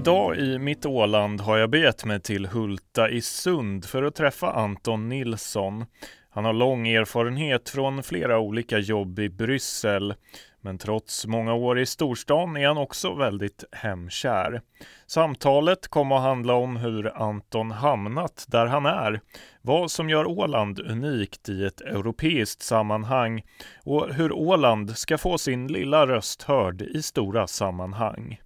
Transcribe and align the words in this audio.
Idag 0.00 0.36
i 0.36 0.58
mitt 0.58 0.86
Åland 0.86 1.40
har 1.40 1.58
jag 1.58 1.70
begett 1.70 2.04
mig 2.04 2.20
till 2.20 2.46
Hulta 2.46 3.10
i 3.10 3.20
Sund 3.20 3.84
för 3.84 4.02
att 4.02 4.14
träffa 4.14 4.52
Anton 4.52 5.08
Nilsson. 5.08 5.84
Han 6.30 6.44
har 6.44 6.52
lång 6.52 6.88
erfarenhet 6.88 7.68
från 7.68 8.02
flera 8.02 8.38
olika 8.38 8.78
jobb 8.78 9.18
i 9.18 9.28
Bryssel. 9.28 10.14
Men 10.60 10.78
trots 10.78 11.26
många 11.26 11.54
år 11.54 11.78
i 11.78 11.86
storstan 11.86 12.56
är 12.56 12.66
han 12.66 12.78
också 12.78 13.14
väldigt 13.14 13.64
hemkär. 13.72 14.62
Samtalet 15.06 15.88
kommer 15.88 16.16
att 16.16 16.22
handla 16.22 16.54
om 16.54 16.76
hur 16.76 17.22
Anton 17.22 17.70
hamnat 17.70 18.46
där 18.48 18.66
han 18.66 18.86
är, 18.86 19.20
vad 19.62 19.90
som 19.90 20.10
gör 20.10 20.26
Åland 20.26 20.80
unikt 20.80 21.48
i 21.48 21.64
ett 21.64 21.80
europeiskt 21.80 22.62
sammanhang 22.62 23.42
och 23.84 24.14
hur 24.14 24.32
Åland 24.32 24.98
ska 24.98 25.18
få 25.18 25.38
sin 25.38 25.66
lilla 25.66 26.06
röst 26.06 26.42
hörd 26.42 26.82
i 26.82 27.02
stora 27.02 27.46
sammanhang. 27.46 28.38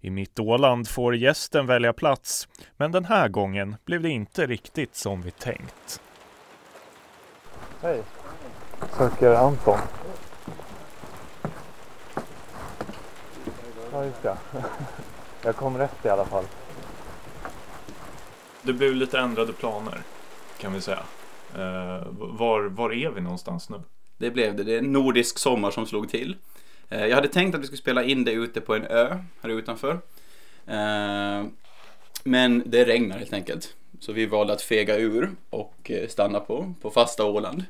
I 0.00 0.10
Mitt 0.10 0.38
Åland 0.38 0.88
får 0.88 1.16
gästen 1.16 1.66
välja 1.66 1.92
plats, 1.92 2.48
men 2.76 2.92
den 2.92 3.04
här 3.04 3.28
gången 3.28 3.76
blev 3.84 4.02
det 4.02 4.08
inte 4.08 4.46
riktigt 4.46 4.94
som 4.94 5.22
vi 5.22 5.30
tänkt. 5.30 6.02
Hej, 7.82 8.02
söker 8.98 9.34
Anton. 9.34 9.78
Ja, 13.92 14.04
just 14.04 14.22
det. 14.22 14.36
Jag 15.42 15.56
kom 15.56 15.78
rätt 15.78 16.04
i 16.04 16.08
alla 16.08 16.24
fall. 16.24 16.44
Det 18.62 18.72
blev 18.72 18.94
lite 18.94 19.18
ändrade 19.18 19.52
planer, 19.52 20.02
kan 20.58 20.72
vi 20.72 20.80
säga. 20.80 21.02
Uh, 21.54 22.06
var, 22.10 22.64
var 22.64 22.92
är 22.92 23.10
vi 23.10 23.20
någonstans 23.20 23.70
nu? 23.70 23.82
Det 24.18 24.30
blev 24.30 24.56
det. 24.56 24.64
Det 24.64 24.74
är 24.74 24.78
en 24.78 24.92
nordisk 24.92 25.38
sommar 25.38 25.70
som 25.70 25.86
slog 25.86 26.08
till. 26.08 26.36
Eh, 26.90 27.06
jag 27.06 27.14
hade 27.14 27.28
tänkt 27.28 27.54
att 27.54 27.60
vi 27.60 27.66
skulle 27.66 27.78
spela 27.78 28.04
in 28.04 28.24
det 28.24 28.32
ute 28.32 28.60
på 28.60 28.74
en 28.74 28.84
ö 28.84 29.18
här 29.42 29.50
utanför. 29.50 29.92
Eh, 30.66 31.44
men 32.24 32.62
det 32.66 32.84
regnar 32.84 33.18
helt 33.18 33.32
enkelt. 33.32 33.74
Så 34.00 34.12
vi 34.12 34.26
valde 34.26 34.52
att 34.52 34.62
fega 34.62 34.96
ur 34.96 35.30
och 35.50 35.90
eh, 35.90 36.08
stanna 36.08 36.40
på, 36.40 36.74
på 36.80 36.90
fasta 36.90 37.24
Åland. 37.24 37.64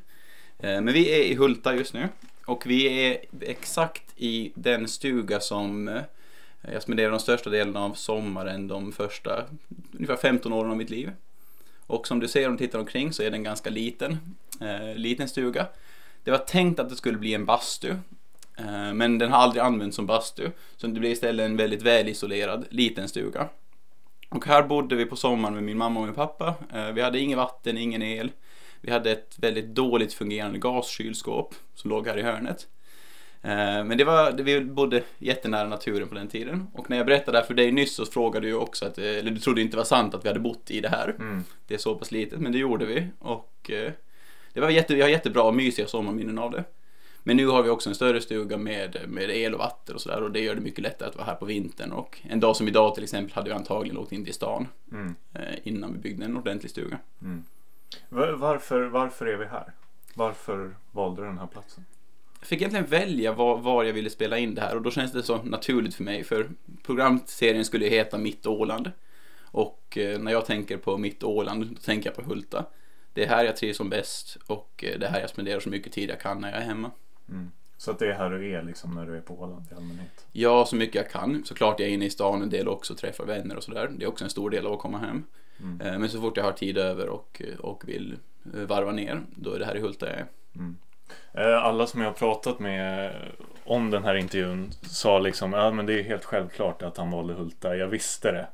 Men 0.63 0.93
vi 0.93 1.11
är 1.11 1.23
i 1.23 1.35
Hulta 1.35 1.75
just 1.75 1.93
nu 1.93 2.09
och 2.45 2.65
vi 2.65 3.05
är 3.05 3.17
exakt 3.41 4.03
i 4.15 4.51
den 4.55 4.87
stuga 4.87 5.39
som 5.39 5.99
jag 6.61 6.81
spenderade 6.81 7.13
de 7.13 7.19
största 7.19 7.49
delen 7.49 7.77
av 7.77 7.93
sommaren 7.93 8.67
de 8.67 8.91
första 8.91 9.45
ungefär 9.93 10.15
15 10.15 10.53
åren 10.53 10.71
av 10.71 10.77
mitt 10.77 10.89
liv. 10.89 11.11
Och 11.87 12.07
som 12.07 12.19
du 12.19 12.27
ser 12.27 12.47
om 12.47 12.57
du 12.57 12.65
tittar 12.65 12.79
omkring 12.79 13.13
så 13.13 13.23
är 13.23 13.31
den 13.31 13.43
ganska 13.43 13.69
liten, 13.69 14.17
eh, 14.61 14.95
liten 14.95 15.29
stuga. 15.29 15.67
Det 16.23 16.31
var 16.31 16.37
tänkt 16.37 16.79
att 16.79 16.89
det 16.89 16.95
skulle 16.95 17.17
bli 17.17 17.33
en 17.33 17.45
bastu, 17.45 17.95
men 18.93 19.17
den 19.17 19.31
har 19.31 19.37
aldrig 19.37 19.63
använts 19.63 19.95
som 19.95 20.05
bastu. 20.05 20.49
Så 20.77 20.87
det 20.87 20.99
blev 20.99 21.11
istället 21.11 21.45
en 21.45 21.57
väldigt 21.57 21.81
välisolerad 21.81 22.65
liten 22.69 23.09
stuga. 23.09 23.49
Och 24.31 24.45
här 24.45 24.63
bodde 24.63 24.95
vi 24.95 25.05
på 25.05 25.15
sommaren 25.15 25.55
med 25.55 25.63
min 25.63 25.77
mamma 25.77 25.99
och 25.99 26.05
min 26.05 26.15
pappa. 26.15 26.55
Eh, 26.73 26.91
vi 26.91 27.01
hade 27.01 27.19
inget 27.19 27.37
vatten, 27.37 27.77
ingen 27.77 28.01
el. 28.01 28.31
Vi 28.81 28.91
hade 28.91 29.11
ett 29.11 29.35
väldigt 29.37 29.65
dåligt 29.65 30.13
fungerande 30.13 30.59
gaskylskåp 30.59 31.55
som 31.75 31.89
låg 31.89 32.07
här 32.07 32.17
i 32.17 32.21
hörnet. 32.21 32.67
Eh, 33.41 33.83
men 33.83 33.97
det 33.97 34.03
var, 34.03 34.31
vi 34.31 34.61
bodde 34.61 35.03
jättenära 35.17 35.67
naturen 35.67 36.07
på 36.07 36.15
den 36.15 36.27
tiden. 36.27 36.67
Och 36.73 36.89
när 36.89 36.97
jag 36.97 37.05
berättade 37.05 37.31
det 37.31 37.41
här 37.41 37.47
för 37.47 37.53
dig 37.53 37.71
nyss 37.71 37.95
så 37.95 38.05
frågade 38.05 38.47
du 38.47 38.53
också 38.53 38.85
att, 38.85 38.97
eh, 38.97 39.05
eller 39.05 39.31
du 39.31 39.39
trodde 39.39 39.61
inte 39.61 39.75
det 39.75 39.77
var 39.77 39.83
sant 39.83 40.13
att 40.13 40.25
vi 40.25 40.29
hade 40.29 40.39
bott 40.39 40.71
i 40.71 40.79
det 40.79 40.89
här. 40.89 41.15
Mm. 41.19 41.43
Det 41.67 41.73
är 41.73 41.77
så 41.77 41.95
pass 41.95 42.11
litet, 42.11 42.39
men 42.39 42.51
det 42.51 42.57
gjorde 42.57 42.85
vi. 42.85 43.07
Och 43.19 43.71
eh, 43.71 43.91
det 44.53 44.59
var 44.59 44.69
jätte, 44.69 44.95
vi 44.95 45.01
har 45.01 45.09
jättebra 45.09 45.43
och 45.43 45.55
mysiga 45.55 45.87
sommarminnen 45.87 46.39
av 46.39 46.51
det. 46.51 46.63
Men 47.23 47.37
nu 47.37 47.47
har 47.47 47.63
vi 47.63 47.69
också 47.69 47.89
en 47.89 47.95
större 47.95 48.21
stuga 48.21 48.57
med, 48.57 48.97
med 49.07 49.29
el 49.29 49.53
och 49.53 49.59
vatten 49.59 49.95
och 49.95 50.01
sådär 50.01 50.23
och 50.23 50.31
det 50.31 50.39
gör 50.39 50.55
det 50.55 50.61
mycket 50.61 50.83
lättare 50.83 51.09
att 51.09 51.15
vara 51.15 51.25
här 51.25 51.35
på 51.35 51.45
vintern. 51.45 51.91
Och 51.91 52.19
en 52.23 52.39
dag 52.39 52.55
som 52.55 52.67
idag 52.67 52.95
till 52.95 53.03
exempel 53.03 53.35
hade 53.35 53.49
vi 53.49 53.55
antagligen 53.55 53.97
åkt 53.97 54.11
in 54.11 54.25
till 54.25 54.33
stan 54.33 54.67
mm. 54.91 55.15
innan 55.63 55.93
vi 55.93 55.99
byggde 55.99 56.25
en 56.25 56.37
ordentlig 56.37 56.71
stuga. 56.71 56.99
Mm. 57.21 57.43
Varför, 58.09 58.81
varför 58.81 59.25
är 59.25 59.37
vi 59.37 59.45
här? 59.45 59.73
Varför 60.13 60.75
valde 60.91 61.21
du 61.21 61.27
den 61.27 61.37
här 61.37 61.47
platsen? 61.47 61.85
Jag 62.39 62.47
fick 62.47 62.61
egentligen 62.61 62.85
välja 62.85 63.33
var, 63.33 63.57
var, 63.57 63.83
jag 63.83 63.93
ville 63.93 64.09
spela 64.09 64.37
in 64.37 64.55
det 64.55 64.61
här 64.61 64.75
och 64.75 64.81
då 64.81 64.91
känns 64.91 65.11
det 65.11 65.23
så 65.23 65.43
naturligt 65.43 65.95
för 65.95 66.03
mig 66.03 66.23
för 66.23 66.49
programserien 66.83 67.65
skulle 67.65 67.85
heta 67.85 68.17
Mitt 68.17 68.45
Åland. 68.45 68.91
Och 69.41 69.97
eh, 69.97 70.19
när 70.19 70.31
jag 70.31 70.45
tänker 70.45 70.77
på 70.77 70.97
Mitt 70.97 71.23
Åland 71.23 71.65
då 71.65 71.75
tänker 71.81 72.09
jag 72.09 72.15
på 72.15 72.21
Hulta. 72.21 72.65
Det 73.13 73.23
är 73.23 73.27
här 73.27 73.43
jag 73.43 73.57
trivs 73.57 73.77
som 73.77 73.89
bäst 73.89 74.37
och 74.47 74.83
eh, 74.87 74.99
det 74.99 75.05
är 75.05 75.11
här 75.11 75.21
jag 75.21 75.29
spenderar 75.29 75.59
så 75.59 75.69
mycket 75.69 75.93
tid 75.93 76.09
jag 76.09 76.19
kan 76.19 76.41
när 76.41 76.51
jag 76.51 76.61
är 76.61 76.65
hemma. 76.65 76.91
Mm. 77.31 77.51
Så 77.77 77.91
att 77.91 77.99
det 77.99 78.07
är 78.07 78.13
här 78.13 78.29
du 78.29 78.51
är 78.51 78.63
liksom 78.63 78.95
när 78.95 79.05
du 79.05 79.17
är 79.17 79.21
på 79.21 79.41
Åland 79.41 79.65
i 79.71 79.75
allmänhet? 79.75 80.25
Ja, 80.31 80.65
så 80.65 80.75
mycket 80.75 80.95
jag 80.95 81.09
kan. 81.09 81.43
Såklart 81.45 81.79
jag 81.79 81.89
är 81.89 81.93
inne 81.93 82.05
i 82.05 82.09
stan 82.09 82.41
en 82.41 82.49
del 82.49 82.67
också 82.67 82.95
träffar 82.95 83.25
vänner 83.25 83.55
och 83.55 83.63
sådär. 83.63 83.91
Det 83.97 84.05
är 84.05 84.09
också 84.09 84.23
en 84.23 84.29
stor 84.29 84.49
del 84.49 84.65
av 84.65 84.73
att 84.73 84.79
komma 84.79 84.97
hem. 84.97 85.23
Mm. 85.59 85.81
Eh, 85.81 85.99
men 85.99 86.09
så 86.09 86.21
fort 86.21 86.37
jag 86.37 86.43
har 86.43 86.51
tid 86.51 86.77
över 86.77 87.09
och, 87.09 87.41
och 87.59 87.89
vill 87.89 88.17
varva 88.43 88.91
ner, 88.91 89.21
då 89.35 89.53
är 89.53 89.59
det 89.59 89.65
här 89.65 89.77
i 89.77 89.79
Hulta 89.79 90.05
jag 90.05 90.15
är. 90.15 90.25
Mm. 90.55 90.77
Eh, 91.33 91.65
alla 91.65 91.87
som 91.87 92.01
jag 92.01 92.07
har 92.07 92.13
pratat 92.13 92.59
med 92.59 93.15
om 93.63 93.89
den 93.89 94.03
här 94.03 94.15
intervjun 94.15 94.71
sa 94.81 95.19
liksom 95.19 95.53
ja 95.53 95.71
men 95.71 95.85
det 95.85 95.99
är 95.99 96.03
helt 96.03 96.25
självklart 96.25 96.81
att 96.81 96.97
han 96.97 97.11
valde 97.11 97.33
Hulta, 97.33 97.75
jag 97.75 97.87
visste 97.87 98.31
det. 98.31 98.47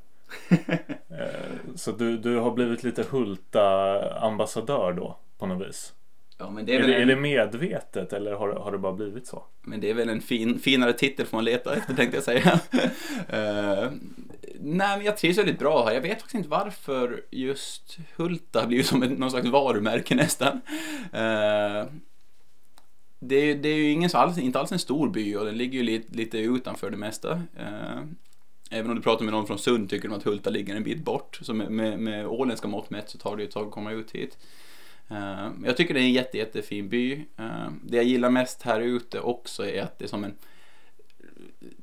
Eh, 1.09 1.75
så 1.75 1.91
du, 1.91 2.17
du 2.17 2.37
har 2.37 2.51
blivit 2.51 2.83
lite 2.83 3.03
Hulta-ambassadör 3.03 4.93
då 4.93 5.17
på 5.37 5.45
något 5.45 5.67
vis? 5.67 5.93
Ja, 6.37 6.49
men 6.49 6.65
det 6.65 6.75
är, 6.75 6.79
är, 6.79 6.87
det, 6.87 6.95
en... 6.95 7.01
är 7.01 7.05
det 7.05 7.15
medvetet 7.15 8.13
eller 8.13 8.31
har, 8.31 8.49
har 8.49 8.71
det 8.71 8.77
bara 8.77 8.93
blivit 8.93 9.27
så? 9.27 9.43
Men 9.61 9.79
det 9.79 9.89
är 9.89 9.93
väl 9.93 10.09
en 10.09 10.21
fin, 10.21 10.59
finare 10.59 10.93
titel 10.93 11.25
får 11.25 11.37
man 11.37 11.45
leta 11.45 11.75
efter 11.75 11.93
tänkte 11.93 12.17
jag 12.17 12.23
säga. 12.23 12.53
uh, 12.53 13.91
nej 14.59 14.97
men 14.97 15.05
jag 15.05 15.17
trivs 15.17 15.37
väldigt 15.37 15.59
bra 15.59 15.85
här. 15.85 15.93
Jag 15.93 16.01
vet 16.01 16.21
faktiskt 16.21 16.35
inte 16.35 16.49
varför 16.49 17.21
just 17.31 17.97
Hulta 18.15 18.59
har 18.59 18.67
blivit 18.67 18.85
som 18.85 19.03
ett, 19.03 19.17
någon 19.19 19.31
slags 19.31 19.47
varumärke 19.47 20.15
nästan. 20.15 20.61
Uh, 21.13 21.85
det, 23.19 23.35
är, 23.35 23.55
det 23.55 23.69
är 23.69 23.75
ju 23.75 23.91
ingen 23.91 24.09
alls, 24.13 24.37
inte 24.37 24.59
alls 24.59 24.71
en 24.71 24.79
stor 24.79 25.09
by 25.09 25.35
och 25.35 25.45
den 25.45 25.57
ligger 25.57 25.77
ju 25.77 25.83
lite, 25.83 26.15
lite 26.15 26.37
utanför 26.37 26.89
det 26.89 26.97
mesta. 26.97 27.31
Eh, 27.57 28.01
även 28.69 28.89
om 28.89 28.95
du 28.95 29.01
pratar 29.01 29.25
med 29.25 29.33
någon 29.33 29.47
från 29.47 29.59
Sund 29.59 29.89
tycker 29.89 30.09
de 30.09 30.17
att 30.17 30.23
Hulta 30.23 30.49
ligger 30.49 30.75
en 30.75 30.83
bit 30.83 31.03
bort. 31.03 31.39
Så 31.41 31.53
med, 31.53 31.71
med, 31.71 31.99
med 31.99 32.27
åländska 32.27 32.67
mått 32.67 32.89
mätt 32.89 33.09
så 33.09 33.17
tar 33.17 33.35
det 33.35 33.41
ju 33.41 33.47
ett 33.47 33.53
tag 33.53 33.67
att 33.67 33.73
komma 33.73 33.91
ut 33.91 34.11
hit. 34.11 34.37
Eh, 35.09 35.49
jag 35.65 35.77
tycker 35.77 35.93
det 35.93 35.99
är 35.99 36.03
en 36.03 36.13
jätte, 36.13 36.37
jättefin 36.37 36.89
by. 36.89 37.13
Eh, 37.37 37.67
det 37.83 37.97
jag 37.97 38.05
gillar 38.05 38.29
mest 38.29 38.61
här 38.61 38.81
ute 38.81 39.19
också 39.19 39.65
är 39.65 39.81
att 39.81 39.99
det 39.99 40.05
är 40.05 40.09
som 40.09 40.23
en 40.23 40.35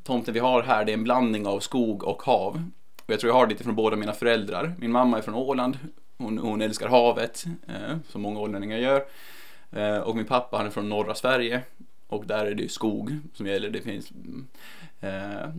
tomten 0.02 0.34
vi 0.34 0.40
har 0.40 0.62
här, 0.62 0.84
det 0.84 0.92
är 0.92 0.94
en 0.94 1.04
blandning 1.04 1.46
av 1.46 1.60
skog 1.60 2.04
och 2.04 2.22
hav. 2.22 2.62
Och 3.04 3.12
jag 3.12 3.20
tror 3.20 3.30
jag 3.32 3.38
har 3.38 3.46
det 3.46 3.52
lite 3.52 3.64
från 3.64 3.74
båda 3.74 3.96
mina 3.96 4.12
föräldrar. 4.12 4.74
Min 4.78 4.92
mamma 4.92 5.18
är 5.18 5.22
från 5.22 5.34
Åland, 5.34 5.78
hon, 6.18 6.38
hon 6.38 6.62
älskar 6.62 6.88
havet, 6.88 7.44
eh, 7.68 7.96
som 8.08 8.22
många 8.22 8.40
ålänningar 8.40 8.78
gör. 8.78 9.04
Och 10.04 10.16
min 10.16 10.24
pappa 10.24 10.56
han 10.56 10.66
är 10.66 10.70
från 10.70 10.88
norra 10.88 11.14
Sverige 11.14 11.62
och 12.06 12.26
där 12.26 12.46
är 12.46 12.54
det 12.54 12.62
ju 12.62 12.68
skog 12.68 13.18
som 13.34 13.46
gäller. 13.46 13.70
Det 13.70 13.80
finns, 13.80 14.12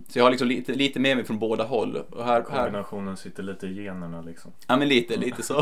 så 0.07 0.19
jag 0.19 0.23
har 0.23 0.31
liksom 0.31 0.47
lite, 0.47 0.73
lite 0.73 0.99
med 0.99 1.17
mig 1.17 1.25
från 1.25 1.39
båda 1.39 1.63
håll. 1.63 1.95
Och 2.09 2.25
här, 2.25 2.41
Kombinationen 2.41 3.07
här, 3.07 3.15
sitter 3.15 3.43
lite 3.43 3.67
i 3.67 3.83
generna 3.83 4.21
liksom. 4.21 4.51
Ja 4.67 4.77
men 4.77 4.87
lite, 4.87 5.17
lite 5.17 5.43
så. 5.43 5.59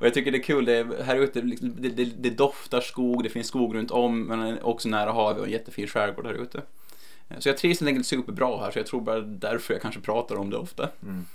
Och 0.00 0.06
jag 0.06 0.14
tycker 0.14 0.32
det 0.32 0.38
är 0.38 0.42
kul, 0.42 0.64
det 0.64 0.76
är, 0.76 1.02
här 1.02 1.16
ute 1.16 1.42
liksom, 1.42 1.74
det, 1.78 1.88
det, 1.88 2.04
det, 2.04 2.30
doftar 2.30 2.80
skog, 2.80 3.22
det 3.22 3.30
finns 3.30 3.46
skog 3.46 3.74
runt 3.74 3.90
om 3.90 4.22
men 4.22 4.62
också 4.62 4.88
nära 4.88 5.12
havet 5.12 5.40
och 5.40 5.46
en 5.46 5.52
jättefin 5.52 5.86
skärgård 5.86 6.26
här 6.26 6.34
ute. 6.34 6.62
Eh, 7.28 7.38
så 7.38 7.48
jag 7.48 7.56
trivs 7.56 7.80
helt 7.80 7.88
enkelt 7.88 8.06
superbra 8.06 8.60
här 8.60 8.70
så 8.70 8.78
jag 8.78 8.86
tror 8.86 9.00
bara 9.00 9.20
därför 9.20 9.74
jag 9.74 9.82
kanske 9.82 10.00
pratar 10.00 10.36
om 10.36 10.50
det 10.50 10.56
ofta. 10.56 10.88
Mm. 11.02 11.26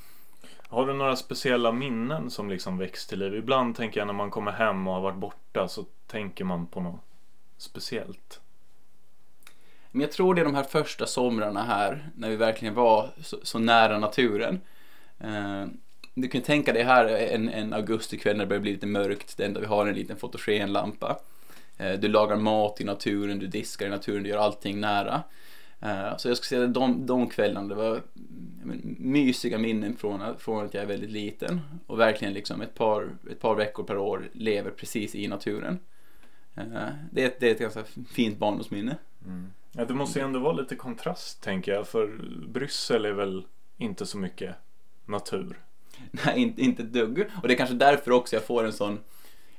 Har 0.67 0.87
du 0.87 0.93
några 0.93 1.15
speciella 1.15 1.71
minnen 1.71 2.29
som 2.29 2.49
liksom 2.49 2.77
väcks 2.77 3.07
till 3.07 3.19
liv? 3.19 3.35
Ibland 3.35 3.75
tänker 3.75 3.99
jag 3.99 4.07
när 4.07 4.13
man 4.13 4.31
kommer 4.31 4.51
hem 4.51 4.87
och 4.87 4.93
har 4.93 5.01
varit 5.01 5.17
borta 5.17 5.67
så 5.67 5.85
tänker 6.07 6.45
man 6.45 6.67
på 6.67 6.79
något 6.81 7.01
speciellt. 7.57 8.39
Men 9.95 10.01
jag 10.01 10.11
tror 10.11 10.35
det 10.35 10.41
är 10.41 10.45
de 10.45 10.55
här 10.55 10.63
första 10.63 11.05
somrarna 11.05 11.63
här 11.63 12.09
när 12.15 12.29
vi 12.29 12.35
verkligen 12.35 12.73
var 12.73 13.09
så, 13.21 13.37
så 13.43 13.59
nära 13.59 13.99
naturen. 13.99 14.61
Eh, 15.19 15.65
du 16.13 16.27
kan 16.27 16.41
tänka 16.41 16.73
dig 16.73 16.83
här 16.83 17.05
en, 17.05 17.49
en 17.49 17.73
augustikväll 17.73 18.37
när 18.37 18.45
det 18.45 18.49
börjar 18.49 18.61
bli 18.61 18.71
lite 18.71 18.87
mörkt, 18.87 19.37
det 19.37 19.45
enda 19.45 19.59
vi 19.59 19.65
har 19.65 19.85
är 19.85 19.89
en 19.89 19.95
liten 19.95 20.17
fotogenlampa. 20.17 21.19
Eh, 21.77 21.93
du 21.93 22.07
lagar 22.07 22.35
mat 22.35 22.81
i 22.81 22.83
naturen, 22.83 23.39
du 23.39 23.47
diskar 23.47 23.85
i 23.85 23.89
naturen, 23.89 24.23
du 24.23 24.29
gör 24.29 24.37
allting 24.37 24.79
nära. 24.79 25.23
Eh, 25.81 26.17
så 26.17 26.27
jag 26.27 26.37
skulle 26.37 26.49
säga 26.49 26.63
att 26.63 26.73
de, 26.73 27.05
de 27.05 27.29
kvällarna, 27.29 27.67
det 27.67 27.75
var 27.75 28.01
men, 28.63 28.95
mysiga 28.99 29.57
minnen 29.57 29.97
från, 29.97 30.37
från 30.39 30.65
att 30.65 30.73
jag 30.73 30.83
är 30.83 30.87
väldigt 30.87 31.11
liten 31.11 31.61
och 31.87 31.99
verkligen 31.99 32.33
liksom 32.33 32.61
ett 32.61 32.75
par, 32.75 33.09
ett 33.31 33.39
par 33.39 33.55
veckor 33.55 33.83
per 33.83 33.97
år 33.97 34.29
lever 34.33 34.71
precis 34.71 35.15
i 35.15 35.27
naturen. 35.27 35.79
Eh, 36.55 36.63
det, 37.11 37.23
är, 37.23 37.31
det 37.39 37.47
är 37.47 37.51
ett 37.51 37.59
ganska 37.59 37.83
fint 38.13 38.37
barndomsminne. 38.37 38.97
Mm. 39.25 39.51
Ja, 39.75 39.85
det 39.85 39.93
måste 39.93 40.19
ju 40.19 40.25
ändå 40.25 40.39
vara 40.39 40.53
lite 40.53 40.75
kontrast 40.75 41.43
tänker 41.43 41.71
jag 41.71 41.87
för 41.87 42.07
Bryssel 42.47 43.05
är 43.05 43.11
väl 43.11 43.45
inte 43.77 44.05
så 44.05 44.17
mycket 44.17 44.55
natur. 45.05 45.59
Nej, 46.11 46.41
inte, 46.41 46.61
inte 46.61 46.83
ett 46.83 46.93
dugg. 46.93 47.25
Och 47.41 47.47
det 47.47 47.53
är 47.53 47.57
kanske 47.57 47.75
därför 47.75 48.11
också 48.11 48.35
jag 48.35 48.43
får 48.43 48.63
en 48.63 48.73
sån, 48.73 48.99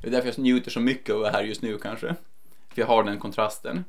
det 0.00 0.06
är 0.06 0.10
därför 0.10 0.28
jag 0.28 0.38
njuter 0.38 0.70
så 0.70 0.80
mycket 0.80 1.10
av 1.10 1.16
att 1.16 1.22
vara 1.22 1.32
här 1.32 1.42
just 1.42 1.62
nu 1.62 1.78
kanske. 1.78 2.14
För 2.68 2.80
jag 2.80 2.86
har 2.86 3.04
den 3.04 3.18
kontrasten. 3.18 3.84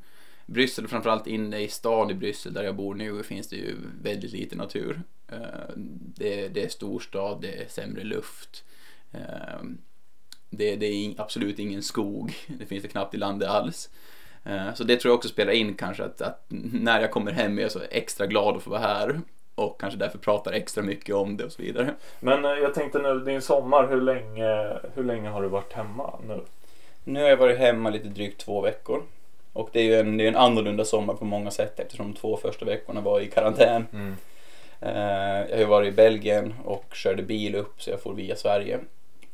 Bryssel, 0.46 0.88
framförallt 0.88 1.26
inne 1.26 1.60
i 1.60 1.68
stan 1.68 2.10
i 2.10 2.14
Bryssel 2.14 2.52
där 2.52 2.64
jag 2.64 2.76
bor 2.76 2.94
nu 2.94 3.22
finns 3.22 3.48
det 3.48 3.56
ju 3.56 3.76
väldigt 4.02 4.32
lite 4.32 4.56
natur. 4.56 5.02
Det 5.26 5.36
det, 6.14 6.48
det 6.48 6.64
är 6.64 6.68
storstad, 6.68 7.40
det 7.40 7.62
är 7.62 7.68
sämre 7.68 8.04
luft. 8.04 8.64
Eh, 9.12 9.62
det, 10.50 10.76
det 10.76 10.86
är 10.86 11.20
absolut 11.20 11.58
ingen 11.58 11.82
skog, 11.82 12.34
det 12.46 12.66
finns 12.66 12.82
det 12.82 12.88
knappt 12.88 13.14
i 13.14 13.16
landet 13.16 13.48
alls. 13.48 13.90
Eh, 14.48 14.74
så 14.74 14.84
det 14.84 14.96
tror 14.96 15.10
jag 15.10 15.16
också 15.16 15.28
spelar 15.28 15.52
in 15.52 15.74
kanske 15.74 16.04
att, 16.04 16.20
att, 16.20 16.44
när 16.72 17.00
jag 17.00 17.10
kommer 17.10 17.32
hem 17.32 17.58
är 17.58 17.62
jag 17.62 17.72
så 17.72 17.80
extra 17.90 18.26
glad 18.26 18.56
att 18.56 18.62
få 18.62 18.70
vara 18.70 18.80
här 18.80 19.20
och 19.54 19.80
kanske 19.80 19.98
därför 19.98 20.18
pratar 20.18 20.52
extra 20.52 20.82
mycket 20.82 21.14
om 21.14 21.36
det 21.36 21.44
och 21.44 21.52
så 21.52 21.62
vidare. 21.62 21.94
Men 22.20 22.44
jag 22.44 22.74
tänkte 22.74 22.98
nu, 22.98 23.20
din 23.20 23.42
sommar, 23.42 23.88
hur 23.88 24.00
länge, 24.00 24.78
hur 24.94 25.04
länge 25.04 25.28
har 25.28 25.42
du 25.42 25.48
varit 25.48 25.72
hemma 25.72 26.18
nu? 26.28 26.40
Nu 27.04 27.22
har 27.22 27.28
jag 27.28 27.36
varit 27.36 27.58
hemma 27.58 27.90
lite 27.90 28.08
drygt 28.08 28.40
två 28.40 28.60
veckor. 28.60 29.02
Och 29.52 29.68
det 29.72 29.80
är 29.80 29.84
ju 29.84 29.94
en, 29.94 30.16
det 30.16 30.24
är 30.24 30.28
en 30.28 30.36
annorlunda 30.36 30.84
sommar 30.84 31.14
på 31.14 31.24
många 31.24 31.50
sätt 31.50 31.80
eftersom 31.80 32.12
de 32.12 32.18
två 32.18 32.36
första 32.36 32.64
veckorna 32.64 33.00
var 33.00 33.20
i 33.20 33.26
karantän. 33.26 33.86
Mm. 33.92 34.16
Uh, 34.82 35.50
jag 35.50 35.52
har 35.52 35.58
ju 35.58 35.64
varit 35.64 35.88
i 35.88 35.96
Belgien 35.96 36.54
och 36.64 36.94
körde 36.94 37.22
bil 37.22 37.54
upp 37.54 37.82
så 37.82 37.90
jag 37.90 38.00
får 38.00 38.14
via 38.14 38.36
Sverige. 38.36 38.78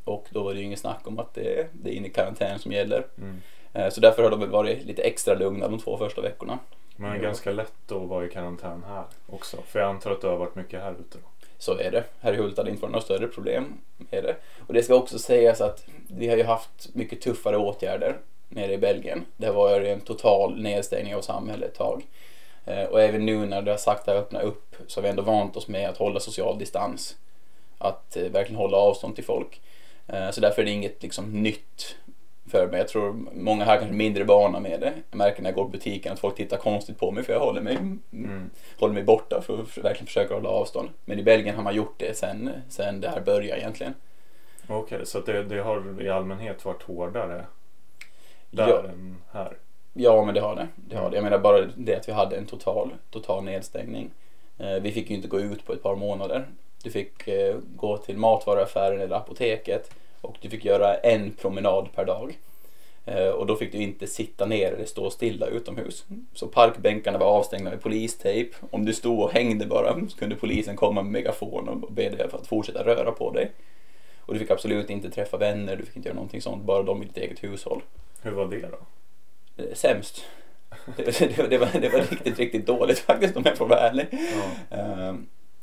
Och 0.05 0.27
då 0.31 0.43
var 0.43 0.53
det 0.53 0.61
ju 0.61 0.67
inget 0.67 0.79
snack 0.79 1.01
om 1.05 1.19
att 1.19 1.35
det, 1.35 1.67
det 1.73 1.91
är 1.91 1.95
inne 1.95 2.07
i 2.07 2.11
karantän 2.11 2.59
som 2.59 2.73
gäller. 2.73 3.07
Mm. 3.19 3.41
Uh, 3.77 3.89
så 3.89 4.01
därför 4.01 4.23
har 4.23 4.31
de 4.31 4.41
väl 4.41 4.49
varit 4.49 4.85
lite 4.85 5.03
extra 5.03 5.35
lugna 5.35 5.69
de 5.69 5.79
två 5.79 5.99
första 5.99 6.21
veckorna. 6.21 6.59
Men 6.97 7.11
det 7.11 7.19
är 7.19 7.23
ganska 7.23 7.51
lätt 7.53 7.93
att 7.93 8.09
vara 8.09 8.25
i 8.25 8.29
karantän 8.29 8.85
här 8.89 9.05
också. 9.27 9.57
För 9.67 9.81
jag 9.81 9.89
antar 9.89 10.11
att 10.11 10.21
du 10.21 10.27
har 10.27 10.37
varit 10.37 10.55
mycket 10.55 10.81
här 10.81 10.93
ute 10.93 11.19
då. 11.19 11.47
Så 11.59 11.79
är 11.79 11.91
det. 11.91 12.05
Här 12.21 12.33
i 12.33 12.37
Hult 12.37 12.57
har 12.57 12.65
det 12.65 12.71
inte 12.71 12.83
varit 12.83 12.93
några 12.93 13.05
större 13.05 13.29
problem 13.29 13.79
med 13.97 14.25
det. 14.25 14.37
Och 14.67 14.75
det 14.75 14.83
ska 14.83 14.95
också 14.95 15.19
sägas 15.19 15.61
att 15.61 15.85
vi 16.09 16.29
har 16.29 16.37
ju 16.37 16.45
haft 16.45 16.95
mycket 16.95 17.21
tuffare 17.21 17.57
åtgärder 17.57 18.17
nere 18.49 18.73
i 18.73 18.79
Belgien. 18.79 19.25
Det 19.37 19.51
var 19.51 19.81
ju 19.81 19.89
en 19.89 20.01
total 20.01 20.63
nedstängning 20.63 21.15
av 21.15 21.21
samhället 21.21 21.71
ett 21.71 21.79
tag. 21.79 22.03
Eh, 22.65 22.85
och 22.85 23.01
även 23.01 23.27
nu 23.27 23.47
när 23.47 23.63
det 23.63 23.71
har 23.71 23.79
sakta 23.79 24.13
öppnat 24.13 24.43
upp 24.43 24.77
så 24.87 25.01
har 25.01 25.03
vi 25.03 25.09
ändå 25.09 25.23
vant 25.23 25.57
oss 25.57 25.69
med 25.69 25.89
att 25.89 25.97
hålla 25.97 26.21
social 26.21 26.59
distans. 26.59 27.17
Att 27.79 28.17
eh, 28.17 28.23
verkligen 28.23 28.61
hålla 28.61 28.77
avstånd 28.77 29.15
till 29.15 29.25
folk. 29.25 29.61
Eh, 30.07 30.31
så 30.31 30.41
därför 30.41 30.63
är 30.63 30.67
det 30.67 30.73
inget 30.73 31.03
liksom 31.03 31.43
nytt 31.43 31.97
för 32.53 32.67
mig. 32.67 32.79
Jag 32.79 32.89
tror 32.89 33.13
många 33.33 33.65
här 33.65 33.77
kanske 33.77 33.95
är 33.95 33.97
mindre 33.97 34.25
vana 34.25 34.61
med 34.61 34.81
det. 34.81 34.93
Jag 35.11 35.19
märker 35.19 35.43
när 35.43 35.51
jag 35.51 35.55
går 35.55 35.65
på 35.65 35.71
butiken 35.71 36.13
att 36.13 36.21
folk 36.21 36.37
tittar 36.37 36.57
konstigt 36.57 36.99
på 36.99 37.11
mig 37.11 37.25
för 37.25 37.33
jag 37.33 37.41
håller 37.41 37.61
mig, 37.61 37.77
mm. 37.77 38.51
håller 38.81 38.95
mig 38.95 39.03
borta 39.03 39.41
för 39.41 39.55
att 39.55 39.79
verkligen 39.79 40.07
försöka 40.07 40.35
hålla 40.35 40.49
avstånd. 40.49 40.89
Men 41.05 41.19
i 41.19 41.23
Belgien 41.23 41.57
har 41.57 41.63
man 41.63 41.75
gjort 41.75 41.95
det 41.97 42.17
sen, 42.17 42.51
sen 42.69 43.01
det 43.01 43.09
här 43.09 43.21
började 43.21 43.61
egentligen. 43.61 43.95
Okej, 44.65 44.77
okay, 44.77 45.07
så 45.07 45.21
det, 45.21 45.43
det, 45.43 45.63
har 45.63 46.03
i 46.03 46.09
allmänhet 46.09 46.65
varit 46.65 46.83
hårdare 46.83 47.45
där 48.51 48.69
ja. 48.69 48.79
än 48.79 49.17
här? 49.33 49.57
Ja, 49.93 50.25
men 50.25 50.35
det 50.35 50.41
har 50.41 50.57
det. 50.57 50.69
det 50.77 50.97
har 50.97 51.11
det. 51.11 51.17
Jag 51.17 51.25
menar 51.25 51.39
bara 51.39 51.67
det 51.77 51.97
att 51.97 52.09
vi 52.09 52.13
hade 52.13 52.37
en 52.37 52.47
total, 52.47 52.91
total 53.11 53.45
nedstängning. 53.45 54.11
Eh, 54.59 54.75
vi 54.83 54.93
fick 54.93 55.11
ju 55.11 55.17
inte 55.17 55.29
gå 55.29 55.41
ut 55.41 55.67
på 55.67 55.73
ett 55.73 55.83
par 55.83 55.97
månader. 55.97 56.47
Du 56.83 56.91
fick 56.91 57.29
eh, 57.29 57.57
gå 57.77 57.97
till 57.97 58.17
matvaruaffären 58.17 59.01
eller 59.01 59.17
apoteket 59.17 59.95
och 60.23 60.37
du 60.41 60.51
fick 60.51 60.65
göra 60.65 60.97
en 60.97 61.33
promenad 61.33 61.89
per 61.95 62.05
dag. 62.05 62.39
Eh, 63.05 63.29
och 63.29 63.47
då 63.47 63.57
fick 63.57 63.73
du 63.73 63.79
inte 63.79 64.07
sitta 64.07 64.47
ner 64.47 64.73
eller 64.73 64.85
stå 64.85 65.11
stilla 65.11 65.47
utomhus. 65.47 66.05
Så 66.35 66.47
parkbänkarna 66.47 67.19
var 67.19 67.27
avstängda 67.27 67.71
med 67.71 67.83
polistejp. 67.83 68.57
Om 68.71 68.85
du 68.85 68.93
stod 68.93 69.21
och 69.21 69.33
hängde 69.33 69.67
bara 69.67 69.95
så 70.09 70.19
kunde 70.19 70.37
polisen 70.37 70.77
komma 70.77 71.03
med 71.03 71.13
megafon 71.13 71.69
och 71.69 71.93
be 71.93 72.09
dig 72.09 72.23
att 72.33 72.47
fortsätta 72.47 72.85
röra 72.85 73.13
på 73.13 73.31
dig. 73.31 73.51
Och 74.21 74.35
du 74.35 74.41
fick 74.41 74.51
absolut 74.51 74.91
inte 74.91 75.11
träffa 75.11 75.37
vänner, 75.37 75.77
du 75.77 75.85
fick 75.85 75.97
inte 75.97 76.09
göra 76.09 76.15
någonting 76.15 76.43
sånt, 76.43 76.65
bara 76.65 76.83
de 76.83 77.03
i 77.03 77.07
ditt 77.07 77.17
eget 77.17 77.45
hushåll. 77.45 77.83
Hur 78.23 78.31
var 78.31 78.47
det 78.47 78.61
då? 78.61 78.79
Eh, 79.63 79.75
sämst. 79.75 80.25
det, 80.97 81.19
det, 81.19 81.49
det, 81.51 81.59
var, 81.59 81.81
det 81.81 81.89
var 81.89 82.01
riktigt, 82.01 82.39
riktigt 82.39 82.67
dåligt 82.67 82.99
faktiskt 83.07 83.37
om 83.37 83.43
jag 83.47 83.57
får 83.57 83.67
vara 83.67 83.81
ärlig. 83.81 84.07
Ja. 84.71 85.15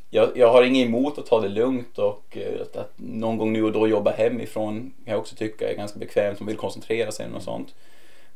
Jag, 0.10 0.38
jag 0.38 0.52
har 0.52 0.64
inget 0.64 0.88
emot 0.88 1.18
att 1.18 1.26
ta 1.26 1.40
det 1.40 1.50
lugnt 1.50 2.00
och 2.00 2.38
eh, 2.38 2.62
att, 2.62 2.76
att 2.76 2.94
någon 2.96 3.38
gång 3.38 3.54
nu 3.54 3.64
och 3.64 3.72
då 3.72 3.88
jobba 3.88 4.12
hemifrån 4.12 4.94
kan 5.06 5.12
jag 5.12 5.20
också 5.20 5.36
tycka 5.36 5.72
är 5.72 5.76
ganska 5.76 6.00
bekvämt 6.00 6.40
om 6.40 6.46
man 6.46 6.52
vill 6.52 6.58
koncentrera 6.58 7.12
sig 7.12 7.26
eller 7.26 7.34
något 7.34 7.44
sånt. 7.44 7.76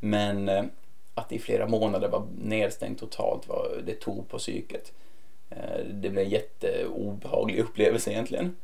Men 0.00 0.48
eh, 0.48 0.64
att 1.14 1.32
i 1.32 1.38
flera 1.38 1.68
månader 1.68 2.08
vara 2.08 2.26
nedstängt 2.42 2.98
totalt, 2.98 3.48
var, 3.48 3.82
det 3.86 3.94
tog 3.94 4.28
på 4.28 4.38
psyket. 4.38 4.92
Eh, 5.50 5.84
det 5.86 6.10
blev 6.10 6.24
en 6.24 6.30
jätteobehaglig 6.30 7.58
upplevelse 7.64 8.10
egentligen. 8.10 8.56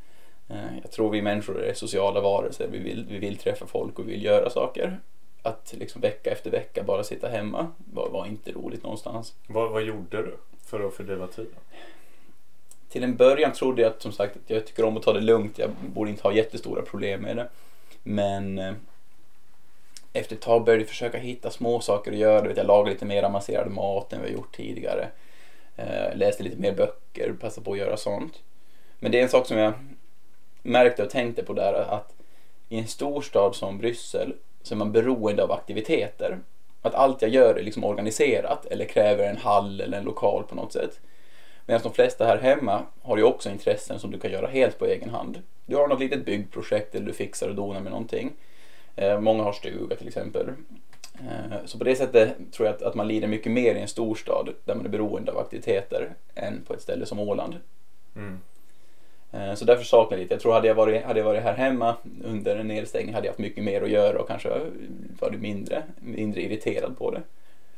Jag 0.82 0.90
tror 0.90 1.10
vi 1.10 1.22
människor 1.22 1.62
är 1.62 1.74
sociala 1.74 2.20
varelser, 2.20 2.68
vi 2.72 2.78
vill, 2.78 3.06
vi 3.08 3.18
vill 3.18 3.36
träffa 3.36 3.66
folk 3.66 3.98
och 3.98 4.08
vi 4.08 4.12
vill 4.12 4.24
göra 4.24 4.50
saker 4.50 5.00
att 5.42 5.74
liksom 5.78 6.00
vecka 6.00 6.30
efter 6.30 6.50
vecka 6.50 6.82
bara 6.82 7.04
sitta 7.04 7.28
hemma 7.28 7.68
var, 7.92 8.08
var 8.08 8.26
inte 8.26 8.52
roligt 8.52 8.82
någonstans. 8.82 9.34
Vad, 9.46 9.70
vad 9.70 9.82
gjorde 9.82 10.16
du 10.16 10.36
för 10.66 10.86
att 10.86 10.94
fördriva 10.94 11.26
tiden? 11.26 11.54
Till 12.90 13.04
en 13.04 13.16
början 13.16 13.52
trodde 13.52 13.82
jag 13.82 13.90
att 13.90 14.02
som 14.02 14.12
sagt 14.12 14.36
att 14.36 14.50
jag 14.50 14.66
tycker 14.66 14.84
om 14.84 14.96
att 14.96 15.02
ta 15.02 15.12
det 15.12 15.20
lugnt. 15.20 15.58
Jag 15.58 15.70
borde 15.70 16.10
inte 16.10 16.22
ha 16.22 16.32
jättestora 16.32 16.82
problem 16.82 17.20
med 17.20 17.36
det. 17.36 17.48
Men 18.02 18.58
eh, 18.58 18.72
efter 20.12 20.36
ett 20.36 20.42
tag 20.42 20.64
började 20.64 20.82
jag 20.82 20.88
försöka 20.88 21.18
hitta 21.18 21.50
små 21.50 21.80
saker 21.80 22.12
att 22.12 22.18
göra. 22.18 22.52
Jag 22.56 22.66
lagade 22.66 22.90
lite 22.90 23.04
mer 23.04 23.22
avancerad 23.22 23.70
mat 23.70 24.12
än 24.12 24.22
vi 24.22 24.32
gjort 24.32 24.56
tidigare. 24.56 25.08
Eh, 25.76 26.16
läste 26.16 26.42
lite 26.42 26.56
mer 26.56 26.72
böcker, 26.72 27.32
passade 27.40 27.64
på 27.64 27.72
att 27.72 27.78
göra 27.78 27.96
sånt. 27.96 28.42
Men 28.98 29.12
det 29.12 29.18
är 29.18 29.22
en 29.22 29.28
sak 29.28 29.46
som 29.46 29.58
jag 29.58 29.72
märkte 30.62 31.02
och 31.02 31.10
tänkte 31.10 31.42
på 31.42 31.52
där 31.52 31.72
att 31.72 32.12
i 32.68 32.78
en 32.78 32.86
storstad 32.86 33.54
som 33.54 33.78
Bryssel 33.78 34.34
så 34.62 34.74
är 34.74 34.78
man 34.78 34.92
beroende 34.92 35.42
av 35.42 35.52
aktiviteter. 35.52 36.38
Att 36.82 36.94
allt 36.94 37.22
jag 37.22 37.30
gör 37.30 37.54
är 37.54 37.62
liksom 37.62 37.84
organiserat 37.84 38.66
eller 38.66 38.84
kräver 38.84 39.24
en 39.24 39.36
hall 39.36 39.80
eller 39.80 39.98
en 39.98 40.04
lokal 40.04 40.44
på 40.48 40.54
något 40.54 40.72
sätt. 40.72 41.00
Medan 41.70 41.82
de 41.82 41.92
flesta 41.92 42.26
här 42.26 42.38
hemma 42.38 42.82
har 43.02 43.16
ju 43.16 43.22
också 43.22 43.50
intressen 43.50 43.98
som 43.98 44.10
du 44.10 44.18
kan 44.18 44.30
göra 44.30 44.46
helt 44.46 44.78
på 44.78 44.86
egen 44.86 45.10
hand. 45.10 45.42
Du 45.66 45.76
har 45.76 45.88
något 45.88 46.00
litet 46.00 46.24
byggprojekt 46.24 46.94
eller 46.94 47.06
du 47.06 47.12
fixar 47.12 47.48
och 47.48 47.54
donar 47.54 47.80
med 47.80 47.92
någonting. 47.92 48.32
Eh, 48.96 49.20
många 49.20 49.42
har 49.42 49.52
stuga 49.52 49.96
till 49.96 50.08
exempel. 50.08 50.48
Eh, 51.14 51.56
så 51.64 51.78
på 51.78 51.84
det 51.84 51.96
sättet 51.96 52.36
tror 52.52 52.66
jag 52.66 52.76
att, 52.76 52.82
att 52.82 52.94
man 52.94 53.08
lider 53.08 53.28
mycket 53.28 53.52
mer 53.52 53.74
i 53.74 53.80
en 53.80 53.88
storstad 53.88 54.48
där 54.64 54.74
man 54.74 54.86
är 54.86 54.90
beroende 54.90 55.32
av 55.32 55.38
aktiviteter 55.38 56.14
än 56.34 56.64
på 56.66 56.74
ett 56.74 56.82
ställe 56.82 57.06
som 57.06 57.18
Åland. 57.18 57.56
Mm. 58.16 58.40
Eh, 59.32 59.54
så 59.54 59.64
därför 59.64 59.84
saknar 59.84 60.18
jag 60.18 60.22
lite. 60.22 60.34
Jag 60.34 60.40
tror 60.40 60.52
hade 60.52 60.68
jag 60.68 60.74
varit, 60.74 61.04
hade 61.04 61.20
jag 61.20 61.24
varit 61.26 61.42
här 61.42 61.54
hemma 61.54 61.96
under 62.24 62.56
en 62.56 62.68
nedstängning 62.68 63.14
hade 63.14 63.26
jag 63.26 63.32
haft 63.32 63.38
mycket 63.38 63.64
mer 63.64 63.82
att 63.82 63.90
göra 63.90 64.18
och 64.18 64.28
kanske 64.28 64.60
varit 65.20 65.40
mindre, 65.40 65.82
mindre 66.00 66.42
irriterad 66.42 66.98
på 66.98 67.10
det. 67.10 67.22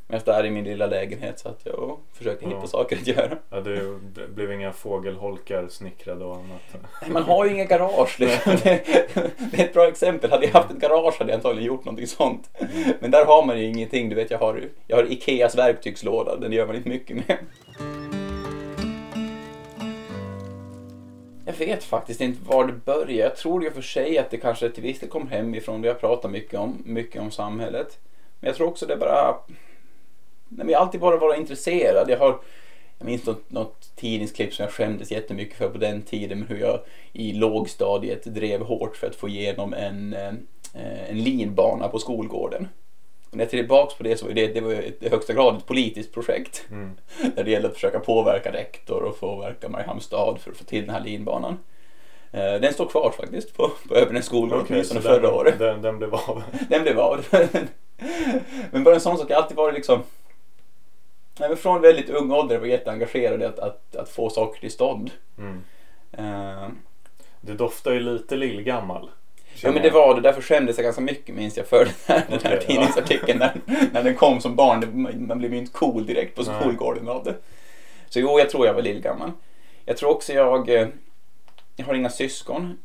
Men 0.07 0.21
jag 0.25 0.35
där 0.35 0.45
i 0.45 0.51
min 0.51 0.63
lilla 0.63 0.87
lägenhet 0.87 1.39
så 1.39 1.49
att 1.49 1.61
jag 1.63 1.97
försökte 2.13 2.45
hitta 2.45 2.57
ja. 2.61 2.67
saker 2.67 2.95
att 2.95 3.07
göra. 3.07 3.37
Ja, 3.49 3.59
det 3.59 4.27
blev 4.35 4.51
inga 4.51 4.73
fågelholkar 4.73 5.67
snickrade 5.67 6.25
och 6.25 6.35
annat? 6.35 7.11
Man 7.11 7.23
har 7.23 7.45
ju 7.45 7.51
inga 7.51 7.65
garage. 7.65 8.19
Liksom. 8.19 8.55
det, 8.63 9.59
är 9.59 9.63
ett 9.63 9.73
bra 9.73 9.87
exempel. 9.87 10.31
Hade 10.31 10.45
jag 10.45 10.53
haft 10.53 10.71
ett 10.71 10.79
garage 10.79 11.19
hade 11.19 11.31
jag 11.31 11.37
antagligen 11.37 11.67
gjort 11.67 11.85
någonting 11.85 12.07
sånt. 12.07 12.49
Mm. 12.59 12.93
Men 12.99 13.11
där 13.11 13.25
har 13.25 13.45
man 13.45 13.59
ju 13.59 13.65
ingenting. 13.65 14.09
Du 14.09 14.15
vet, 14.15 14.31
jag 14.31 14.39
har, 14.39 14.63
jag 14.87 14.97
har 14.97 15.11
Ikeas 15.11 15.57
verktygslåda. 15.57 16.35
Den 16.35 16.51
gör 16.51 16.67
man 16.67 16.75
inte 16.75 16.89
mycket 16.89 17.15
med. 17.15 17.37
Jag 21.45 21.53
vet 21.53 21.83
faktiskt 21.83 22.21
inte 22.21 22.49
var 22.49 22.67
det 22.67 22.73
började. 22.73 23.13
Jag 23.13 23.35
tror 23.35 23.63
ju 23.63 23.71
för 23.71 23.81
sig 23.81 24.17
att 24.17 24.29
det 24.29 24.37
kanske 24.37 24.69
till 24.69 24.83
viss 24.83 24.99
del 24.99 25.09
kom 25.09 25.27
hemifrån. 25.27 25.81
Vi 25.81 25.87
har 25.87 25.95
pratat 25.95 26.31
mycket 26.31 26.59
om, 26.59 26.81
mycket 26.85 27.21
om 27.21 27.31
samhället. 27.31 27.99
Men 28.39 28.47
jag 28.47 28.55
tror 28.57 28.67
också 28.67 28.85
det 28.85 28.97
bara... 28.97 29.35
Nej, 30.57 30.67
jag 30.69 30.79
har 30.79 30.85
alltid 30.85 31.01
bara 31.01 31.17
varit 31.17 31.39
intresserad. 31.39 32.09
Jag 32.09 32.17
har... 32.17 32.39
Jag 32.97 33.05
minns 33.05 33.25
något, 33.25 33.51
något 33.51 33.95
tidningsklipp 33.95 34.53
som 34.53 34.63
jag 34.63 34.73
skämdes 34.73 35.11
jättemycket 35.11 35.57
för 35.57 35.69
på 35.69 35.77
den 35.77 36.01
tiden. 36.01 36.39
Men 36.39 36.47
hur 36.47 36.57
jag 36.57 36.79
i 37.11 37.33
lågstadiet 37.33 38.23
drev 38.23 38.61
hårt 38.61 38.95
för 38.95 39.07
att 39.07 39.15
få 39.15 39.29
igenom 39.29 39.73
en, 39.73 40.13
eh, 40.13 41.09
en 41.09 41.23
linbana 41.23 41.87
på 41.87 41.99
skolgården. 41.99 42.67
Och 43.33 43.37
när 43.37 43.43
jag 43.43 43.49
tittar 43.49 43.63
tillbaka 43.63 43.95
på 43.97 44.03
det 44.03 44.17
så 44.17 44.25
var 44.25 44.33
det, 44.33 44.47
det 44.47 44.61
var 44.61 44.71
i 44.71 45.09
högsta 45.09 45.33
grad 45.33 45.57
ett 45.57 45.65
politiskt 45.65 46.13
projekt. 46.13 46.65
Mm. 46.71 46.91
Där 47.35 47.43
det 47.43 47.51
gällde 47.51 47.67
att 47.67 47.73
försöka 47.73 47.99
påverka 47.99 48.51
rektor 48.51 49.03
och 49.03 49.19
påverka 49.19 49.69
Mariehamns 49.69 50.03
stad 50.03 50.39
för 50.39 50.51
att 50.51 50.57
få 50.57 50.63
till 50.63 50.85
den 50.85 50.95
här 50.95 51.03
linbanan. 51.03 51.59
Eh, 52.31 52.53
den 52.61 52.73
står 52.73 52.85
kvar 52.85 53.13
faktiskt 53.17 53.57
på, 53.57 53.71
på 53.87 53.95
Öbernäs 53.95 54.25
skolgård 54.25 54.61
okay, 54.61 54.75
åtminstone 54.75 55.01
förra 55.01 55.33
året. 55.33 55.59
Den, 55.59 55.81
den 55.81 55.97
blev 55.97 56.15
av? 56.15 56.43
den 56.69 56.83
blev 56.83 56.99
av. 56.99 57.25
men 58.71 58.83
bara 58.83 58.95
en 58.95 59.01
sån 59.01 59.17
sak, 59.17 59.29
jag 59.29 59.35
har 59.35 59.41
alltid 59.41 59.57
varit 59.57 59.75
liksom 59.75 60.03
Nej, 61.39 61.55
från 61.55 61.81
väldigt 61.81 62.09
ung 62.09 62.31
ålder 62.31 62.57
var 62.57 62.65
jag 62.65 62.71
jätteengagerad 62.71 63.41
i 63.41 63.45
att, 63.45 63.59
att, 63.59 63.95
att 63.95 64.09
få 64.09 64.29
saker 64.29 64.59
till 64.59 64.71
stånd. 64.71 65.11
Mm. 65.37 65.63
Uh, 66.19 66.69
du 67.41 67.53
doftar 67.53 67.91
ju 67.91 67.99
lite 67.99 68.35
lillgammal. 68.35 69.09
Ja 69.61 69.71
men 69.71 69.81
det 69.81 69.89
var 69.89 70.15
det, 70.15 70.21
därför 70.21 70.41
skämdes 70.41 70.77
jag 70.77 70.83
ganska 70.83 71.01
mycket 71.01 71.35
minns 71.35 71.57
jag 71.57 71.67
för 71.67 71.85
den 71.85 71.93
här, 72.05 72.23
okay, 72.27 72.37
den 72.37 72.51
här 72.51 72.57
tidningsartikeln 72.57 73.39
ja. 73.41 73.49
när, 73.65 73.89
när 73.91 74.03
den 74.03 74.15
kom 74.15 74.41
som 74.41 74.55
barn. 74.55 75.07
Man 75.27 75.37
blev 75.37 75.53
ju 75.53 75.59
inte 75.59 75.71
cool 75.71 76.05
direkt 76.05 76.35
på 76.35 76.43
skolgården 76.43 77.09
av 77.09 77.23
det. 77.23 77.35
Så 78.09 78.19
jo, 78.19 78.39
jag 78.39 78.49
tror 78.49 78.65
jag 78.65 78.73
var 78.73 78.81
lillgammal. 78.81 79.31
Jag 79.85 79.97
tror 79.97 80.09
också 80.09 80.33
jag, 80.33 80.69
eh, 80.69 80.87
jag 81.75 81.85
har 81.85 81.93
inga 81.93 82.09
syskon. 82.09 82.77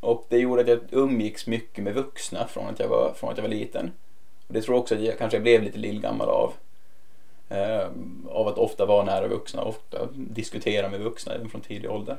Och 0.00 0.26
det 0.28 0.38
gjorde 0.38 0.60
att 0.62 0.68
jag 0.68 0.80
umgicks 0.90 1.46
mycket 1.46 1.84
med 1.84 1.94
vuxna 1.94 2.46
från 2.46 2.66
att 2.66 2.80
jag 2.80 2.88
var, 2.88 3.12
från 3.12 3.30
att 3.30 3.36
jag 3.36 3.42
var 3.42 3.50
liten. 3.50 3.92
Och 4.46 4.54
det 4.54 4.62
tror 4.62 4.74
jag 4.74 4.80
också 4.80 4.94
att 4.94 5.00
jag 5.00 5.18
kanske 5.18 5.40
blev 5.40 5.62
lite 5.62 5.78
lillgammal 5.78 6.28
av. 6.28 6.52
Uh, 7.52 7.88
av 8.28 8.48
att 8.48 8.58
ofta 8.58 8.86
vara 8.86 9.04
nära 9.04 9.28
vuxna, 9.28 9.62
ofta 9.62 10.08
diskutera 10.12 10.88
med 10.88 11.00
vuxna 11.00 11.32
även 11.34 11.48
från 11.48 11.60
tidig 11.60 11.90
ålder. 11.90 12.16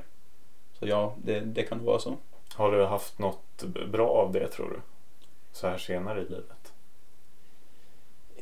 Så 0.79 0.88
ja, 0.88 1.15
det, 1.23 1.39
det 1.39 1.63
kan 1.63 1.85
vara 1.85 2.00
så. 2.00 2.17
Har 2.53 2.71
du 2.71 2.85
haft 2.85 3.19
något 3.19 3.63
bra 3.91 4.09
av 4.09 4.31
det 4.31 4.47
tror 4.47 4.69
du? 4.69 4.79
Så 5.51 5.67
här 5.67 5.77
senare 5.77 6.19
i 6.21 6.23
livet? 6.23 6.73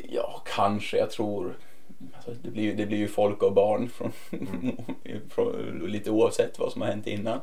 Ja, 0.09 0.41
kanske. 0.55 0.97
Jag 0.97 1.11
tror 1.11 1.57
alltså, 2.15 2.31
det, 2.41 2.49
blir, 2.51 2.75
det 2.75 2.85
blir 2.85 2.97
ju 2.97 3.07
folk 3.07 3.43
och 3.43 3.53
barn 3.53 3.89
från, 3.89 4.11
Mm. 4.31 4.77
från, 5.29 5.79
lite 5.87 6.11
oavsett 6.11 6.59
vad 6.59 6.71
som 6.71 6.81
har 6.81 6.89
hänt 6.89 7.07
innan. 7.07 7.39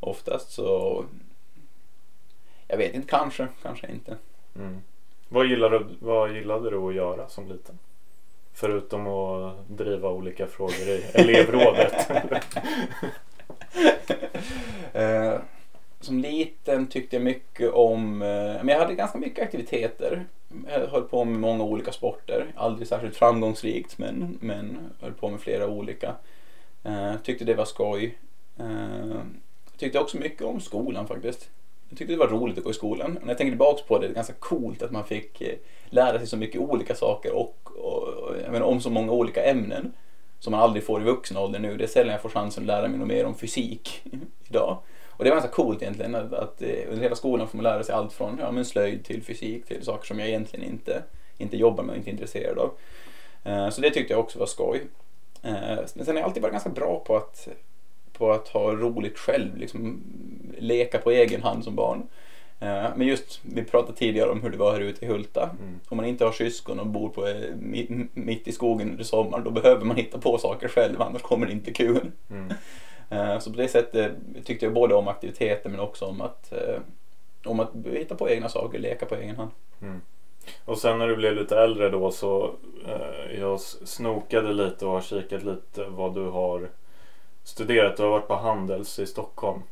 Oftast 0.00 0.50
så 0.50 1.04
jag 2.68 2.76
vet 2.76 2.94
inte, 2.94 3.08
kanske, 3.08 3.48
kanske 3.62 3.90
inte. 3.92 4.16
Mm. 4.56 4.80
Vad, 5.28 5.46
gillade, 5.46 5.78
du- 5.78 5.96
vad 5.98 6.34
gillade 6.34 6.70
du 6.70 6.76
att 6.76 6.94
göra 6.94 7.28
som 7.28 7.48
liten? 7.48 7.78
Förutom 8.60 9.06
att 9.06 9.68
driva 9.68 10.10
olika 10.10 10.46
frågor 10.46 10.88
i 10.88 11.04
elevrådet. 11.14 12.10
Eh, 14.92 15.34
som 16.00 16.18
liten 16.18 16.86
tyckte 16.86 17.16
jag 17.16 17.22
mycket 17.22 17.72
om, 17.72 18.22
eh, 18.22 18.28
men 18.28 18.68
jag 18.68 18.78
hade 18.78 18.94
ganska 18.94 19.18
mycket 19.18 19.44
aktiviteter. 19.44 20.24
Jag 20.68 20.86
höll 20.86 21.02
på 21.02 21.24
med 21.24 21.40
många 21.40 21.64
olika 21.64 21.92
sporter. 21.92 22.46
Aldrig 22.56 22.88
särskilt 22.88 23.16
framgångsrikt 23.16 23.98
men, 23.98 24.38
men 24.40 24.90
höll 25.00 25.12
på 25.12 25.28
med 25.28 25.40
flera 25.40 25.68
olika. 25.68 26.14
Eh, 26.84 27.14
tyckte 27.22 27.44
det 27.44 27.54
var 27.54 27.64
skoj. 27.64 28.18
Eh, 28.58 29.20
tyckte 29.76 29.98
också 29.98 30.16
mycket 30.16 30.42
om 30.42 30.60
skolan 30.60 31.06
faktiskt. 31.06 31.50
Jag 31.90 31.98
tyckte 31.98 32.14
det 32.14 32.18
var 32.18 32.28
roligt 32.28 32.58
att 32.58 32.64
gå 32.64 32.70
i 32.70 32.74
skolan. 32.74 33.18
När 33.22 33.28
jag 33.28 33.38
tänker 33.38 33.50
tillbaka 33.50 33.82
på 33.88 33.98
det, 33.98 34.06
det 34.06 34.12
är 34.12 34.14
ganska 34.14 34.32
coolt 34.32 34.82
att 34.82 34.90
man 34.90 35.04
fick 35.04 35.40
eh, 35.40 35.54
lära 35.84 36.18
sig 36.18 36.26
så 36.26 36.36
mycket 36.36 36.60
olika 36.60 36.94
saker 36.94 37.32
och, 37.32 37.56
och, 37.64 38.08
och 38.08 38.34
jag 38.44 38.52
menar, 38.52 38.66
om 38.66 38.80
så 38.80 38.90
många 38.90 39.12
olika 39.12 39.44
ämnen 39.44 39.92
som 40.38 40.50
man 40.50 40.60
aldrig 40.60 40.84
får 40.84 41.00
i 41.00 41.04
vuxen 41.04 41.36
ålder 41.36 41.58
nu. 41.58 41.76
Det 41.76 41.84
är 41.84 41.88
sällan 41.88 42.12
jag 42.12 42.22
får 42.22 42.28
chansen 42.28 42.62
att 42.62 42.66
lära 42.66 42.88
mig 42.88 42.98
något 42.98 43.08
mer 43.08 43.26
om 43.26 43.34
fysik 43.34 44.02
idag. 44.48 44.78
Och 45.08 45.24
det 45.24 45.30
var 45.30 45.36
ganska 45.36 45.54
coolt 45.54 45.82
egentligen 45.82 46.14
att, 46.14 46.32
att 46.32 46.62
eh, 46.62 46.68
under 46.88 47.02
hela 47.02 47.16
skolan 47.16 47.48
får 47.48 47.56
man 47.56 47.64
lära 47.64 47.82
sig 47.82 47.94
allt 47.94 48.12
från 48.12 48.38
ja, 48.38 48.50
men 48.50 48.64
slöjd 48.64 49.04
till 49.04 49.22
fysik 49.22 49.66
till 49.66 49.84
saker 49.84 50.06
som 50.06 50.18
jag 50.18 50.28
egentligen 50.28 50.66
inte, 50.66 51.02
inte 51.38 51.56
jobbar 51.56 51.84
med 51.84 51.92
och 51.92 51.96
inte 51.96 52.10
är 52.10 52.12
intresserad 52.12 52.58
av. 52.58 52.70
Eh, 53.44 53.70
så 53.70 53.80
det 53.80 53.90
tyckte 53.90 54.12
jag 54.12 54.20
också 54.20 54.38
var 54.38 54.46
skoj. 54.46 54.86
Men 55.42 55.88
sen 55.88 56.06
har 56.06 56.14
jag 56.14 56.24
alltid 56.24 56.42
varit 56.42 56.52
ganska 56.52 56.70
bra 56.70 57.02
på 57.06 57.16
att, 57.16 57.48
på 58.20 58.32
att 58.32 58.48
ha 58.48 58.72
roligt 58.72 59.18
själv, 59.18 59.56
liksom 59.56 60.00
leka 60.58 60.98
på 60.98 61.10
egen 61.10 61.42
hand 61.42 61.64
som 61.64 61.74
barn. 61.76 62.02
Eh, 62.60 62.86
Men 62.96 63.06
just, 63.06 63.40
vi 63.42 63.64
pratade 63.64 63.98
tidigare 63.98 64.30
om 64.30 64.42
hur 64.42 64.50
det 64.50 64.56
var 64.58 64.72
här 64.72 64.80
ute 64.80 65.04
i 65.04 65.08
Hulta. 65.08 65.50
Mm. 65.60 65.80
Om 65.88 65.96
man 65.96 66.06
inte 66.06 66.24
har 66.24 66.32
syskon 66.32 66.80
och 66.80 66.86
bor 66.86 67.08
på, 67.08 67.26
eh, 67.26 67.34
mi- 67.58 68.08
mitt 68.14 68.48
i 68.48 68.52
skogen 68.52 68.90
under 68.90 69.04
sommaren 69.04 69.44
då 69.44 69.50
behöver 69.50 69.84
man 69.84 69.96
hitta 69.96 70.18
på 70.18 70.38
saker 70.38 70.68
själv 70.68 71.02
annars 71.02 71.22
kommer 71.22 71.46
det 71.46 71.52
inte 71.52 71.72
kul. 71.72 72.10
Mm. 72.30 72.52
Eh, 73.12 73.38
Så 73.38 73.50
på 73.50 73.56
det 73.56 73.68
sättet 73.68 74.12
tyckte 74.44 74.66
jag 74.66 74.72
både 74.74 74.94
om 74.94 75.08
aktiviteter 75.08 75.70
men 75.70 75.80
också 75.80 76.04
om 76.04 76.20
att, 76.20 76.52
om 77.44 77.60
att 77.60 77.70
hitta 77.92 78.14
på 78.14 78.30
egna 78.30 78.48
saker, 78.48 78.78
leka 78.78 79.06
på 79.06 79.14
egen 79.14 79.36
hand. 79.36 79.50
Mm. 79.82 80.00
Och 80.64 80.78
sen 80.78 80.98
när 80.98 81.08
du 81.08 81.16
blev 81.16 81.34
lite 81.36 81.58
äldre 81.58 81.88
då 81.88 82.10
så 82.10 82.54
eh, 82.86 83.40
jag 83.40 83.60
snokade 83.60 84.52
lite 84.52 84.86
och 84.86 84.92
har 84.92 85.00
kikat 85.00 85.42
lite 85.44 85.84
vad 85.88 86.14
du 86.14 86.24
har 86.24 86.68
studerat. 87.44 87.96
Du 87.96 88.02
har 88.02 88.10
varit 88.10 88.28
på 88.28 88.36
Handels 88.36 88.98
i 88.98 89.06
Stockholm 89.06 89.62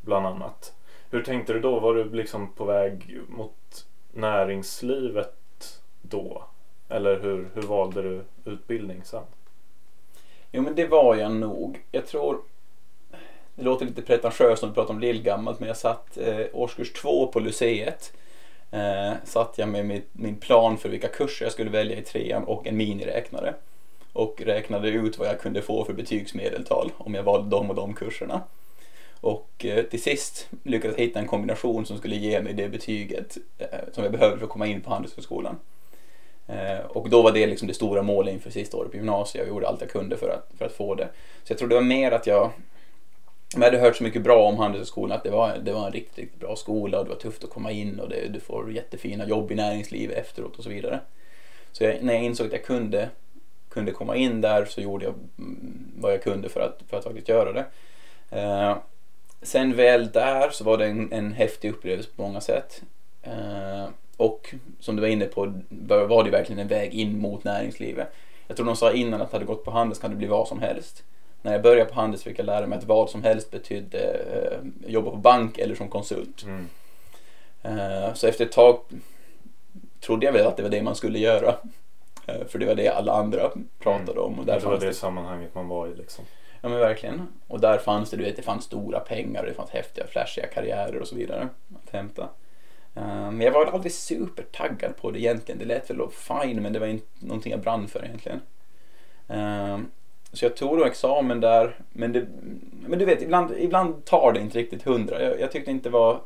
bland 0.00 0.26
annat. 0.26 0.72
Hur 1.10 1.22
tänkte 1.22 1.52
du 1.52 1.60
då? 1.60 1.80
Var 1.80 1.94
du 1.94 2.10
liksom 2.10 2.52
på 2.52 2.64
väg 2.64 3.20
mot 3.28 3.86
näringslivet 4.12 5.80
då? 6.02 6.44
Eller 6.88 7.20
hur, 7.20 7.48
hur 7.54 7.62
valde 7.62 8.02
du 8.02 8.24
utbildning 8.44 9.04
sen? 9.04 9.24
Jo 10.50 10.62
men 10.62 10.74
det 10.74 10.86
var 10.86 11.16
jag 11.16 11.32
nog. 11.32 11.84
Jag 11.90 12.06
tror, 12.06 12.40
det 13.54 13.62
låter 13.62 13.86
lite 13.86 14.02
pretentiöst 14.02 14.62
när 14.62 14.68
vi 14.68 14.74
pratar 14.74 14.94
om 14.94 15.00
lillgammalt 15.00 15.60
men 15.60 15.68
jag 15.68 15.76
satt 15.76 16.18
eh, 16.18 16.46
årskurs 16.52 16.92
två 16.92 17.26
på 17.26 17.40
Lyceet. 17.40 18.12
Eh, 18.70 19.12
satt 19.24 19.58
jag 19.58 19.68
med 19.68 19.86
min, 19.86 20.02
min 20.12 20.36
plan 20.36 20.78
för 20.78 20.88
vilka 20.88 21.08
kurser 21.08 21.44
jag 21.44 21.52
skulle 21.52 21.70
välja 21.70 21.96
i 21.96 22.02
trean 22.02 22.44
och 22.44 22.66
en 22.66 22.76
miniräknare. 22.76 23.54
Och 24.12 24.42
räknade 24.44 24.88
ut 24.88 25.18
vad 25.18 25.28
jag 25.28 25.40
kunde 25.40 25.62
få 25.62 25.84
för 25.84 25.92
betygsmedeltal 25.92 26.92
om 26.98 27.14
jag 27.14 27.22
valde 27.22 27.50
de 27.50 27.70
och 27.70 27.76
de 27.76 27.94
kurserna. 27.94 28.42
Och 29.20 29.64
eh, 29.64 29.84
till 29.84 30.02
sist 30.02 30.48
lyckades 30.62 30.98
jag 30.98 31.04
hitta 31.04 31.18
en 31.18 31.26
kombination 31.26 31.86
som 31.86 31.98
skulle 31.98 32.16
ge 32.16 32.42
mig 32.42 32.52
det 32.52 32.68
betyget 32.68 33.36
eh, 33.58 33.66
som 33.92 34.02
jag 34.02 34.12
behövde 34.12 34.38
för 34.38 34.44
att 34.44 34.50
komma 34.50 34.66
in 34.66 34.80
på 34.80 34.90
Handelshögskolan. 34.90 35.56
Eh, 36.46 36.86
och 36.88 37.10
då 37.10 37.22
var 37.22 37.32
det 37.32 37.46
liksom 37.46 37.68
det 37.68 37.74
stora 37.74 38.02
målet 38.02 38.34
inför 38.34 38.50
sista 38.50 38.76
året 38.76 38.90
på 38.90 38.96
gymnasiet. 38.96 39.44
Jag 39.44 39.54
gjorde 39.54 39.68
allt 39.68 39.80
jag 39.80 39.90
kunde 39.90 40.16
för 40.16 40.28
att, 40.28 40.58
för 40.58 40.64
att 40.64 40.72
få 40.72 40.94
det. 40.94 41.08
Så 41.44 41.52
jag 41.52 41.58
tror 41.58 41.68
det 41.68 41.74
var 41.74 41.82
mer 41.82 42.12
att 42.12 42.26
jag 42.26 42.50
men 43.54 43.62
jag 43.62 43.70
hade 43.70 43.84
hört 43.84 43.96
så 43.96 44.04
mycket 44.04 44.22
bra 44.22 44.48
om 44.48 44.56
Handelshögskolan 44.56 45.16
att 45.16 45.24
det 45.24 45.30
var, 45.30 45.58
det 45.58 45.72
var 45.72 45.86
en 45.86 45.92
riktigt, 45.92 46.18
riktigt 46.18 46.40
bra 46.40 46.56
skola 46.56 46.98
och 46.98 47.04
det 47.04 47.10
var 47.10 47.16
tufft 47.16 47.44
att 47.44 47.50
komma 47.50 47.70
in 47.70 48.00
och 48.00 48.08
det, 48.08 48.28
du 48.28 48.40
får 48.40 48.72
jättefina 48.72 49.26
jobb 49.26 49.52
i 49.52 49.54
näringslivet 49.54 50.16
efteråt 50.16 50.56
och 50.56 50.64
så 50.64 50.70
vidare. 50.70 51.00
Så 51.72 51.84
jag, 51.84 52.02
när 52.02 52.14
jag 52.14 52.22
insåg 52.22 52.46
att 52.46 52.52
jag 52.52 52.64
kunde, 52.64 53.08
kunde 53.72 53.92
komma 53.92 54.16
in 54.16 54.40
där 54.40 54.64
så 54.64 54.80
gjorde 54.80 55.04
jag 55.04 55.14
mm, 55.38 55.92
vad 55.96 56.12
jag 56.12 56.22
kunde 56.22 56.48
för 56.48 56.60
att, 56.60 56.80
för 56.90 56.96
att 56.96 57.04
faktiskt 57.04 57.28
göra 57.28 57.52
det. 57.52 57.64
Eh, 58.30 58.76
sen 59.42 59.76
väl 59.76 60.10
där 60.10 60.50
så 60.50 60.64
var 60.64 60.78
det 60.78 60.86
en, 60.86 61.12
en 61.12 61.32
häftig 61.32 61.70
upplevelse 61.70 62.10
på 62.16 62.22
många 62.22 62.40
sätt. 62.40 62.82
Eh, 63.22 63.88
och 64.16 64.54
som 64.80 64.96
du 64.96 65.02
var 65.02 65.08
inne 65.08 65.24
på 65.24 65.52
var 65.68 66.24
det 66.24 66.30
verkligen 66.30 66.58
en 66.58 66.68
väg 66.68 66.94
in 66.94 67.18
mot 67.18 67.44
näringslivet. 67.44 68.12
Jag 68.46 68.56
tror 68.56 68.66
de 68.66 68.76
sa 68.76 68.92
innan 68.92 69.22
att 69.22 69.32
hade 69.32 69.44
gått 69.44 69.64
på 69.64 69.70
Handels 69.70 69.98
kan 69.98 70.10
det 70.10 70.16
bli 70.16 70.26
vad 70.26 70.48
som 70.48 70.60
helst. 70.60 71.02
När 71.42 71.52
jag 71.52 71.62
började 71.62 71.90
på 71.90 72.00
Handels 72.00 72.22
fick 72.22 72.38
jag 72.38 72.46
lära 72.46 72.66
mig 72.66 72.78
att 72.78 72.84
vad 72.84 73.10
som 73.10 73.22
helst 73.22 73.50
betydde 73.50 73.98
eh, 73.98 74.90
jobba 74.90 75.10
på 75.10 75.16
bank 75.16 75.58
eller 75.58 75.74
som 75.74 75.88
konsult. 75.88 76.42
Mm. 76.42 76.68
Eh, 77.62 78.14
så 78.14 78.26
efter 78.26 78.44
ett 78.44 78.52
tag 78.52 78.80
trodde 80.00 80.26
jag 80.26 80.32
väl 80.32 80.46
att 80.46 80.56
det 80.56 80.62
var 80.62 80.70
det 80.70 80.82
man 80.82 80.94
skulle 80.94 81.18
göra. 81.18 81.54
Eh, 82.26 82.46
för 82.48 82.58
det 82.58 82.66
var 82.66 82.74
det 82.74 82.88
alla 82.88 83.12
andra 83.12 83.50
pratade 83.78 84.20
om. 84.20 84.38
Och 84.38 84.46
där 84.46 84.60
det 84.60 84.66
var 84.66 84.78
det 84.78 84.86
det 84.86 84.94
sammanhanget 84.94 85.54
man 85.54 85.68
var 85.68 85.86
i 85.86 85.94
liksom. 85.94 86.24
Ja 86.60 86.68
men 86.68 86.78
verkligen. 86.78 87.28
Och 87.48 87.60
där 87.60 87.78
fanns 87.78 88.10
det, 88.10 88.16
du 88.16 88.22
vet, 88.22 88.36
det 88.36 88.42
fanns 88.42 88.64
stora 88.64 89.00
pengar 89.00 89.40
och 89.42 89.46
det 89.48 89.54
fanns 89.54 89.70
häftiga 89.70 90.06
flashiga 90.06 90.46
karriärer 90.46 91.00
och 91.00 91.08
så 91.08 91.14
vidare 91.16 91.48
att 91.84 91.90
hämta. 91.92 92.22
Eh, 92.94 93.30
Men 93.30 93.40
jag 93.40 93.52
var 93.52 93.66
aldrig 93.66 93.92
supertaggad 93.92 94.96
på 94.96 95.10
det 95.10 95.18
egentligen. 95.20 95.58
Det 95.58 95.64
lät 95.64 95.90
väl 95.90 96.00
fine 96.10 96.62
men 96.62 96.72
det 96.72 96.78
var 96.78 96.86
inte 96.86 97.06
någonting 97.26 97.52
jag 97.52 97.60
brann 97.60 97.88
för 97.88 98.04
egentligen. 98.04 98.40
Eh, 99.28 99.78
Så 100.32 100.44
jag 100.44 100.56
tog 100.56 100.78
då 100.78 100.84
examen 100.84 101.40
där 101.40 101.76
men, 101.92 102.12
det, 102.12 102.26
men 102.86 102.98
du 102.98 103.04
vet 103.04 103.22
ibland, 103.22 103.52
ibland 103.58 104.04
tar 104.04 104.32
det 104.32 104.40
inte 104.40 104.58
riktigt 104.58 104.82
hundra. 104.82 105.22
Jag, 105.22 105.40
jag 105.40 105.52
tyckte 105.52 105.70
inte 105.70 105.88
det 105.88 105.92
var 105.92 106.20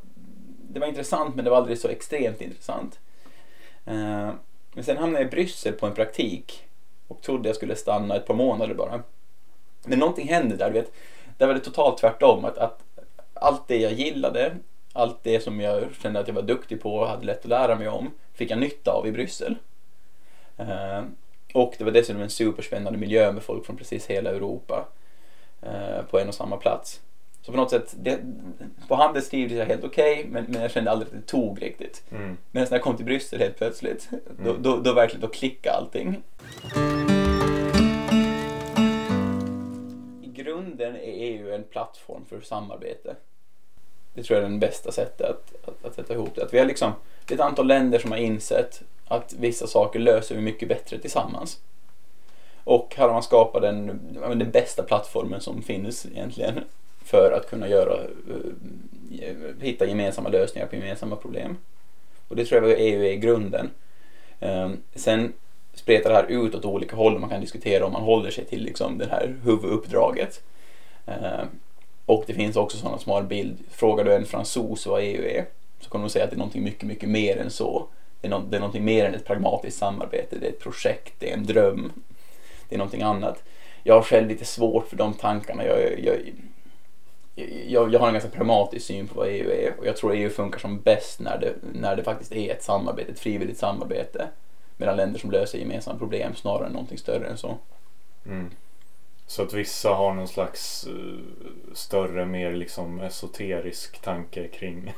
det 0.71 0.81
var 0.81 0.87
intressant 0.87 1.35
men 1.35 1.45
det 1.45 1.51
var 1.51 1.57
aldrig 1.57 1.79
så 1.79 1.89
extremt 1.89 2.41
intressant. 2.41 2.99
Men 4.77 4.85
sen 4.85 4.97
hamnade 4.97 5.25
jag 5.25 5.29
i 5.29 5.31
Bryssel 5.31 5.73
på 5.73 5.87
en 5.87 5.95
praktik 5.95 6.65
och 7.09 7.23
trodde 7.23 7.49
jag 7.49 7.57
skulle 7.57 7.77
stanna 7.77 8.17
ett 8.17 8.27
par 8.27 8.35
månader 8.35 8.75
bara. 8.75 9.03
Men 9.85 9.99
någonting 9.99 10.29
hände 10.29 10.57
där, 10.57 10.67
du 10.67 10.73
vet. 10.73 10.93
Där 11.39 11.47
var 11.47 11.55
det 11.55 11.61
totalt 11.61 11.99
tvärtom. 11.99 12.45
Att, 12.45 12.59
att 12.59 12.83
allt 13.35 13.69
det 13.69 13.77
jag 13.77 13.93
gillade, 13.93 14.57
allt 14.93 15.19
det 15.23 15.41
som 15.41 15.61
jag 15.61 15.85
kände 16.03 16.21
att 16.21 16.29
jag 16.29 16.35
var 16.35 16.43
duktig 16.43 16.83
på 16.83 16.95
och 16.95 17.09
hade 17.09 17.27
lätt 17.27 17.39
att 17.39 17.49
lära 17.49 17.75
mig 17.75 17.89
om, 17.89 18.11
fick 18.35 18.51
jag 18.51 18.59
nytta 18.59 18.91
av 18.91 19.07
i 19.07 19.13
Bryssel. 19.13 19.57
Eh, 20.57 21.03
och 21.55 21.75
det 21.79 21.85
var 21.85 21.91
dessutom 21.91 22.23
en 22.23 22.31
superspännande 22.31 22.99
miljö 22.99 23.33
med 23.33 23.43
folk 23.43 23.67
från 23.67 23.77
precis 23.77 24.07
hela 24.07 24.31
Europa 24.31 24.89
eh, 25.63 26.03
på 26.11 26.19
en 26.19 26.29
och 26.29 26.35
samma 26.35 26.57
plats. 26.57 27.01
Så 27.47 27.53
på 27.53 27.59
något 27.59 27.71
sätt, 27.71 27.95
det, 27.99 28.19
på 28.89 28.95
Handels 28.95 29.29
trivdes 29.29 29.59
jag 29.59 29.67
helt 29.67 29.85
okej, 29.85 30.27
men, 30.31 30.45
men 30.49 30.63
jag 30.63 30.71
kände 30.71 30.91
aldrig 30.91 31.07
att 31.07 31.15
det 31.15 31.27
tog 31.27 31.63
riktigt. 31.63 32.03
Mm. 32.11 32.37
Men 32.51 32.63
när 32.63 32.69
jag 32.71 32.83
kom 32.83 32.97
till 32.97 33.05
Bryssel 33.05 33.41
helt 33.41 33.57
plötsligt, 33.57 34.09
då, 34.39 34.51
Mm. 34.51 34.63
då, 34.63 34.77
då 34.77 34.93
verkligen 34.93 35.21
då 35.21 35.29
klickade 35.29 35.77
allting. 35.77 36.23
I 40.23 40.27
grunden 40.27 40.97
är 40.97 41.01
EU 41.03 41.55
en 41.55 41.65
plattform 41.65 42.25
för 42.29 42.41
samarbete. 42.41 43.17
Det 44.15 44.23
tror 44.23 44.39
jag 44.39 44.47
är 44.47 44.53
det 44.53 44.59
bästa 44.59 44.93
sättet 44.93 45.31
att, 45.31 45.69
att, 45.69 45.85
att 45.85 45.95
sätta 45.95 46.15
ihop 46.15 46.35
det. 46.35 46.43
Att 46.43 46.55
vi 46.55 46.59
har 46.59 46.67
liksom, 46.67 46.93
det 47.27 47.35
är 47.35 47.39
ett 47.39 47.45
antal 47.45 47.67
länder 47.67 47.99
som 47.99 48.11
har 48.11 48.19
insett 48.19 48.83
att 49.09 49.35
vissa 49.39 49.67
saker 49.67 49.99
löser 49.99 50.35
vi 50.35 50.41
mycket 50.41 50.69
bättre 50.69 50.99
tillsammans. 50.99 51.61
Och 52.65 52.95
här 52.97 53.07
har 53.07 53.13
man 53.13 53.23
skapat 53.23 53.63
den, 53.63 54.01
den 54.39 54.51
bästa 54.51 54.83
plattformen 54.83 55.41
som 55.41 55.63
finns 55.63 56.07
egentligen 56.07 56.61
för 57.07 57.33
att 57.33 57.51
kunna 57.51 57.69
göra, 57.69 57.95
eh, 59.21 59.61
hitta 59.61 59.87
gemensamma 59.87 60.29
lösningar 60.29 60.67
på 60.67 60.77
gemensamma 60.77 61.17
problem. 61.17 61.57
Och 62.29 62.37
det 62.37 62.45
tror 62.45 62.71
jag 62.71 62.81
EU 62.81 63.05
är 63.05 63.11
i 63.11 63.17
grunden. 63.17 63.71
Ehm, 64.41 64.77
sen 64.95 65.33
spretar 65.75 66.11
det 66.11 66.17
här 66.17 66.27
ut 66.27 66.55
åt 66.55 66.65
olika 66.65 66.97
håll 66.97 67.15
och 67.15 67.21
man 67.21 67.31
kan 67.31 67.41
diskutera 67.41 67.87
om 67.87 67.93
man 67.93 68.03
håller 68.03 68.31
sig 68.31 68.45
till 68.45 68.63
liksom 68.63 68.99
det 68.99 69.07
här 69.11 69.37
huvuduppdraget. 69.45 70.43
Ehm, 71.07 71.47
och 72.07 72.25
det 72.27 72.35
finns 72.35 72.57
också 72.57 72.79
sådana 72.79 72.99
som 72.99 73.13
har 73.13 73.21
en 73.21 73.29
bild. 73.29 73.59
Frågar 73.71 74.05
du 74.05 74.15
en 74.15 74.27
fransos 74.27 74.87
vad 74.87 75.03
EU 75.03 75.25
är 75.25 75.47
så 75.81 75.91
kommer 75.91 76.05
de 76.05 76.11
säga 76.11 76.25
att 76.25 76.31
det 76.31 76.37
är 76.37 76.39
någonting 76.39 76.65
mycket, 76.65 76.83
mycket 76.83 77.09
mer 77.09 77.37
än 77.37 77.51
så. 77.51 77.87
Det 78.21 78.29
är, 78.29 78.31
no 78.31 78.47
det 78.51 78.57
är 78.57 78.61
någonting 78.61 78.85
mer 78.85 79.05
än 79.05 79.15
ett 79.15 79.27
pragmatiskt 79.27 79.79
samarbete. 79.79 80.37
Det 80.41 80.47
är 80.47 80.51
ett 80.51 80.61
projekt, 80.61 81.15
det 81.19 81.31
är 81.31 81.35
en 81.35 81.47
dröm. 81.47 81.93
det 82.69 82.75
är 82.75 82.79
någonting 82.79 83.03
annat. 83.03 83.43
Jag 83.83 83.95
har 83.95 84.03
själv 84.03 84.29
lite 84.29 84.45
svårt 84.45 84.89
för 84.89 84.97
de 84.97 85.15
tankarna. 85.15 85.65
Jag, 85.65 86.01
jag, 86.05 86.17
jag, 87.67 87.95
jag 87.95 88.01
har 88.01 88.07
en 88.07 88.15
ganska 88.15 88.31
pragmatisk 88.31 88.87
syn 88.87 89.09
på 89.09 89.15
vad 89.15 89.29
EU 89.29 89.51
är 89.51 89.75
och 89.79 89.87
jag 89.87 89.97
tror 89.97 90.15
EU 90.15 90.31
funkar 90.31 90.59
som 90.59 90.81
bäst 90.81 91.21
när 91.21 91.39
det, 91.39 91.55
när 91.73 91.97
det 91.97 92.05
faktiskt 92.05 92.33
är 92.33 92.53
ett 92.53 92.63
samarbete, 92.63 93.13
ett 93.13 93.19
frivilligt 93.19 93.59
samarbete 93.59 94.29
mellan 94.77 94.97
länder 94.97 95.21
som 95.21 95.31
löser 95.31 95.59
gemensamma 95.59 95.99
problem 95.99 96.35
snarare 96.35 96.67
än 96.67 96.73
någonting 96.73 96.99
större 96.99 97.27
än 97.27 97.39
så. 97.39 97.59
Mm. 98.27 98.51
Så 99.27 99.43
att 99.43 99.53
vissa 99.53 99.91
har 99.91 100.15
någon 100.15 100.29
slags 100.29 100.87
uh, 100.87 101.19
större, 101.75 102.27
mer 102.27 102.53
liksom 102.53 103.01
esoterisk 103.01 103.99
tanke 104.03 104.49
kring 104.49 104.93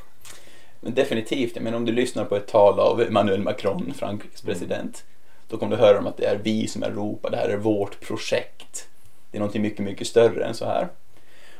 men 0.81 0.93
definitivt, 0.93 1.61
menar 1.61 1.77
om 1.77 1.85
du 1.85 1.91
lyssnar 1.91 2.25
på 2.25 2.35
ett 2.35 2.47
tal 2.47 2.79
av 2.79 3.01
Emmanuel 3.01 3.41
Macron, 3.41 3.93
Frankrikes 3.93 4.43
mm. 4.43 4.53
president, 4.53 5.05
då 5.47 5.57
kommer 5.57 5.75
du 5.75 5.81
höra 5.81 5.99
om 5.99 6.07
att 6.07 6.17
det 6.17 6.25
är 6.25 6.39
vi 6.43 6.67
som 6.67 6.83
är 6.83 6.87
Europa, 6.87 7.29
det 7.29 7.37
här 7.37 7.49
är 7.49 7.57
vårt 7.57 7.99
projekt. 7.99 8.87
Det 9.31 9.37
är 9.37 9.39
någonting 9.39 9.61
mycket, 9.61 9.85
mycket 9.85 10.07
större 10.07 10.45
än 10.45 10.53
så 10.53 10.65
här. 10.65 10.87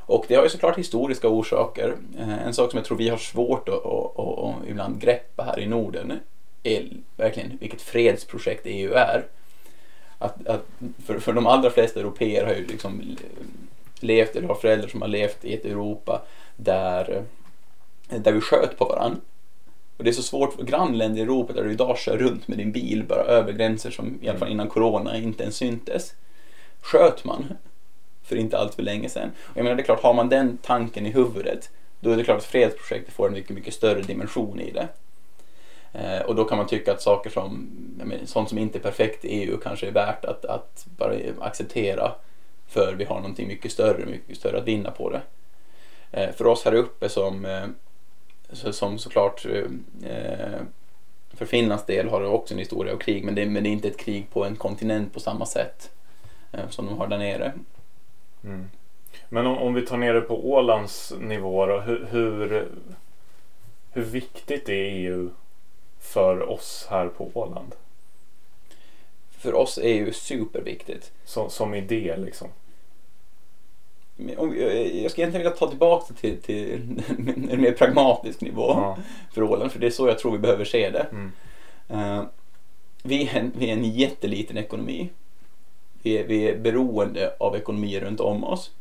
Och 0.10 0.26
det 0.28 0.36
har 0.36 0.44
ju 0.44 0.50
såklart 0.50 0.78
historiska 0.78 1.28
orsaker. 1.28 1.96
Eh, 2.20 2.48
en 2.48 2.54
sak 2.54 2.72
som 2.72 2.78
jag 2.78 2.86
tror 2.86 2.98
vi 2.98 3.10
har 3.10 3.18
svårt 3.18 3.70
att, 3.70 3.86
att, 3.86 4.20
att, 4.20 4.40
att 4.40 4.68
ibland 4.68 5.02
greppa 5.02 5.44
här 5.44 5.60
i 5.60 5.66
Norden 5.66 6.20
är 6.64 6.88
verkligen 7.18 7.58
vilket 7.62 7.82
fredsprojekt 7.82 8.62
EU 8.66 8.94
är. 8.94 9.26
Att, 10.18 10.48
att 10.48 10.66
för, 11.06 11.20
för 11.20 11.34
de 11.34 11.48
allra 11.48 11.70
flesta 11.70 12.00
europeer 12.00 12.46
har 12.46 12.54
ju 12.54 12.68
liksom 12.68 13.18
levt 14.00 14.36
eller 14.36 14.48
har 14.48 14.56
föräldrar 14.56 14.88
som 14.88 15.02
har 15.02 15.10
levt 15.10 15.46
i 15.46 15.54
ett 15.54 15.66
Europa 15.66 16.22
där 16.56 17.24
där 18.08 18.32
vi 18.32 18.42
sköt 18.42 18.78
på 18.78 18.86
varandra. 18.86 19.20
Och 19.98 20.04
det 20.04 20.10
är 20.10 20.14
så 20.14 20.24
svårt 20.24 20.54
för 20.54 20.64
grannländer 20.64 21.20
i 21.20 21.24
Europa 21.24 21.54
där 21.54 21.64
du 21.64 21.72
idag 21.72 21.98
kör 21.98 22.18
runt 22.18 22.48
med 22.48 22.58
din 22.58 22.72
bil 22.72 23.04
bara 23.08 23.24
över 23.24 23.54
gränser 23.54 23.92
som 23.92 24.20
i 24.22 24.30
alla 24.30 24.40
fall 24.40 24.52
innan 24.52 24.70
corona 24.70 25.18
inte 25.18 25.44
ens 25.44 25.56
syntes. 25.56 26.14
Sköt 26.82 27.24
man 27.24 27.46
för 28.30 28.36
inte 28.36 28.58
allt 28.58 28.76
för 28.76 28.84
länge 28.84 29.10
sedan. 29.10 29.32
Och 29.40 29.58
jag 29.58 29.64
menar 29.64 29.76
det 29.76 29.82
är 29.82 29.86
klart, 29.86 30.04
har 30.04 30.14
man 30.14 30.30
den 30.30 30.58
tanken 30.58 31.06
i 31.06 31.10
huvudet 31.10 31.70
då 32.00 32.12
är 32.12 32.18
det 32.18 32.24
klart 32.24 32.38
att 32.38 32.44
fredsprojektet 32.44 33.14
får 33.14 33.28
en 33.28 33.34
mycket, 33.34 33.56
mycket 33.56 33.74
större 33.74 34.02
dimension 34.02 34.60
i 34.60 34.72
det. 34.72 34.88
Eh, 35.94 36.22
och 36.22 36.36
då 36.36 36.46
kan 36.46 36.58
man 36.58 36.68
tycka 36.68 36.92
att 36.92 37.02
saker 37.02 37.30
som, 37.30 37.70
menar, 37.98 38.26
sånt 38.26 38.50
som 38.50 38.58
inte 38.58 38.78
är 38.78 38.82
perfekt 38.82 39.26
i 39.26 39.28
EU 39.28 39.58
kanske 39.58 39.88
är 39.88 39.92
värt 39.92 40.26
att, 40.26 40.46
att 40.46 40.86
bara 40.98 41.14
acceptera 41.40 42.12
för 42.68 42.94
vi 42.94 43.04
har 43.04 43.16
någonting 43.16 43.48
mycket 43.48 43.72
större, 43.72 44.06
mycket 44.06 44.38
större 44.38 44.58
att 44.58 44.68
vinna 44.68 44.92
på 44.92 45.10
det. 45.10 45.22
Eh, 46.12 46.32
för 46.36 46.48
oss 46.48 46.66
här 46.66 46.74
uppe 46.74 47.10
som 47.10 47.46
eh, 47.46 47.68
som 48.52 48.98
såklart 48.98 49.46
eh, 49.46 50.62
för 51.34 51.46
Finlands 51.46 51.86
del 51.86 52.10
har 52.10 52.22
det 52.22 52.28
också 52.28 52.54
en 52.54 52.60
historia 52.60 52.94
av 52.94 52.98
krig 52.98 53.24
men 53.24 53.36
det, 53.36 53.46
men 53.46 53.64
det 53.64 53.70
är 53.70 53.72
inte 53.72 53.88
ett 53.88 53.98
krig 53.98 54.30
på 54.30 54.46
en 54.46 54.56
kontinent 54.56 55.14
på 55.14 55.20
samma 55.20 55.46
sätt 55.46 55.92
eh, 56.52 56.70
som 56.70 56.86
de 56.86 56.98
har 56.98 57.08
där 57.08 57.18
nere. 57.18 57.54
Mm. 58.44 58.70
Men 59.30 59.48
om, 59.48 59.58
om, 59.58 59.74
vi 59.74 59.82
tar 59.82 59.98
ner 59.98 60.14
det 60.14 60.22
på 60.22 60.52
Ålands 60.52 61.14
nivå 61.20 61.66
då, 61.66 61.80
hur, 61.80 62.08
hur, 62.12 62.68
hur 63.92 64.02
viktigt 64.02 64.70
är 64.70 64.74
EU 64.74 65.30
för 66.00 66.50
oss 66.50 66.88
här 66.90 67.08
på 67.08 67.32
Åland? 67.34 67.76
För 69.32 69.54
oss 69.54 69.78
är 69.78 69.84
EU 69.84 70.14
superviktigt. 70.14 71.12
Som, 71.26 71.50
som 71.50 71.74
idé 71.74 72.18
liksom? 72.18 72.48
jag 74.28 75.12
ska 75.12 75.22
egentligen 75.22 75.32
vilja 75.32 75.52
ta 75.52 75.68
tillbaka 75.68 76.14
det 76.14 76.20
till, 76.20 76.42
till 76.42 77.02
en 77.52 77.62
mer 77.62 77.72
pragmatisk 77.72 78.42
nivå 78.42 78.68
ja. 78.68 78.98
för 79.34 79.44
Åland, 79.44 79.72
för 79.72 79.80
det 79.80 79.88
är 79.88 79.92
så 79.92 80.08
jag 80.08 80.20
tror 80.20 80.32
vi 80.32 80.38
behöver 80.38 80.66
se 80.66 80.90
det. 80.90 81.08
Mm. 81.12 81.32
Uh, 81.92 82.24
vi, 83.04 83.28
är 83.28 83.40
en, 83.40 83.52
vi 83.58 83.70
är 83.70 83.74
en 83.74 83.84
jätteliten 83.84 84.58
ekonomi. 84.58 85.10
Vi 86.10 86.18
är, 86.18 86.24
vi 86.24 86.50
är 86.50 86.58
beroende 86.58 87.34
av 87.40 87.56
ekonomier 87.56 88.02
runt 88.02 88.20
om 88.20 88.44
oss. 88.44 88.72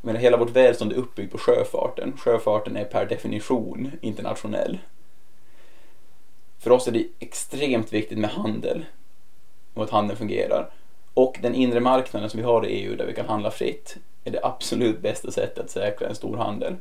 Men 0.00 0.16
hela 0.16 0.36
vårt 0.36 0.50
välstånd 0.50 0.92
är 0.92 0.96
uppbyggt 0.96 1.32
på 1.32 1.38
sjöfarten. 1.38 2.16
Sjöfarten 2.16 2.76
är 2.76 2.84
per 2.84 3.06
definition 3.06 3.90
internationell. 4.00 4.78
För 6.58 6.70
oss 6.70 6.88
är 6.88 6.92
det 6.92 7.06
extremt 7.18 7.92
viktigt 7.92 8.18
med 8.18 8.30
handel 8.30 8.84
och 9.74 9.84
att 9.84 9.90
handeln 9.90 10.18
fungerar. 10.18 10.70
Och 11.14 11.38
den 11.42 11.54
inre 11.54 11.80
marknaden 11.80 12.30
som 12.30 12.40
vi 12.40 12.46
har 12.46 12.66
i 12.66 12.68
EU 12.68 12.96
där 12.96 13.06
vi 13.06 13.14
kan 13.14 13.26
handla 13.26 13.50
fritt 13.50 13.96
är 14.24 14.30
det 14.30 14.44
absolut 14.44 15.00
bästa 15.00 15.30
sättet 15.30 15.64
att 15.64 15.70
säkra 15.70 16.08
en 16.08 16.14
stor 16.14 16.36
handel. 16.36 16.76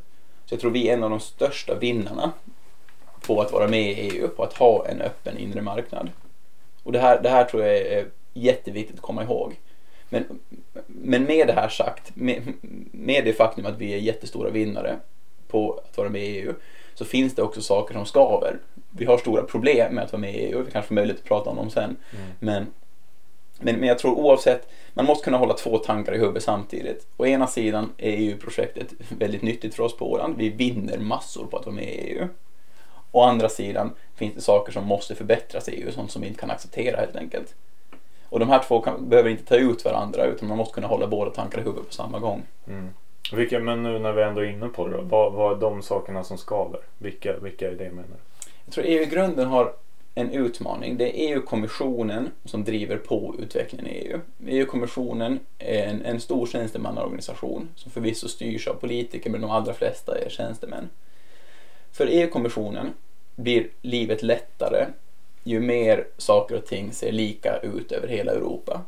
Så 0.46 0.54
jag 0.54 0.62
tror 0.62 0.72
vi 0.72 0.90
är 0.90 0.94
en 0.94 1.04
av 1.04 1.10
de 1.10 1.20
största 1.20 1.76
vinnarna 1.76 2.32
på 3.28 3.42
att 3.42 3.52
vara 3.52 3.68
med 3.68 3.92
i 3.92 3.94
EU, 3.94 4.28
på 4.28 4.44
att 4.44 4.54
ha 4.54 4.88
en 4.88 5.02
öppen 5.02 5.38
inre 5.38 5.62
marknad. 5.62 6.10
Och 6.84 6.92
det 6.92 7.00
här, 7.00 7.22
det 7.22 7.30
här 7.30 7.44
tror 7.44 7.64
jag 7.64 7.78
är 7.78 8.08
jätteviktigt 8.34 8.96
att 8.96 9.02
komma 9.02 9.24
ihåg. 9.24 9.56
Men, 10.16 10.40
men 10.88 11.24
med 11.24 11.48
det 11.48 11.54
här 11.54 11.70
sagt, 11.70 12.16
med, 12.16 12.54
med 12.92 13.26
det 13.26 13.34
faktum 13.34 13.66
att 13.66 13.78
vi 13.78 13.94
är 13.94 13.98
jättestora 13.98 14.50
vinnare 14.50 14.98
på 15.48 15.82
att 15.86 15.98
vara 15.98 16.10
med 16.10 16.22
i 16.22 16.40
EU, 16.40 16.54
så 16.94 17.06
finns 17.06 17.36
det 17.36 17.42
också 17.42 17.62
saker 17.62 17.94
som 17.94 18.06
skaver. 18.06 18.58
Vi 18.92 19.06
har 19.06 19.18
stora 19.18 19.44
problem 19.44 19.96
med 19.96 20.04
att 20.04 20.12
vara 20.12 20.22
med 20.22 20.36
i 20.36 20.38
EU, 20.38 20.64
vi 20.64 20.72
kanske 20.72 20.88
får 20.88 20.96
möjlighet 20.96 21.22
att 21.22 21.28
prata 21.28 21.50
om 21.50 21.56
dem 21.56 21.70
sen. 21.70 21.84
Mm. 21.84 22.26
Men 22.40 22.66
men, 23.60 23.76
men 23.76 23.90
jag 23.90 24.00
tror 24.00 24.16
oavsett, 24.16 24.70
man 24.94 25.06
måste 25.06 25.24
kunna 25.24 25.38
hålla 25.38 25.54
två 25.54 25.78
tankar 25.78 26.16
i 26.16 26.18
huvudet 26.18 26.44
samtidigt. 26.44 27.08
Å 27.18 27.26
ena 27.26 27.48
sidan 27.48 27.94
är 27.98 28.12
EU-projektet 28.12 28.88
väldigt 29.10 29.42
nyttigt 29.42 29.76
för 29.76 29.84
oss 29.84 29.98
på 29.98 30.12
Åland. 30.12 30.38
Vi 30.38 30.50
vinner 30.50 30.98
massor 30.98 31.46
på 31.46 31.58
att 31.58 31.66
vara 31.66 31.76
med 31.76 31.84
i 31.84 32.12
EU. 32.12 32.28
Å 33.12 33.22
andra 33.22 33.50
sidan 33.50 33.94
finns 34.16 34.34
det 34.36 34.42
saker 34.42 34.72
som 34.72 34.86
måste 34.86 35.16
förbättras 35.16 35.70
i 35.70 35.72
EU, 35.72 35.92
sånt 35.92 36.12
som 36.12 36.22
vi 36.22 36.28
inte 36.28 36.40
kan 36.40 36.52
acceptera 36.52 36.98
helt 37.00 37.16
enkelt. 37.16 37.56
Och 38.30 38.40
de 38.40 38.50
här 38.50 38.64
två 38.68 38.82
kan, 38.82 39.10
behöver 39.10 39.30
inte 39.30 39.46
ta 39.46 39.56
ut 39.56 39.86
varandra 39.86 40.26
utan 40.26 40.48
man 40.48 40.58
måste 40.58 40.74
kunna 40.74 40.88
hålla 40.88 41.08
båda 41.08 41.32
tankar 41.32 41.60
i 41.60 41.62
huvudet 41.62 41.88
på 41.88 41.94
samma 41.94 42.20
gång. 42.20 42.44
Mm. 42.68 42.90
Vilka, 43.34 43.60
men 43.60 43.84
nu 43.84 44.00
när 44.00 44.14
vi 44.14 44.24
ändå 44.24 44.42
är 44.42 44.46
inne 44.46 44.68
på 44.68 44.88
det 44.88 44.98
då, 44.98 45.02
vad, 45.02 45.34
vad 45.34 45.58
är 45.58 45.62
de 45.62 45.82
sakerna 45.82 46.24
som 46.24 46.38
skaver? 46.38 46.80
Vilka, 46.98 47.38
vilka 47.38 47.68
är 47.68 47.72
det 47.72 47.90
menar 47.90 48.08
du? 48.08 48.50
Jag 48.66 48.74
tror 48.74 48.86
EU 48.86 49.02
i 49.02 49.06
grunden 49.06 49.48
har 49.48 49.74
en 50.16 50.32
utmaning. 50.32 50.98
Det 50.98 51.06
är 51.06 51.34
EU-kommissionen 51.34 52.32
som 52.46 52.64
driver 52.64 52.98
på 52.98 53.36
utvecklingen 53.40 53.88
i 53.88 53.90
EU. 53.90 54.20
EU-kommissionen 54.48 55.40
är 55.60 55.84
en, 55.84 56.02
en 56.06 56.20
stor 56.20 56.46
tjänstemannaorganisation 56.46 57.70
som 57.76 57.92
förvisso 57.92 58.28
styrs 58.28 58.68
av 58.68 58.74
politiker 58.74 59.30
men 59.30 59.42
de 59.42 59.52
allra 59.52 59.74
flesta 59.74 60.18
är 60.18 60.30
tjänstemän. 60.30 60.90
För 61.92 62.08
EU-kommissionen 62.12 62.94
blir 63.36 63.68
livet 63.82 64.24
lättare 64.24 64.86
ju 65.46 65.60
mer 65.60 66.08
saker 66.18 66.56
och 66.56 66.66
ting 66.66 66.92
ser 66.92 67.12
lika 67.12 67.58
ut 67.58 67.92
över 67.92 68.08
hela 68.08 68.32
Europa. 68.32 68.82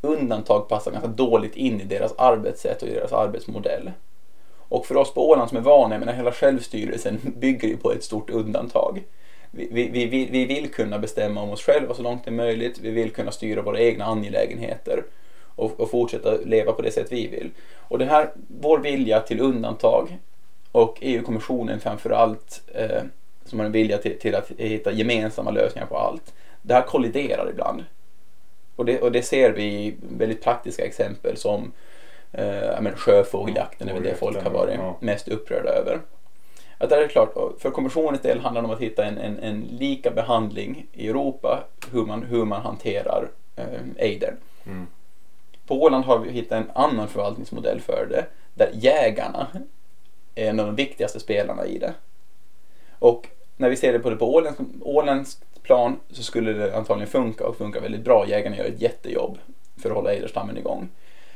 Undantag 0.00 0.68
passar 0.68 0.90
ganska 0.90 1.08
dåligt 1.08 1.56
in 1.56 1.80
i 1.80 1.84
deras 1.84 2.14
arbetssätt 2.18 2.82
och 2.82 2.88
deras 2.88 3.12
arbetsmodell. 3.12 3.90
Och 4.68 4.86
för 4.86 4.96
oss 4.96 5.14
på 5.14 5.30
Åland 5.30 5.48
som 5.48 5.58
är 5.58 5.62
vana, 5.62 5.94
jag 5.94 6.00
menar 6.00 6.12
hela 6.12 6.32
självstyrelsen 6.32 7.20
bygger 7.36 7.68
ju 7.68 7.76
på 7.76 7.92
ett 7.92 8.04
stort 8.04 8.30
undantag 8.30 9.04
vi, 9.56 9.88
vi, 9.88 10.06
vi, 10.06 10.26
vi 10.26 10.44
vill 10.44 10.70
kunna 10.70 10.98
bestämma 10.98 11.42
om 11.42 11.50
oss 11.50 11.62
själva 11.62 11.94
så 11.94 12.02
långt 12.02 12.24
det 12.24 12.30
är 12.30 12.32
möjligt. 12.32 12.78
Vi 12.78 12.90
vill 12.90 13.10
kunna 13.10 13.30
styra 13.30 13.62
våra 13.62 13.80
egna 13.80 14.04
angelägenheter 14.04 15.04
och, 15.56 15.80
och 15.80 15.90
fortsätta 15.90 16.36
leva 16.44 16.72
på 16.72 16.82
det 16.82 16.90
sätt 16.90 17.12
vi 17.12 17.26
vill. 17.26 17.50
Och 17.78 17.98
det 17.98 18.04
här, 18.04 18.30
vår 18.60 18.78
vilja 18.78 19.20
till 19.20 19.40
undantag 19.40 20.18
och 20.72 20.98
EU-kommissionen 21.00 21.80
framförallt 21.80 22.62
eh, 22.74 23.02
som 23.44 23.58
har 23.58 23.66
en 23.66 23.72
vilja 23.72 23.98
till, 23.98 24.18
till, 24.18 24.34
att 24.34 24.50
hitta 24.58 24.92
gemensamma 24.92 25.50
lösningar 25.50 25.86
på 25.86 25.98
allt. 25.98 26.34
Det 26.62 26.74
här 26.74 26.82
kolliderar 26.82 27.50
ibland. 27.50 27.84
Och 28.76 28.84
det, 28.84 29.00
och 29.00 29.12
det 29.12 29.22
ser 29.22 29.52
vi 29.52 29.64
i 29.64 29.96
väldigt 30.00 30.42
praktiska 30.42 30.84
exempel 30.84 31.36
som 31.36 31.72
eh, 32.32 32.94
sjöfågeljakten 32.94 33.88
är 33.88 33.94
väl 33.94 34.02
det 34.02 34.14
folk 34.14 34.42
har 34.42 34.50
varit 34.50 34.80
mest 35.00 35.28
upprörda 35.28 35.70
över. 35.70 36.00
Att 36.78 36.90
det 36.90 36.96
är 36.96 37.08
klart, 37.08 37.34
för 37.58 37.70
kommissionens 37.70 38.22
del 38.22 38.40
handlar 38.40 38.62
det 38.62 38.68
om 38.68 38.74
att 38.74 38.80
hitta 38.80 39.04
en, 39.04 39.18
en, 39.18 39.38
en 39.38 39.60
lika 39.60 40.10
behandling 40.10 40.86
i 40.92 41.08
Europa, 41.08 41.64
hur 41.92 42.06
man, 42.06 42.22
hur 42.22 42.44
man 42.44 42.62
hanterar 42.62 43.30
eh, 43.56 43.66
aidern. 43.98 44.36
Mm. 44.66 44.86
På 45.66 45.82
Åland 45.82 46.04
har 46.04 46.18
vi 46.18 46.30
hittat 46.30 46.64
en 46.64 46.70
annan 46.74 47.08
förvaltningsmodell 47.08 47.80
för 47.80 48.06
det, 48.10 48.26
där 48.54 48.70
jägarna 48.74 49.46
är 50.34 50.50
en 50.50 50.60
av 50.60 50.66
de 50.66 50.76
viktigaste 50.76 51.20
spelarna 51.20 51.66
i 51.66 51.78
det. 51.78 51.94
Och 52.98 53.28
när 53.56 53.70
vi 53.70 53.76
ser 53.76 53.92
det 53.92 53.98
på, 53.98 54.10
det 54.10 54.16
på 54.16 54.34
Ålands, 54.34 54.60
Ålands 54.80 55.40
plan 55.62 55.96
så 56.10 56.22
skulle 56.22 56.52
det 56.52 56.76
antagligen 56.76 57.10
funka 57.10 57.46
och 57.46 57.56
funka 57.56 57.80
väldigt 57.80 58.04
bra. 58.04 58.28
Jägarna 58.28 58.56
gör 58.56 58.64
ett 58.64 58.82
jättejobb 58.82 59.38
för 59.76 59.90
att 59.90 59.96
hålla 59.96 60.12
ejderstammen 60.12 60.58
igång. 60.58 60.88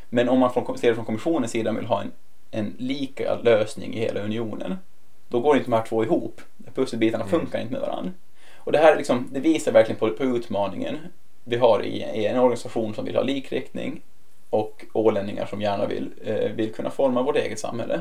Men 0.08 0.28
om 0.28 0.38
man 0.38 0.52
från, 0.52 0.78
ser 0.78 0.88
det 0.88 0.94
från 0.94 1.04
kommissionens 1.04 1.50
sida 1.50 1.72
vill 1.72 1.86
ha 1.86 2.02
en, 2.02 2.12
en 2.50 2.74
lika 2.78 3.34
lösning 3.42 3.94
i 3.94 3.98
hela 3.98 4.20
unionen 4.20 4.76
då 5.28 5.40
går 5.40 5.56
inte 5.56 5.70
de 5.70 5.76
här 5.76 5.84
två 5.84 6.04
ihop. 6.04 6.40
Pusselbitarna 6.74 7.24
mm. 7.24 7.30
funkar 7.40 7.60
inte 7.60 7.72
med 7.72 7.80
varandra. 7.80 8.12
Och 8.56 8.72
det 8.72 8.78
här 8.78 8.96
liksom, 8.96 9.28
det 9.32 9.40
visar 9.40 9.72
verkligen 9.72 9.98
på, 9.98 10.10
på 10.10 10.24
utmaningen 10.24 10.98
vi 11.44 11.56
har 11.56 11.82
i, 11.82 12.02
i, 12.02 12.26
en 12.26 12.38
organisation 12.38 12.94
som 12.94 13.04
vill 13.04 13.16
ha 13.16 13.22
likriktning 13.22 14.00
och 14.50 14.84
ålänningar 14.92 15.46
som 15.46 15.60
gärna 15.60 15.86
vill, 15.86 16.10
eh, 16.24 16.50
vill 16.50 16.72
kunna 16.72 16.90
forma 16.90 17.22
vårt 17.22 17.36
eget 17.36 17.58
samhälle. 17.58 18.00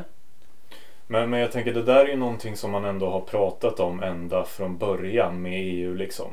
Men, 1.10 1.30
men 1.30 1.40
jag 1.40 1.52
tänker 1.52 1.74
det 1.74 1.82
där 1.82 2.04
är 2.04 2.08
ju 2.08 2.16
någonting 2.16 2.56
som 2.56 2.70
man 2.70 2.84
ändå 2.84 3.10
har 3.10 3.20
pratat 3.20 3.80
om 3.80 4.02
ända 4.02 4.44
från 4.44 4.78
början 4.78 5.42
med 5.42 5.60
EU 5.62 5.94
liksom. 5.94 6.32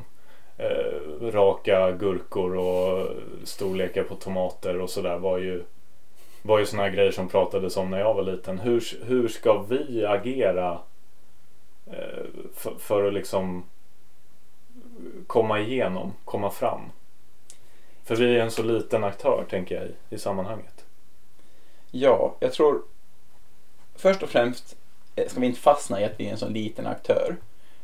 eh, 0.57 1.21
raka 1.31 1.91
gurkor 1.91 2.55
och 2.55 3.09
storlekar 3.43 4.03
på 4.03 4.15
tomater 4.15 4.79
och 4.79 4.89
sådär 4.89 5.17
var 5.17 5.37
ju 5.37 5.63
var 6.41 6.59
ju 6.59 6.65
sådana 6.65 6.89
grejer 6.89 7.11
som 7.11 7.27
pratades 7.29 7.77
om 7.77 7.89
när 7.89 7.99
jag 7.99 8.13
var 8.13 8.23
liten. 8.23 8.59
Hur, 8.59 8.83
hur 9.05 9.27
ska 9.27 9.61
vi 9.69 10.05
agera 10.05 10.79
eh, 11.85 12.25
för, 12.53 12.75
för 12.79 13.07
att 13.07 13.13
liksom 13.13 13.63
komma 15.27 15.59
igenom, 15.59 16.13
komma 16.25 16.49
fram? 16.49 16.81
För 18.03 18.15
vi 18.15 18.35
är 18.35 18.41
en 18.41 18.51
så 18.51 18.63
liten 18.63 19.03
aktör 19.03 19.45
tänker 19.49 19.75
jag 19.75 19.85
i, 19.85 20.15
i 20.15 20.17
sammanhanget. 20.17 20.85
Ja, 21.91 22.35
jag 22.39 22.53
tror 22.53 22.81
först 23.95 24.23
och 24.23 24.29
främst 24.29 24.75
eh, 25.15 25.27
ska 25.27 25.39
vi 25.39 25.47
inte 25.47 25.59
fastna 25.59 26.01
i 26.01 26.05
att 26.05 26.13
vi 26.17 26.27
är 26.27 26.31
en 26.31 26.37
sån 26.37 26.53
liten 26.53 26.87
aktör. 26.87 27.35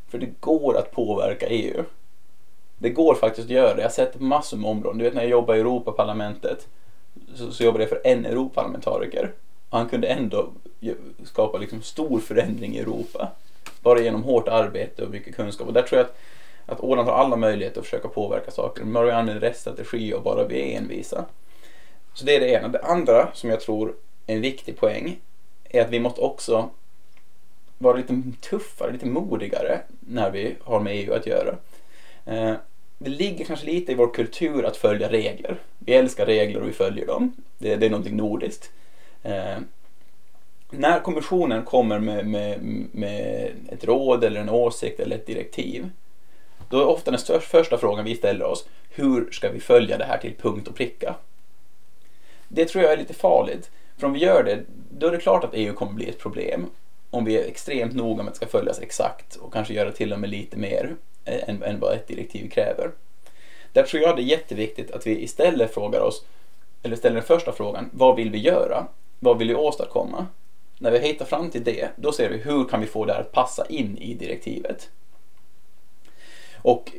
För 0.07 0.17
det 0.17 0.29
går 0.39 0.77
att 0.77 0.91
påverka 0.91 1.47
EU. 1.47 1.83
Det 2.77 2.89
går 2.89 3.15
faktiskt 3.15 3.45
att 3.45 3.51
göra 3.51 3.73
det. 3.73 3.81
Jag 3.81 3.89
har 3.89 3.93
sett 3.93 4.19
massor 4.19 4.57
med 4.57 4.69
områden. 4.69 4.97
Du 4.97 5.03
vet 5.03 5.13
när 5.13 5.21
jag 5.21 5.31
jobbade 5.31 5.57
i 5.57 5.61
Europaparlamentet 5.61 6.67
så, 7.35 7.51
så 7.51 7.63
jobbade 7.63 7.83
jag 7.83 7.89
för 7.89 8.01
en 8.03 8.25
Europaparlamentariker. 8.25 9.31
Och 9.69 9.77
han 9.77 9.89
kunde 9.89 10.07
ändå 10.07 10.49
skapa 11.23 11.57
liksom 11.57 11.81
stor 11.81 12.19
förändring 12.19 12.75
i 12.75 12.79
Europa. 12.79 13.31
Bara 13.81 13.99
genom 13.99 14.23
hårt 14.23 14.47
arbete 14.47 15.03
och 15.05 15.11
mycket 15.11 15.35
kunskap. 15.35 15.67
Och 15.67 15.73
där 15.73 15.81
tror 15.81 15.97
jag 15.97 16.05
att, 16.05 16.17
att 16.65 16.79
Åland 16.79 17.07
har 17.07 17.15
alla 17.15 17.35
möjligheter 17.35 17.79
att 17.79 17.85
försöka 17.85 18.07
påverka 18.07 18.51
saker. 18.51 18.83
Men 18.83 19.05
vi 19.05 19.11
använder 19.11 19.41
rätt 19.41 19.57
strategi 19.57 20.13
och 20.13 20.23
bara 20.23 20.47
vi 20.47 20.73
är 20.73 20.77
envisa. 20.77 21.25
Så 22.13 22.25
det 22.25 22.35
är 22.35 22.39
det 22.39 22.49
ena. 22.49 22.67
Det 22.67 22.79
andra 22.79 23.29
som 23.33 23.49
jag 23.49 23.61
tror 23.61 23.95
är 24.27 24.35
en 24.35 24.41
viktig 24.41 24.77
poäng 24.77 25.19
är 25.73 25.81
att 25.81 25.89
vi 25.89 25.99
måste 25.99 26.21
också 26.21 26.69
vara 27.77 27.97
lite 27.97 28.21
tuffare, 28.41 28.91
lite 28.91 29.05
modigare 29.05 29.81
när 29.99 30.31
vi 30.31 30.55
har 30.63 30.79
med 30.79 30.95
EU 30.95 31.13
att 31.13 31.27
göra. 31.27 31.55
Eh, 32.25 32.53
det 32.97 33.09
ligger 33.09 33.45
kanske 33.45 33.65
lite 33.65 33.91
i 33.91 33.95
vår 33.95 34.13
kultur 34.13 34.65
att 34.65 34.77
följa 34.77 35.11
regler. 35.11 35.57
Vi 35.79 35.93
älskar 35.93 36.25
regler 36.25 36.61
och 36.61 36.67
vi 36.67 36.73
följer 36.73 37.07
dem. 37.07 37.35
Det, 37.57 37.75
det 37.75 37.85
är 37.85 37.89
någonting 37.89 38.17
nordiskt. 38.17 38.71
Eh, 39.23 39.57
när 40.69 40.99
kommissionen 40.99 41.65
kommer 41.65 41.99
med, 41.99 42.27
med, 42.27 42.59
med, 42.91 43.51
ett 43.69 43.83
råd 43.83 44.23
eller 44.23 44.41
en 44.41 44.49
åsikt 44.49 44.99
eller 44.99 45.15
ett 45.15 45.25
direktiv 45.25 45.89
då 46.69 46.79
är 46.79 46.85
ofta 46.85 47.11
den 47.11 47.19
största, 47.19 47.47
första 47.47 47.77
frågan 47.77 48.05
vi 48.05 48.15
ställer 48.15 48.45
oss 48.45 48.67
hur 48.89 49.31
ska 49.31 49.49
vi 49.49 49.59
följa 49.59 49.97
det 49.97 50.05
här 50.05 50.17
till 50.17 50.33
punkt 50.41 50.67
och 50.67 50.75
pricka? 50.75 51.15
Det 52.47 52.65
tror 52.65 52.83
jag 52.83 52.93
är 52.93 52.97
lite 52.97 53.13
farligt. 53.13 53.71
För 53.97 54.07
om 54.07 54.13
vi 54.13 54.19
gör 54.19 54.43
det, 54.43 54.63
då 55.01 55.07
är 55.07 55.11
det 55.11 55.17
klart 55.17 55.43
att 55.43 55.53
EU 55.53 55.73
kommer 55.73 55.93
bli 55.93 56.09
ett 56.09 56.19
problem. 56.19 56.69
Om 57.09 57.25
vi 57.25 57.37
är 57.37 57.45
extremt 57.45 57.93
noga 57.93 58.23
med 58.23 58.27
att 58.27 58.39
det 58.39 58.45
ska 58.45 58.57
följas 58.57 58.79
exakt 58.79 59.35
och 59.35 59.53
kanske 59.53 59.73
göra 59.73 59.91
till 59.91 60.13
och 60.13 60.19
med 60.19 60.29
lite 60.29 60.57
mer 60.57 60.95
eh, 61.25 61.49
än, 61.49 61.63
än 61.63 61.79
vad 61.79 61.93
ett 61.93 62.07
direktiv 62.07 62.49
kräver. 62.49 62.91
Där 63.73 63.83
tror 63.83 64.03
jag 64.03 64.15
det 64.15 64.21
är 64.21 64.23
jätteviktigt 64.23 64.91
att 64.91 65.07
vi 65.07 65.23
istället 65.23 65.73
frågar 65.73 65.99
oss, 65.99 66.25
eller 66.83 66.95
ställer 66.95 67.15
den 67.15 67.23
första 67.23 67.51
frågan, 67.51 67.89
vad 67.93 68.15
vill 68.15 68.31
vi 68.31 68.37
göra? 68.37 68.87
Vad 69.19 69.37
vill 69.37 69.47
vi 69.47 69.55
åstadkomma? 69.55 70.27
När 70.79 70.91
vi 70.91 70.99
hittar 70.99 71.25
fram 71.25 71.49
till 71.49 71.63
det, 71.63 71.89
då 71.95 72.11
ser 72.11 72.29
vi 72.29 72.37
hur 72.37 72.65
kan 72.65 72.81
vi 72.81 72.87
få 72.87 73.05
det 73.05 73.13
här 73.13 73.21
att 73.21 73.31
passa 73.31 73.65
in 73.65 73.97
i 73.97 74.13
direktivet? 74.13 74.89
Och, 76.55 76.91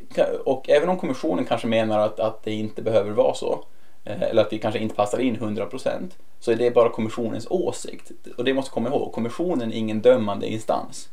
och 0.45 0.69
även 0.69 0.89
om 0.89 0.97
kommissionen 0.97 1.45
kanske 1.45 1.67
menar 1.67 1.99
att, 1.99 2.19
att 2.19 2.43
det 2.43 2.51
inte 2.51 2.81
behöver 2.81 3.11
vara 3.11 3.33
så, 3.33 3.65
Eh, 4.05 4.21
eller 4.21 4.41
att 4.41 4.53
vi 4.53 4.59
kanske 4.59 4.79
inte 4.79 4.95
passar 4.95 5.19
in 5.19 5.37
100% 5.37 6.11
så 6.39 6.51
är 6.51 6.55
det 6.55 6.71
bara 6.71 6.89
kommissionens 6.89 7.47
åsikt. 7.49 8.11
Och 8.37 8.43
det 8.43 8.53
måste 8.53 8.71
komma 8.71 8.89
ihåg, 8.89 9.11
kommissionen 9.11 9.71
är 9.71 9.75
ingen 9.75 10.01
dömande 10.01 10.47
instans. 10.47 11.09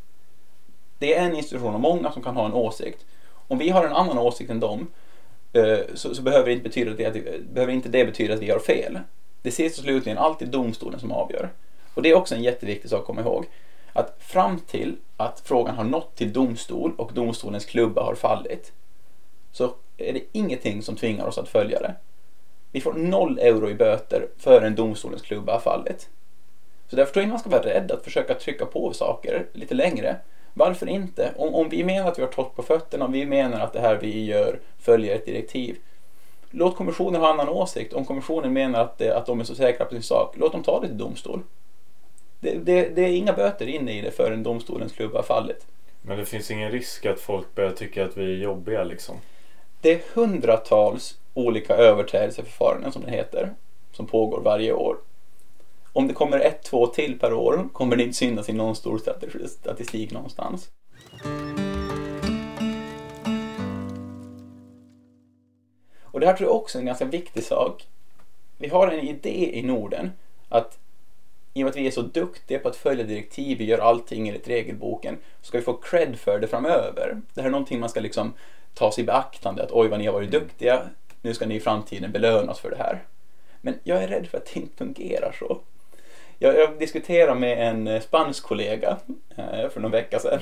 Det 0.98 1.14
är 1.14 1.26
en 1.26 1.37
institution 1.37 1.74
av 1.74 1.81
många 1.81 2.12
som 2.12 2.22
kan 2.22 2.37
ha 2.37 2.46
en 2.46 2.53
åsikt. 2.53 3.05
Om 3.48 3.59
vi 3.59 3.68
har 3.68 3.85
en 3.85 3.92
annan 3.92 4.18
åsikt 4.18 4.50
än 4.50 4.61
dem 4.61 4.87
eh, 5.53 5.79
så, 5.94 6.14
så 6.14 6.22
behöver, 6.22 6.50
inte 6.50 6.62
betyda 6.62 6.90
det 6.90 7.07
att, 7.07 7.44
behöver 7.55 7.72
inte 7.72 7.88
det 7.88 8.05
betyda 8.05 8.35
att 8.35 8.40
vi 8.40 8.50
har 8.50 8.59
fel. 8.59 8.98
Det 9.42 9.50
sist 9.50 9.79
och 9.79 9.85
slutligen 9.85 10.18
alltid 10.18 10.48
domstolen 10.48 11.00
som 11.00 11.12
avgör. 11.12 11.50
Och 11.94 12.03
det 12.03 12.11
är 12.11 12.14
också 12.14 12.35
en 12.35 12.42
jätteviktig 12.42 12.90
sak 12.90 13.00
att 13.00 13.07
komma 13.07 13.20
ihåg. 13.20 13.46
Att 13.92 14.16
fram 14.18 14.59
till 14.59 14.96
att 15.16 15.40
frågan 15.44 15.76
har 15.76 15.85
nått 15.85 16.16
till 16.16 16.33
domstol 16.33 16.92
och 16.96 17.12
domstolens 17.14 17.64
klubba 17.64 18.03
har 18.03 18.14
fallit 18.14 18.72
så 19.53 19.74
är 19.96 20.12
det 20.12 20.22
ingenting 20.33 20.83
som 20.83 20.96
tvingar 20.96 21.26
oss 21.26 21.38
att 21.38 21.48
följa 21.48 21.81
det. 21.81 21.94
Vi 22.72 22.80
får 22.80 22.92
noll 22.92 23.38
euro 23.38 23.70
i 23.70 23.74
böter 23.74 24.28
förrän 24.38 24.74
domstolens 24.74 25.22
klubba 25.22 25.52
har 25.52 25.61
fallit. 25.61 26.09
Så 26.88 26.96
därför 26.96 27.12
tror 27.12 27.22
jag 27.22 27.26
inte 27.26 27.33
man 27.33 27.38
ska 27.38 27.50
vara 27.50 27.74
rädd 27.74 27.92
att 27.92 28.04
försöka 28.04 28.35
trycka 28.35 28.66
på 28.66 28.92
saker 28.92 29.46
lite 29.52 29.74
längre. 29.74 30.16
Varför 30.54 30.88
inte? 30.88 31.33
Om, 31.37 31.54
om 31.54 31.68
vi 31.68 31.85
menar 31.85 32.09
att 32.09 32.18
vi 32.18 32.22
har 32.22 32.28
torrt 32.28 32.56
på 32.56 32.62
fötterna, 32.62 33.04
om 33.04 33.12
vi 33.12 33.26
menar 33.26 33.61
att 33.61 33.72
det 33.72 33.80
här 33.80 33.96
vi 33.96 34.24
gör 34.24 34.59
följer 34.78 35.14
ett 35.14 35.26
direktiv. 35.26 35.76
Låt 36.50 36.76
kommissionen 36.76 37.20
ha 37.20 37.33
annan 37.33 37.48
åsikt. 37.48 37.92
Om 37.92 38.04
kommissionen 38.04 38.52
menar 38.52 38.80
att, 38.80 38.98
det, 38.98 39.16
att 39.16 39.26
de 39.26 39.40
är 39.40 39.44
så 39.44 39.54
säkra 39.54 39.87
på 39.87 39.94
sin 39.94 40.02
sak, 40.02 40.35
låt 40.38 40.52
dem 40.52 40.62
ta 40.62 40.80
det 40.80 40.87
till 40.87 40.98
domstol. 40.98 41.42
Det, 42.40 42.54
det, 42.54 42.88
det 42.88 43.02
är 43.02 43.16
inga 43.16 43.33
böter 43.33 43.66
inne 43.66 43.98
i 43.98 44.00
det 44.00 44.11
förrän 44.11 44.42
domstolens 44.42 44.92
klubba 44.92 45.18
har 45.18 45.22
fallit. 45.22 45.66
Men 46.02 46.18
det 46.18 46.24
finns 46.24 46.50
ingen 46.50 46.70
risk 46.70 47.06
att 47.06 47.20
folk 47.20 47.54
börjar 47.54 47.70
tycka 47.70 48.04
att 48.04 48.16
vi 48.16 48.22
är 48.22 48.37
jobbiga 48.37 48.85
liksom? 48.85 49.16
Det 49.80 49.92
är 49.92 50.00
hundratals 50.14 51.19
olika 51.34 51.74
överträdelseförfaranden 51.74 52.92
som 52.92 53.02
det 53.02 53.10
heter, 53.10 53.54
som 53.92 54.06
pågår 54.06 54.40
varje 54.40 54.72
år. 54.72 54.96
Om 55.92 56.08
det 56.08 56.14
kommer 56.14 56.40
ett, 56.40 56.62
två 56.62 56.86
till 56.86 57.18
per 57.18 57.32
år 57.32 57.68
kommer 57.72 57.96
det 57.96 58.02
inte 58.02 58.16
synas 58.16 58.48
i 58.48 58.52
någon 58.52 58.76
stor 58.76 58.98
statistik 59.46 60.12
någonstans. 60.12 60.70
Och 66.02 66.20
det 66.20 66.26
här 66.26 66.36
tror 66.36 66.48
jag 66.48 66.56
också 66.56 66.78
är 66.78 66.80
en 66.80 66.86
ganska 66.86 67.04
viktig 67.04 67.44
sak. 67.44 67.86
Vi 68.58 68.68
har 68.68 68.88
en 68.88 69.08
idé 69.08 69.58
i 69.58 69.62
Norden 69.62 70.10
att 70.48 70.78
i 71.54 71.62
och 71.62 71.64
med 71.64 71.70
att 71.70 71.76
vi 71.76 71.86
är 71.86 71.90
så 71.90 72.02
duktiga 72.02 72.58
på 72.58 72.68
att 72.68 72.76
följa 72.76 73.04
direktiv, 73.04 73.58
vi 73.58 73.64
gör 73.64 73.78
allting 73.78 74.28
enligt 74.28 74.48
regelboken, 74.48 75.18
så 75.40 75.46
ska 75.46 75.58
vi 75.58 75.64
få 75.64 75.72
cred 75.72 76.18
för 76.18 76.38
det 76.38 76.46
framöver. 76.46 77.20
Det 77.34 77.40
här 77.40 77.48
är 77.48 77.52
någonting 77.52 77.80
man 77.80 77.88
ska 77.88 78.00
liksom 78.00 78.32
ta 78.74 78.92
sig 78.92 79.04
i 79.04 79.06
beaktande, 79.06 79.62
att 79.62 79.72
oj 79.72 79.88
vad 79.88 79.98
ni 79.98 80.06
har 80.06 80.12
varit 80.12 80.30
duktiga, 80.30 80.88
nu 81.22 81.35
ska 81.35 81.46
ni 81.46 81.54
i 81.54 81.61
framtiden 81.61 82.12
belönas 82.12 82.61
för 82.61 82.70
det 82.70 82.76
här. 82.76 83.04
Men 83.61 83.78
jag 83.83 84.02
är 84.02 84.09
rädd 84.09 84.26
för 84.26 84.38
att 84.38 84.46
det 84.46 84.61
inte 84.61 84.76
fungerar 84.76 85.37
så. 85.38 85.61
Jag, 86.38 86.59
jag 86.59 86.78
diskuterade 86.78 87.40
med 87.40 87.68
en 87.68 87.87
eh, 87.87 88.00
spansk 88.00 88.44
kollega 88.44 88.98
eh, 89.37 89.68
för 89.68 89.80
någon 89.80 89.90
vecka 89.90 90.18
sedan 90.18 90.40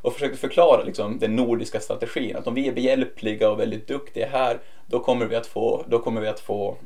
och 0.00 0.12
försökte 0.12 0.38
förklara 0.38 0.82
liksom, 0.82 1.18
den 1.18 1.36
nordiska 1.36 1.80
strategin. 1.80 2.36
Att 2.36 2.46
om 2.46 2.54
vi 2.54 2.68
är 2.68 2.72
behjälpliga 2.72 3.50
och 3.50 3.60
väldigt 3.60 3.86
duktiga 3.86 4.26
här, 4.26 4.58
då 4.86 5.00
kommer 5.00 5.26
vi 5.26 5.36
att 5.36 5.46
få, 5.46 5.84
då 5.88 5.98
kommer 5.98 6.20
vi 6.20 6.28
att 6.28 6.40
få 6.40 6.76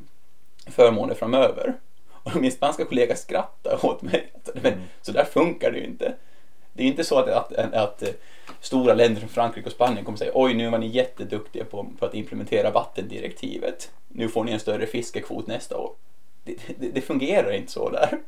förmåner 0.67 1.14
framöver. 1.14 1.75
Och 2.12 2.37
min 2.37 2.53
spanska 2.53 2.85
kollega 2.85 3.17
skrattade 3.17 3.77
åt 3.83 4.03
mig. 4.03 4.33
Men 4.55 4.73
mm. 4.73 4.85
så 5.03 5.12
där 5.12 5.25
funkar 5.25 5.71
det 5.71 5.79
ju 5.79 5.85
inte. 5.85 6.14
Det 6.79 6.85
är 6.85 6.87
inte 6.87 7.05
så 7.05 7.19
att, 7.19 7.29
att, 7.29 7.53
att, 7.53 7.75
att, 7.75 8.03
eh, 8.03 8.09
stora 8.61 8.95
länder 8.95 9.21
som 9.21 9.29
Frankrike 9.29 9.67
och 9.67 9.73
Spanien 9.73 10.05
kommer 10.05 10.19
säga 10.19 10.33
oj 10.35 10.55
nu 10.55 10.71
var 10.71 10.79
ni 10.79 10.87
jätteduktiga 10.87 11.64
på, 11.64 11.87
på 11.99 12.07
att 12.07 12.14
implementera 12.14 12.71
vattendirektivet. 12.71 13.91
Nu 14.09 14.29
får 14.29 14.45
ni 14.45 14.53
en 14.53 14.61
större 14.61 14.87
fiskekvot 14.87 15.47
nästa 15.47 15.77
år. 15.77 15.91
Det, 16.45 16.55
det, 16.79 16.88
det 16.88 17.01
fungerar 17.01 17.53
inte 17.53 17.73
så 17.73 17.91
där. 17.91 18.19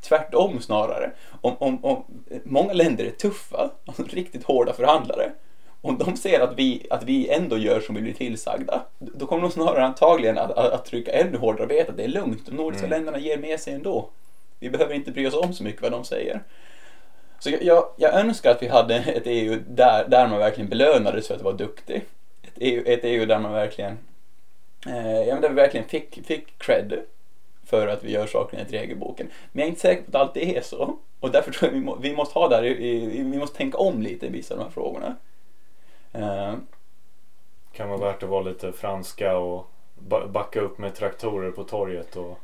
Tvärtom 0.00 0.60
snarare. 0.60 1.10
Om, 1.40 1.56
om, 1.58 1.84
om, 1.84 2.04
många 2.44 2.72
länder 2.72 3.04
är 3.04 3.10
tuffa, 3.10 3.70
alltså 3.86 4.02
riktigt 4.08 4.44
hårda 4.44 4.72
förhandlare. 4.72 5.32
Om 5.80 5.98
de 5.98 6.16
ser 6.16 6.40
att 6.40 6.58
vi, 6.58 6.86
att 6.90 7.02
vi 7.02 7.28
ändå 7.28 7.58
gör 7.58 7.80
som 7.80 7.94
vi 7.94 8.02
blir 8.02 8.14
tillsagda, 8.14 8.82
då 8.98 9.26
kommer 9.26 9.42
de 9.42 9.50
snarare 9.50 9.84
antagligen 9.84 10.38
att, 10.38 10.50
att, 10.50 10.72
att 10.72 10.84
trycka 10.84 11.12
ännu 11.12 11.38
hårdare 11.38 11.66
veta 11.66 11.90
att 11.90 11.96
det 11.96 12.04
är 12.04 12.08
lugnt. 12.08 12.46
De 12.46 12.56
nordiska 12.56 12.86
mm. 12.86 12.98
länderna 12.98 13.18
ger 13.18 13.38
med 13.38 13.60
sig 13.60 13.74
ändå. 13.74 14.08
Vi 14.58 14.70
behöver 14.70 14.94
inte 14.94 15.10
bry 15.10 15.26
oss 15.26 15.34
om 15.34 15.52
så 15.52 15.64
mycket 15.64 15.82
vad 15.82 15.92
de 15.92 16.04
säger. 16.04 16.42
Så 17.40 17.50
jag, 17.50 17.62
jag, 17.62 17.88
jag 17.96 18.14
önskar 18.14 18.50
att 18.50 18.62
vi 18.62 18.68
hade 18.68 18.94
ett 18.96 19.22
EU 19.26 19.62
där, 19.68 20.08
där 20.08 20.28
man 20.28 20.38
verkligen 20.38 20.70
belönades 20.70 21.28
för 21.28 21.34
att 21.34 21.42
vara 21.42 21.54
duktig. 21.54 22.04
Ett 22.42 22.54
EU, 22.56 22.82
ett 22.86 23.00
EU 23.02 23.26
där 23.26 23.38
man 23.38 23.52
verkligen, 23.52 23.98
eh, 24.86 25.22
ja, 25.22 25.40
där 25.40 25.48
vi 25.48 25.54
verkligen 25.54 25.88
fick, 25.88 26.26
fick 26.26 26.58
cred 26.58 27.00
för 27.64 27.88
att 27.88 28.04
vi 28.04 28.12
gör 28.12 28.26
saker 28.26 28.56
enligt 28.56 28.72
regelboken. 28.72 29.30
Men 29.52 29.60
jag 29.60 29.66
är 29.66 29.68
inte 29.68 29.80
säker 29.80 30.02
på 30.02 30.18
att 30.18 30.22
allt 30.22 30.36
är 30.36 30.60
så. 30.60 30.96
Och 31.20 31.30
därför 31.30 31.52
tror 31.52 31.70
jag 31.70 31.78
vi, 31.78 31.84
må, 31.84 31.96
vi 31.96 32.16
måste 32.16 32.38
ha 32.38 32.48
där, 32.48 32.62
vi 32.62 33.38
måste 33.38 33.56
tänka 33.56 33.78
om 33.78 34.02
lite 34.02 34.26
i 34.26 34.28
vissa 34.28 34.54
av 34.54 34.58
de 34.58 34.64
här 34.64 34.70
frågorna. 34.70 35.16
Eh. 36.12 36.54
kan 37.72 37.88
vara 37.88 37.98
värt 37.98 38.22
att 38.22 38.28
vara 38.28 38.42
lite 38.42 38.72
franska 38.72 39.36
och 39.36 39.66
backa 40.28 40.60
upp 40.60 40.78
med 40.78 40.94
traktorer 40.94 41.50
på 41.50 41.64
torget 41.64 42.16
och 42.16 42.38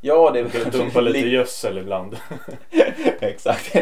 Ja, 0.00 0.30
det 0.30 0.72
dumpa 0.72 1.00
lite 1.00 1.28
gödsel 1.28 1.78
ibland. 1.78 2.16
Exakt. 3.20 3.72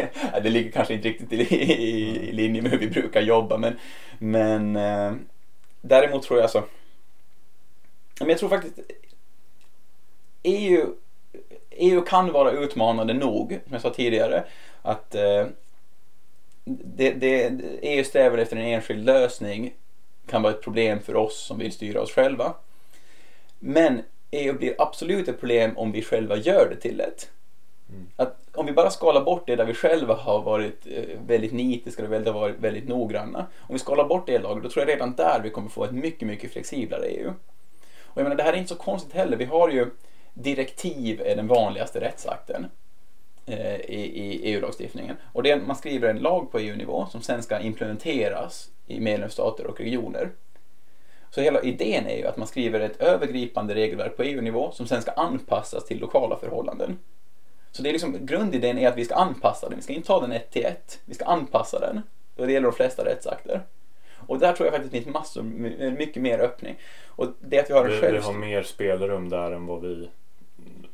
Det 0.43 0.49
ligger 0.49 0.71
kanske 0.71 0.93
inte 0.93 1.07
riktigt 1.07 1.51
i, 1.51 2.31
linje 2.31 2.61
med 2.61 2.71
hur 2.71 2.79
vi 2.79 2.87
brukar 2.87 3.21
jobba 3.21 3.57
men, 3.57 3.75
men 4.17 4.75
eh, 4.75 5.13
däremot 5.81 6.23
tror 6.23 6.39
jag 6.39 6.43
alltså 6.43 6.63
men 8.19 8.29
jag 8.29 8.39
tror 8.39 8.49
faktiskt 8.49 8.79
EU, 10.43 10.93
EU 11.69 12.01
kan 12.01 12.31
vara 12.31 12.51
utmanande 12.51 13.13
nog, 13.13 13.59
som 13.63 13.73
jag 13.73 13.81
sa 13.81 13.89
tidigare, 13.89 14.43
att 14.81 15.15
eh, 15.15 15.47
det, 16.65 17.11
det, 17.11 17.51
EU 17.81 18.03
strävar 18.03 18.37
efter 18.37 18.57
en 18.57 18.65
enskild 18.65 19.05
lösning 19.05 19.73
kan 20.27 20.41
vara 20.41 20.53
ett 20.53 20.61
problem 20.61 20.99
för 20.99 21.15
oss 21.15 21.45
som 21.45 21.59
vill 21.59 21.71
styra 21.71 22.01
oss 22.01 22.11
själva. 22.11 22.53
Men 23.59 24.01
EU 24.31 24.53
blir 24.53 24.75
absolut 24.77 25.27
ett 25.27 25.39
problem 25.39 25.77
om 25.77 25.91
vi 25.91 26.01
själva 26.01 26.37
gör 26.37 26.69
det 26.69 26.75
till 26.75 26.99
ett. 27.01 27.29
Mm. 27.89 28.07
Att 28.15 28.37
om 28.53 28.65
vi 28.65 28.71
bara 28.71 28.89
skalar 28.89 29.23
bort 29.23 29.43
det 29.47 29.55
där 29.55 29.65
vi 29.65 29.73
själva 29.73 30.13
har 30.13 30.41
varit 30.41 30.87
eh, 30.87 31.03
väldigt 31.27 31.53
nitiska 31.53 32.03
och 32.03 32.11
väldigt, 32.11 32.33
varit 32.33 32.59
väldigt 32.59 32.87
noggranna. 32.87 33.45
Om 33.59 33.73
vi 33.73 33.79
skalar 33.79 34.05
bort 34.05 34.27
det 34.27 34.39
laget, 34.39 34.63
då 34.63 34.69
tror 34.69 34.85
jag 34.85 34.95
redan 34.95 35.15
där 35.15 35.39
vi 35.43 35.49
kommer 35.49 35.69
få 35.69 35.83
ett 35.83 35.91
mycket, 35.91 36.27
mycket 36.27 36.51
flexiblare 36.51 37.05
EU. 37.05 37.33
Och 38.03 38.17
jag 38.17 38.23
menar, 38.23 38.35
det 38.35 38.43
här 38.43 38.53
är 38.53 38.57
inte 38.57 38.69
så 38.69 38.75
konstigt 38.75 39.13
heller. 39.13 39.37
Vi 39.37 39.45
har 39.45 39.69
ju 39.69 39.89
direktiv 40.33 41.21
är 41.25 41.35
den 41.35 41.47
vanligaste 41.47 42.01
rättsakten 42.01 42.67
eh, 43.45 43.75
i, 43.75 44.01
i 44.15 44.53
EU-lagstiftningen. 44.53 45.15
Och 45.33 45.43
det 45.43 45.51
är, 45.51 45.59
man 45.59 45.75
skriver 45.75 46.09
en 46.09 46.19
lag 46.19 46.51
på 46.51 46.59
EU-nivå 46.59 47.07
som 47.11 47.21
sen 47.21 47.43
ska 47.43 47.59
implementeras 47.59 48.69
i 48.87 48.99
medlemsstater 48.99 49.67
och 49.67 49.79
regioner. 49.79 50.29
Så 51.29 51.41
hela 51.41 51.61
idén 51.61 52.07
är 52.07 52.17
ju 52.17 52.25
att 52.25 52.37
man 52.37 52.47
skriver 52.47 52.79
ett 52.79 53.01
övergripande 53.01 53.75
regelverk 53.75 54.17
på 54.17 54.23
EU-nivå 54.23 54.71
som 54.71 54.87
sen 54.87 55.01
ska 55.01 55.11
anpassas 55.11 55.85
till 55.85 55.99
lokala 55.99 56.37
förhållanden. 56.37 56.99
Så 57.71 57.83
det 57.83 57.89
är 57.89 57.93
liksom, 57.93 58.25
grundidén 58.25 58.77
är 58.77 58.87
att 58.87 58.97
vi 58.97 59.05
ska 59.05 59.15
anpassa 59.15 59.69
den, 59.69 59.77
vi 59.77 59.83
ska 59.83 59.93
inte 59.93 60.07
ta 60.07 60.21
den 60.21 60.31
ett 60.31 60.51
till 60.51 60.65
ett, 60.65 60.99
vi 61.05 61.13
ska 61.13 61.25
anpassa 61.25 61.79
den. 61.79 62.01
Och 62.35 62.47
det 62.47 62.53
gäller 62.53 62.67
de 62.67 62.75
flesta 62.75 63.05
rättsakter. 63.05 63.61
Och 64.27 64.39
där 64.39 64.53
tror 64.53 64.67
jag 64.67 64.73
faktiskt 64.73 64.93
det 64.93 65.01
finns 65.01 65.13
massor, 65.13 65.43
mycket 65.91 66.21
mer 66.21 66.39
öppning. 66.39 66.75
Och 67.05 67.27
det 67.39 67.59
att 67.59 67.69
vi 67.69 67.73
har 67.73 67.85
Vi, 67.85 67.93
vi 67.93 68.01
själv... 68.01 68.23
har 68.23 68.33
mer 68.33 68.63
spelrum 68.63 69.29
där 69.29 69.51
än 69.51 69.65
vad 69.65 69.81
vi 69.81 70.09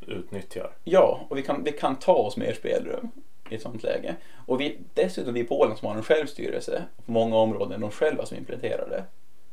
utnyttjar. 0.07 0.71
Ja, 0.83 1.25
och 1.29 1.37
vi 1.37 1.41
kan, 1.41 1.63
vi 1.63 1.71
kan 1.71 1.95
ta 1.95 2.13
oss 2.13 2.37
mer 2.37 2.53
spelrum 2.53 3.11
i 3.49 3.55
ett 3.55 3.61
sånt 3.61 3.83
läge. 3.83 4.15
Och 4.45 4.61
vi, 4.61 4.77
dessutom 4.93 5.33
vi 5.33 5.39
i 5.39 5.43
Polen 5.43 5.77
som 5.77 5.87
har 5.87 5.95
en 5.95 6.03
självstyrelse 6.03 6.83
på 7.05 7.11
många 7.11 7.35
områden, 7.35 7.81
de 7.81 7.91
själva 7.91 8.25
som 8.25 8.37
implementerar 8.37 8.89
det, 8.89 9.03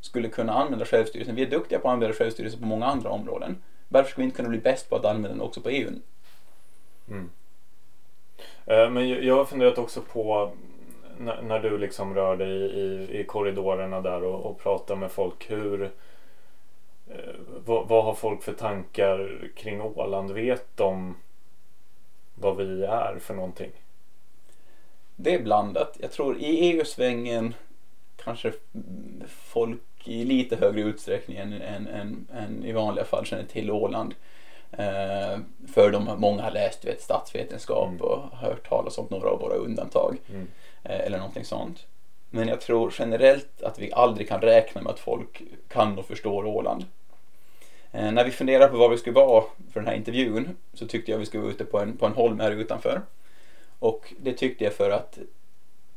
skulle 0.03 0.29
kunna 0.29 0.53
använda 0.53 0.85
självstyrelsen. 0.85 1.35
Vi 1.35 1.43
är 1.43 1.51
duktiga 1.51 1.79
på 1.79 1.89
att 1.89 1.93
använda 1.93 2.15
självstyrelse 2.15 2.59
på 2.59 2.67
många 2.67 2.87
andra 2.87 3.11
områden. 3.11 3.63
Varför 3.89 4.11
skulle 4.11 4.23
vi 4.23 4.27
inte 4.27 4.37
kunna 4.37 4.49
bli 4.49 4.59
bäst 4.59 4.91
på 4.91 4.97
att 4.97 5.05
använda 5.05 5.29
den 5.29 5.41
också 5.41 5.61
på 5.61 5.71
EU? 5.71 5.91
Mm. 7.09 7.31
Eh, 8.67 8.91
Men 8.91 9.09
jag 9.09 9.37
har 9.37 9.45
funderat 9.45 9.79
också 9.79 10.01
på 10.01 10.53
när, 11.19 11.61
du 11.61 11.79
liksom 11.79 12.15
rör 12.15 12.37
dig 12.37 13.21
i, 13.21 13.25
korridorerna 13.25 14.01
där 14.01 14.25
och, 14.25 14.47
och 14.47 14.59
pratar 14.59 14.97
med 14.97 15.13
folk. 15.13 15.51
Hur, 15.51 15.83
eh, 17.09 17.35
vad, 17.65 17.89
vad 17.89 18.05
har 18.05 18.15
folk 18.15 18.43
för 18.43 18.53
tankar 18.53 19.49
kring 19.57 19.81
Åland? 19.81 20.31
Vet 20.31 20.77
de 20.77 21.17
vad 22.35 22.57
vi 22.57 22.85
är 22.85 23.19
för 23.19 23.35
någonting? 23.35 23.71
Det 25.17 25.35
är 25.35 25.43
blandat. 25.43 25.97
Jag 26.01 26.13
tror 26.13 26.37
i 26.39 26.45
EU-svängen 26.45 27.55
kanske 28.17 28.53
folk 29.29 29.81
i 30.05 30.25
lite 30.25 30.57
högre 30.57 30.81
utsträckning 30.81 31.37
än, 31.37 31.53
än, 31.53 31.87
än, 31.87 32.27
än 32.35 32.65
i 32.65 32.73
vanliga 32.73 33.05
fall 33.05 33.27
känner 33.27 33.45
till 33.45 33.71
Åland. 33.71 34.15
Eh, 34.73 35.39
för 35.75 35.91
de 35.91 36.21
många 36.21 36.43
har 36.43 36.51
läst 36.51 36.85
vet, 36.85 37.03
statsvetenskap 37.03 37.89
Mm. 37.89 38.01
och 38.01 38.19
hört 38.39 38.69
talas 38.69 38.99
om 38.99 39.07
några 39.11 39.29
av 39.29 39.41
våra 39.41 39.55
undantag. 39.55 40.17
Mm. 40.31 40.47
eh, 40.83 41.01
eller 41.01 41.19
någonting 41.19 41.45
sånt. 41.45 41.87
Men 42.31 42.49
jag 42.49 42.61
tror 42.61 42.95
generellt 42.99 43.63
att 43.63 43.79
vi 43.79 43.93
aldrig 43.93 44.29
kan 44.29 44.41
räkna 44.41 44.83
med 44.83 44.93
att 44.93 45.01
folk 45.01 45.43
kan 45.69 45.99
och 45.99 46.07
förstår 46.07 46.47
Åland. 46.47 46.85
Eh, 47.93 48.13
när 48.13 48.25
vi 48.25 48.31
funderade 48.31 48.69
på 48.71 48.77
var 48.77 48.89
vi 48.89 48.97
skulle 48.99 49.15
vara 49.15 49.45
för 49.73 49.81
den 49.81 49.87
här 49.87 49.95
intervjun 49.97 50.57
så 50.75 50.87
tyckte 50.87 51.11
jag 51.11 51.19
vi 51.19 51.27
skulle 51.27 51.43
vara 51.43 51.53
ute 51.53 51.65
på 51.65 51.79
en, 51.81 51.97
på 51.97 52.07
en 52.07 52.13
holm 52.13 52.41
här 52.41 52.51
utanför. 52.51 53.03
Och 53.79 54.13
det 54.21 54.33
tyckte 54.33 54.65
jag 54.65 54.73
för 54.73 54.91
att 54.91 55.19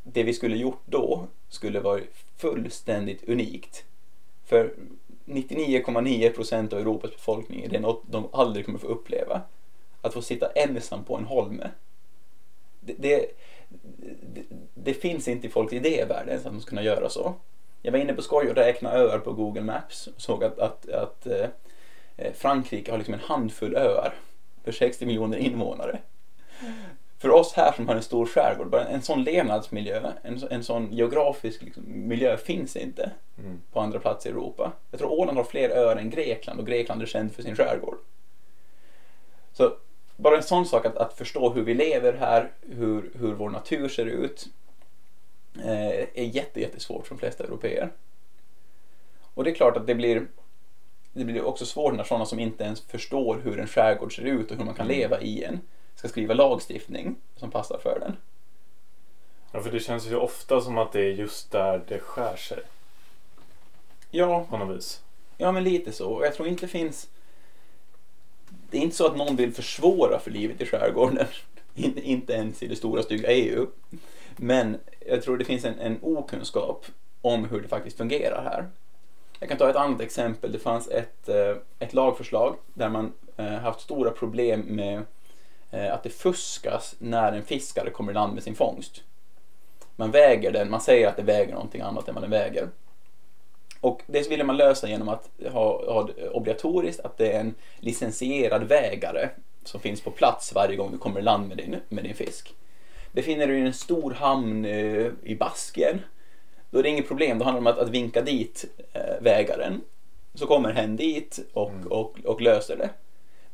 det 0.03 0.23
vi 0.23 0.33
skulle 0.33 0.57
gjort 0.57 0.81
då 0.85 1.27
skulle 1.55 1.79
vara 1.79 2.01
fullständigt 2.37 3.29
unikt. 3.29 3.83
För 4.45 4.73
99,9% 5.25 6.73
av 6.73 6.79
Europas 6.79 7.11
befolkning, 7.11 7.67
det 7.69 7.75
är 7.75 7.81
något 7.81 8.03
de 8.11 8.29
aldrig 8.33 8.65
kommer 8.65 8.79
få 8.79 8.87
uppleva. 8.87 9.41
Att 10.01 10.13
få 10.13 10.21
sitta 10.21 10.51
ensam 10.51 11.03
på 11.03 11.17
en 11.17 11.25
holme. 11.25 11.69
Det, 12.79 12.93
det, 12.97 13.25
det, 14.33 14.43
det 14.73 14.93
finns 14.93 15.27
inte 15.27 15.47
i 15.47 15.49
folks 15.49 15.73
idévärld 15.73 16.27
ens 16.27 16.45
att 16.45 16.51
man 16.51 16.61
ska 16.61 16.69
kunna 16.69 16.83
göra 16.83 17.09
så. 17.09 17.33
Jag 17.81 17.91
var 17.91 17.99
inne 17.99 18.13
på 18.13 18.21
skoj 18.21 18.49
och 18.49 18.55
räknade 18.55 18.97
öar 18.97 19.19
på 19.19 19.33
Google 19.33 19.61
Maps 19.61 20.07
och 20.07 20.21
såg 20.21 20.43
att, 20.43 20.59
att, 20.59 20.89
att 20.89 21.27
eh, 21.27 22.33
Frankrike 22.33 22.91
har 22.91 22.97
liksom 22.97 23.13
en 23.13 23.19
handfull 23.19 23.75
öar 23.75 24.13
för 24.63 24.71
60 24.71 25.05
miljoner 25.05 25.37
invånare. 25.37 25.99
För 27.17 27.29
oss 27.29 27.53
här 27.53 27.71
som 27.71 27.87
har 27.87 27.95
en 27.95 28.03
stor 28.03 28.25
skärgård, 28.25 28.69
bara 28.69 28.85
en 28.87 29.01
sån 29.01 29.23
levnadsmiljö, 29.23 30.11
en, 30.23 30.43
en 30.49 30.63
sån 30.63 30.93
geografisk 30.93 31.61
liksom, 31.61 31.83
miljö 31.87 32.37
finns 32.37 32.75
inte 32.75 33.11
Mm. 33.37 33.61
på 33.73 33.79
andra 33.79 33.99
platser 33.99 34.29
i 34.29 34.33
Europa. 34.33 34.71
Jag 34.91 34.99
tror 34.99 35.11
Åland 35.11 35.37
har 35.37 35.43
fler 35.45 35.69
öar 35.69 35.95
än 35.95 36.09
Grekland 36.09 36.59
och 36.59 36.67
Grekland 36.67 37.01
är 37.01 37.05
känd 37.05 37.31
för 37.33 37.43
sin 37.43 37.55
skärgård. 37.55 37.97
Så 39.53 39.73
bara 40.15 40.37
en 40.37 40.43
sån 40.43 40.65
sak 40.65 40.85
att, 40.85 40.97
att 40.97 41.13
förstå 41.13 41.49
hur 41.53 41.61
vi 41.61 41.73
lever 41.73 42.13
här, 42.13 42.51
hur, 42.61 43.11
hur 43.19 43.33
vår 43.33 43.49
natur 43.49 43.89
ser 43.89 44.05
ut, 44.05 44.47
eh, 45.63 45.89
är 46.13 46.35
jätte, 46.35 46.61
jättesvårt 46.61 47.07
för 47.07 47.15
de 47.15 47.19
flesta 47.19 47.43
europeer. 47.43 47.91
Och 49.33 49.43
det 49.43 49.49
är 49.51 49.55
klart 49.55 49.77
att 49.77 49.87
det 49.87 49.95
blir, 49.95 50.27
det 51.13 51.25
blir 51.25 51.43
också 51.45 51.65
svårt 51.65 51.93
när 51.95 52.03
sådana 52.03 52.25
som 52.25 52.39
inte 52.39 52.63
ens 52.63 52.81
förstår 52.81 53.39
hur 53.43 53.59
en 53.59 53.67
skärgård 53.67 54.15
ser 54.15 54.23
ut 54.23 54.51
och 54.51 54.57
hur 54.57 54.65
man 54.65 54.75
kan 54.75 54.85
Mm. 54.85 54.97
leva 54.97 55.21
i 55.21 55.43
en 55.43 55.59
ska 55.95 56.07
skriva 56.07 56.33
lagstiftning 56.33 57.15
som 57.35 57.51
passar 57.51 57.77
för 57.77 57.99
den. 57.99 58.17
Ja, 59.51 59.61
för 59.61 59.71
det 59.71 59.79
känns 59.79 60.07
ju 60.07 60.15
ofta 60.15 60.61
som 60.61 60.77
att 60.77 60.91
det 60.91 61.01
är 61.01 61.11
just 61.11 61.51
där 61.51 61.81
det 61.87 61.99
skär 61.99 62.35
sig 62.35 62.59
Ja, 64.11 64.45
på 64.49 64.57
något 64.57 64.77
vis. 64.77 65.01
Ja, 65.37 65.51
men 65.51 65.63
lite 65.63 65.91
så. 65.91 66.21
Jag 66.23 66.33
tror 66.33 66.47
inte 66.47 66.65
det 66.65 66.69
finns... 66.69 67.07
Det 68.69 68.77
är 68.77 68.81
inte 68.81 68.95
så 68.95 69.07
att 69.07 69.17
någon 69.17 69.35
vill 69.35 69.53
försvåra 69.53 70.19
för 70.19 70.31
livet 70.31 70.61
i 70.61 70.65
skärgården. 70.65 71.27
In- 71.75 71.97
inte 71.97 72.33
ens 72.33 72.63
i 72.63 72.67
det 72.67 72.75
stora 72.75 73.03
stygga 73.03 73.31
EU. 73.31 73.67
Men 74.35 74.77
jag 75.07 75.23
tror 75.23 75.37
det 75.37 75.45
finns 75.45 75.65
en, 75.65 75.79
en 75.79 75.99
okunskap 76.01 76.85
om 77.21 77.45
hur 77.45 77.61
det 77.61 77.67
faktiskt 77.67 77.97
fungerar 77.97 78.43
här. 78.43 78.69
Jag 79.39 79.49
kan 79.49 79.57
ta 79.57 79.69
ett 79.69 79.75
annat 79.75 80.01
exempel. 80.01 80.51
Det 80.51 80.59
fanns 80.59 80.87
ett, 80.87 81.29
eh, 81.29 81.57
ett 81.79 81.93
lagförslag 81.93 82.55
där 82.73 82.89
man 82.89 83.13
eh, 83.37 83.45
haft 83.45 83.81
stora 83.81 84.11
problem 84.11 84.59
med 84.59 85.03
att 85.71 86.03
det 86.03 86.09
fuskas 86.09 86.95
när 86.99 87.31
en 87.31 87.43
fiskare 87.43 87.89
kommer 87.89 88.11
i 88.11 88.15
land 88.15 88.33
med 88.33 88.43
sin 88.43 88.55
fångst. 88.55 89.03
Man 89.95 90.11
väger 90.11 90.51
den, 90.51 90.69
man 90.69 90.81
säger 90.81 91.07
att 91.07 91.17
det 91.17 91.23
väger 91.23 91.53
någonting 91.53 91.81
annat 91.81 92.07
än 92.07 92.15
vad 92.15 92.23
den 92.23 92.31
väger. 92.31 92.69
Och 93.81 94.01
det 94.07 94.29
ville 94.29 94.43
man 94.43 94.57
lösa 94.57 94.87
genom 94.87 95.09
att 95.09 95.29
ha, 95.51 95.93
ha 95.93 96.09
obligatoriskt 96.31 96.99
att 97.05 97.17
det 97.17 97.31
är 97.31 97.39
en 97.39 97.55
licensierad 97.79 98.63
vägare 98.63 99.29
som 99.63 99.79
finns 99.79 100.01
på 100.01 100.11
plats 100.11 100.53
varje 100.55 100.75
gång 100.75 100.91
du 100.91 100.97
kommer 100.97 101.19
i 101.19 101.23
land 101.23 101.47
med 101.47 101.57
din, 101.57 101.75
med 101.89 102.03
din 102.03 102.15
fisk. 102.15 102.53
Befinner 103.11 103.47
du 103.47 103.53
dig 103.53 103.63
i 103.63 103.65
en 103.65 103.73
stor 103.73 104.11
hamn 104.11 104.65
eh, 104.65 105.07
i 105.23 105.35
Baskien, 105.39 106.01
då 106.69 106.79
är 106.79 106.83
det 106.83 106.89
inget 106.89 107.07
problem. 107.07 107.39
Då 107.39 107.45
handlar 107.45 107.61
det 107.61 107.69
om 107.69 107.77
att, 107.77 107.87
att 107.87 107.93
vinka 107.93 108.21
dit 108.21 108.65
eh, 108.93 109.21
vägaren. 109.21 109.81
Så 110.33 110.47
kommer 110.47 110.71
hen 110.73 110.95
dit 110.95 111.39
och, 111.53 111.69
Mm. 111.69 111.87
och, 111.87 112.19
och 112.25 112.41
löser 112.41 112.77
det. 112.77 112.89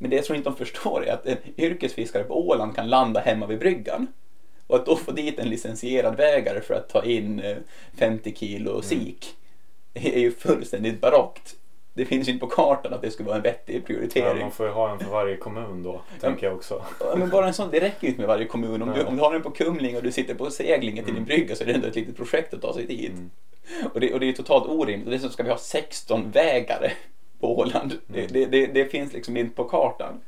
Men 0.02 0.10
det 0.10 0.16
jag 0.16 0.26
tror 0.26 0.38
inte 0.38 0.50
de 0.50 0.56
förstår 0.56 1.06
är 1.06 1.14
att 1.14 1.26
en 1.26 1.38
yrkesfiskare 1.58 2.24
på 2.24 2.48
Åland 2.48 2.76
kan 2.76 2.90
landa 2.90 3.20
hemma 3.20 3.46
vid 3.48 3.60
bryggan. 3.60 4.08
Och 4.68 4.76
att 4.76 4.86
då 4.86 4.96
få 4.96 5.12
dit 5.12 5.40
en 5.40 5.50
licensierad 5.50 6.18
vägare 6.18 6.62
för 6.62 6.74
att 6.74 6.90
ta 6.90 7.04
in 7.04 7.40
eh, 7.40 7.58
50 7.98 8.36
kilo 8.36 8.82
sik 8.82 9.36
är 9.94 10.20
ju 10.20 10.32
fullständigt 10.32 11.02
barockt. 11.02 11.56
Det 11.94 12.06
finns 12.06 12.28
ju 12.28 12.32
inte 12.32 12.46
på 12.46 12.52
kartan 12.52 12.94
att 12.94 13.02
det 13.02 13.12
skulle 13.12 13.28
vara 13.28 13.38
en 13.38 13.44
vettig 13.44 13.76
Ja, 13.76 13.80
prioritering. 13.86 14.40
man 14.40 14.52
får 14.52 14.66
ju 14.66 14.72
ha 14.72 14.92
en 14.92 15.00
för 15.00 15.12
varje 15.12 15.38
kommun 15.38 15.84
då, 15.84 16.02
tänker 16.22 16.48
jag 16.48 16.56
också. 16.56 16.84
Ja, 17.00 17.16
men 17.16 17.30
bara 17.30 17.48
en 17.48 17.54
sån, 17.54 17.72
det 17.72 17.80
räcker 17.80 18.02
ju 18.02 18.08
inte 18.08 18.20
med 18.22 18.28
varje 18.28 18.46
kommun. 18.46 18.82
Om 18.82 18.90
du, 18.90 18.96
Nej. 18.96 19.06
om 19.06 19.16
du 19.18 19.22
har 19.24 19.34
den 19.34 19.42
på 19.44 19.50
Kumling 19.52 19.98
och 19.98 20.04
du 20.04 20.12
sitter 20.12 20.34
på 20.36 20.52
seglingen 20.52 21.06
till 21.06 21.14
din 21.14 21.24
Mm. 21.24 21.26
brygga 21.28 21.56
så 21.56 21.64
är 21.64 21.68
det 21.68 21.74
ändå 21.74 21.88
ett 21.88 21.96
litet 21.96 22.18
projekt 22.18 22.54
att 22.54 22.62
ta 22.62 22.74
sig 22.74 22.86
dit. 22.86 23.10
Mm. 23.12 23.30
Och, 23.94 24.00
det, 24.00 24.14
och 24.14 24.20
det 24.20 24.30
är 24.30 24.34
totalt 24.34 24.66
orimligt. 24.70 25.06
Och 25.08 25.12
dessutom 25.12 25.32
ska 25.34 25.44
vi 25.44 25.50
ha 25.50 25.58
16 25.58 26.32
vägare 26.32 26.92
på 27.42 27.58
Åland. 27.60 27.94
Det, 28.08 28.20
Mm. 28.20 28.32
det, 28.34 28.46
det, 28.46 28.68
det 28.68 28.86
finns 28.86 29.14
liksom 29.14 29.38
inte 29.38 29.56
på 29.56 29.64
kartan. 29.64 30.22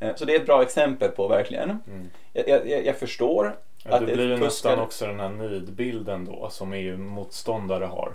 Eh, 0.00 0.14
Så 0.14 0.24
det 0.24 0.34
är 0.34 0.40
ett 0.40 0.46
bra 0.46 0.62
exempel 0.62 1.10
på 1.10 1.28
verkligen. 1.28 1.70
Mm. 1.70 2.10
Jag, 2.32 2.68
jag, 2.68 2.86
jag 2.86 2.96
förstår 2.96 3.56
Ja, 3.84 3.94
att 3.94 4.06
det 4.06 4.12
blir 4.14 4.28
ju 4.28 4.36
nästan 4.36 4.78
också 4.80 5.06
den 5.06 5.20
här 5.20 5.28
nidbilden 5.28 6.24
då 6.24 6.48
som 6.50 6.72
EU-motståndare 6.72 7.84
har, 7.84 8.14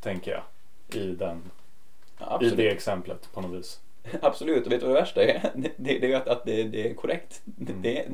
tänker 0.00 0.30
jag, 0.30 0.42
i, 1.02 1.06
den, 1.06 1.36
i 1.36 1.40
Absolut. 2.18 2.56
det 2.56 2.70
exemplet 2.70 3.28
på 3.32 3.40
något 3.40 3.58
vis. 3.58 3.80
Absolut, 4.22 4.66
och 4.66 4.72
vet 4.72 4.80
du 4.80 4.86
vad 4.86 4.96
det 4.96 5.00
värsta 5.00 5.24
är? 5.24 5.50
Det, 5.54 5.72
det, 5.76 6.12
är 6.12 6.16
att, 6.16 6.28
att 6.28 6.44
det, 6.44 6.62
det 6.62 6.90
är 6.90 6.94
korrekt. 6.94 7.42
Mm. 7.60 7.82
Det, 7.82 8.04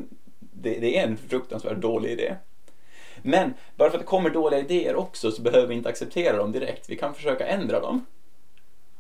det, 0.40 0.78
det 0.80 0.98
är 0.98 1.02
en 1.06 1.16
fruktansvärt 1.16 1.76
dålig 1.76 2.11
idé. 2.11 2.35
Men 3.22 3.54
bara 3.76 3.90
för 3.90 3.98
att 3.98 4.02
det 4.04 4.06
kommer 4.09 4.30
dåliga 4.30 4.61
idéer 4.61 4.96
också 4.96 5.30
så 5.30 5.42
behöver 5.42 5.66
vi 5.66 5.74
inte 5.74 5.88
acceptera 5.88 6.37
dem 6.37 6.52
direkt. 6.52 6.90
Vi 6.90 6.96
kan 6.96 7.14
försöka 7.14 7.46
ändra 7.46 7.80
dem. 7.80 8.06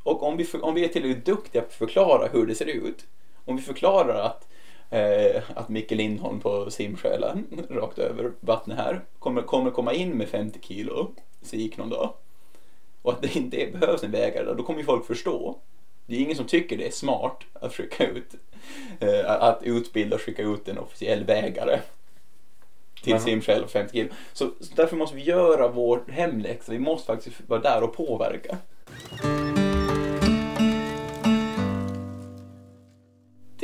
Och 0.02 0.22
om 0.22 0.36
vi, 0.36 0.44
för- 0.44 0.64
om 0.64 0.74
vi 0.74 0.84
är 0.84 0.88
tillräckligt 0.88 1.24
duktiga 1.26 1.62
på 1.62 1.66
att 1.68 1.74
förklara 1.74 2.28
hur 2.28 2.46
det 2.46 2.54
ser 2.54 2.66
ut. 2.66 3.06
Om 3.44 3.56
vi 3.56 3.62
förklarar 3.62 4.14
att, 4.26 4.48
eh, 4.90 5.42
att 5.54 5.68
Micke 5.68 5.90
Lindholm 5.90 6.40
på 6.40 6.70
simsjäla 6.70 7.36
rakt 7.70 7.98
över 7.98 8.32
vattnet 8.40 8.78
här 8.78 9.00
kommer, 9.18 9.42
kommer 9.42 9.70
komma 9.70 9.92
in 9.92 10.10
med 10.10 10.28
50 10.28 10.58
kilo 10.62 11.10
sik 11.42 11.76
någon 11.76 11.90
dag. 11.90 12.12
och 13.02 13.12
att 13.12 13.22
det 13.22 13.36
inte 13.36 13.68
behövs 13.80 14.02
en 14.04 14.10
vägare 14.10 14.54
då 14.54 14.62
kommer 14.62 14.78
ju 14.80 14.84
folk 14.86 15.06
förstå. 15.06 15.58
Det 16.06 16.16
är 16.16 16.20
ingen 16.20 16.36
som 16.36 16.46
tycker 16.46 16.76
det 16.78 16.86
är 16.86 16.90
smart 16.90 17.44
att 17.52 17.74
skicka 17.74 18.06
ut, 18.06 18.34
eh, 19.00 19.30
att 19.30 19.62
utbilda 19.62 20.16
och 20.16 20.22
skicka 20.22 20.42
ut 20.42 20.68
en 20.68 20.78
officiell 20.78 21.24
vägare 21.24 21.80
till 23.02 23.12
Men- 23.12 23.20
simskäl 23.22 23.64
och 23.64 23.70
50 23.70 23.92
kilo. 23.92 24.08
Så, 24.32 24.50
så 24.60 24.74
därför 24.74 24.96
måste 24.96 25.16
vi 25.16 25.22
göra 25.22 25.68
vår 25.68 26.04
hemläxa. 26.08 26.72
Vi 26.72 26.78
måste 26.78 27.06
faktiskt 27.06 27.36
vara 27.46 27.60
där 27.60 27.82
och 27.82 27.96
påverka. 27.96 28.58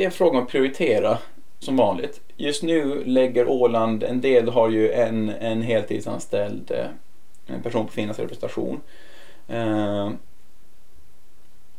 En 0.07 0.13
fråga 0.13 0.39
om 0.39 0.45
att 0.45 0.51
prioritera 0.51 1.19
som 1.59 1.77
vanligt. 1.77 2.21
Just 2.37 2.63
nu 2.63 3.05
lägger 3.05 3.49
Åland, 3.49 4.03
en 4.03 4.21
del 4.21 4.49
har 4.49 4.69
ju 4.69 4.93
en, 4.93 5.29
en 5.29 5.63
heltidsanställd 5.63 6.71
eh, 6.71 6.87
en 7.47 7.63
person 7.63 7.87
på 7.87 7.93
Finlands 7.93 8.19
representation. 8.19 8.81
Eh, 9.49 10.11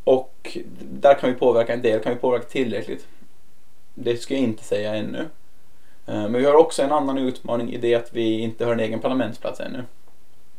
och 0.03 0.57
där 0.81 1.13
kan 1.13 1.29
vi 1.29 1.35
påverka 1.35 1.73
en 1.73 1.81
del, 1.81 1.99
kan 1.99 2.13
vi 2.13 2.19
påverka 2.19 2.45
tillräckligt? 2.47 3.07
Det 3.93 4.17
ska 4.17 4.33
jag 4.33 4.43
inte 4.43 4.63
säga 4.63 4.95
ännu. 4.95 5.19
Eh, 6.05 6.29
Men 6.29 6.33
vi 6.33 6.45
har 6.45 6.53
också 6.53 6.83
en 6.83 6.91
annan 6.91 7.17
utmaning 7.17 7.73
i 7.73 7.77
det 7.77 7.95
att 7.95 8.13
vi 8.13 8.39
inte 8.39 8.65
har 8.65 8.73
en 8.73 8.79
egen 8.79 8.99
parlamentsplats 8.99 9.59
ännu. 9.59 9.83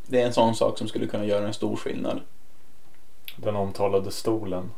Det 0.06 0.20
är 0.20 0.26
en 0.26 0.32
sån 0.32 0.54
sak 0.54 0.78
som 0.78 0.88
skulle 0.88 1.06
kunna 1.06 1.24
göra 1.24 1.46
en 1.46 1.54
stor 1.54 1.76
skillnad. 1.76 2.20
Den 3.36 3.56
omtalade 3.56 4.10
stolen. 4.10 4.70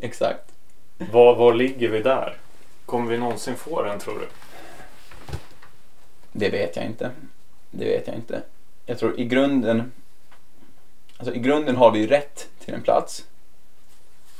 Exakt. 0.00 0.52
Var, 0.98 1.34
var 1.34 1.54
ligger 1.54 1.88
vi 1.88 2.02
där? 2.02 2.36
Kommer 2.86 3.10
vi 3.10 3.18
någonsin 3.18 3.56
få 3.56 3.82
den 3.82 3.98
tror 3.98 4.18
du? 4.18 4.28
Det 6.32 6.50
vet 6.50 6.76
jag 6.76 6.84
inte. 6.84 7.10
Det 7.70 7.84
vet 7.84 8.06
jag 8.06 8.16
inte. 8.16 8.42
Jag 8.86 8.98
tror 8.98 9.20
i 9.20 9.24
grunden 9.24 9.92
Alltså 11.18 11.34
i 11.34 11.38
grunden 11.38 11.76
har 11.76 11.90
vi 11.90 12.06
rätt 12.06 12.48
till 12.58 12.74
en 12.74 12.82
plats. 12.82 13.26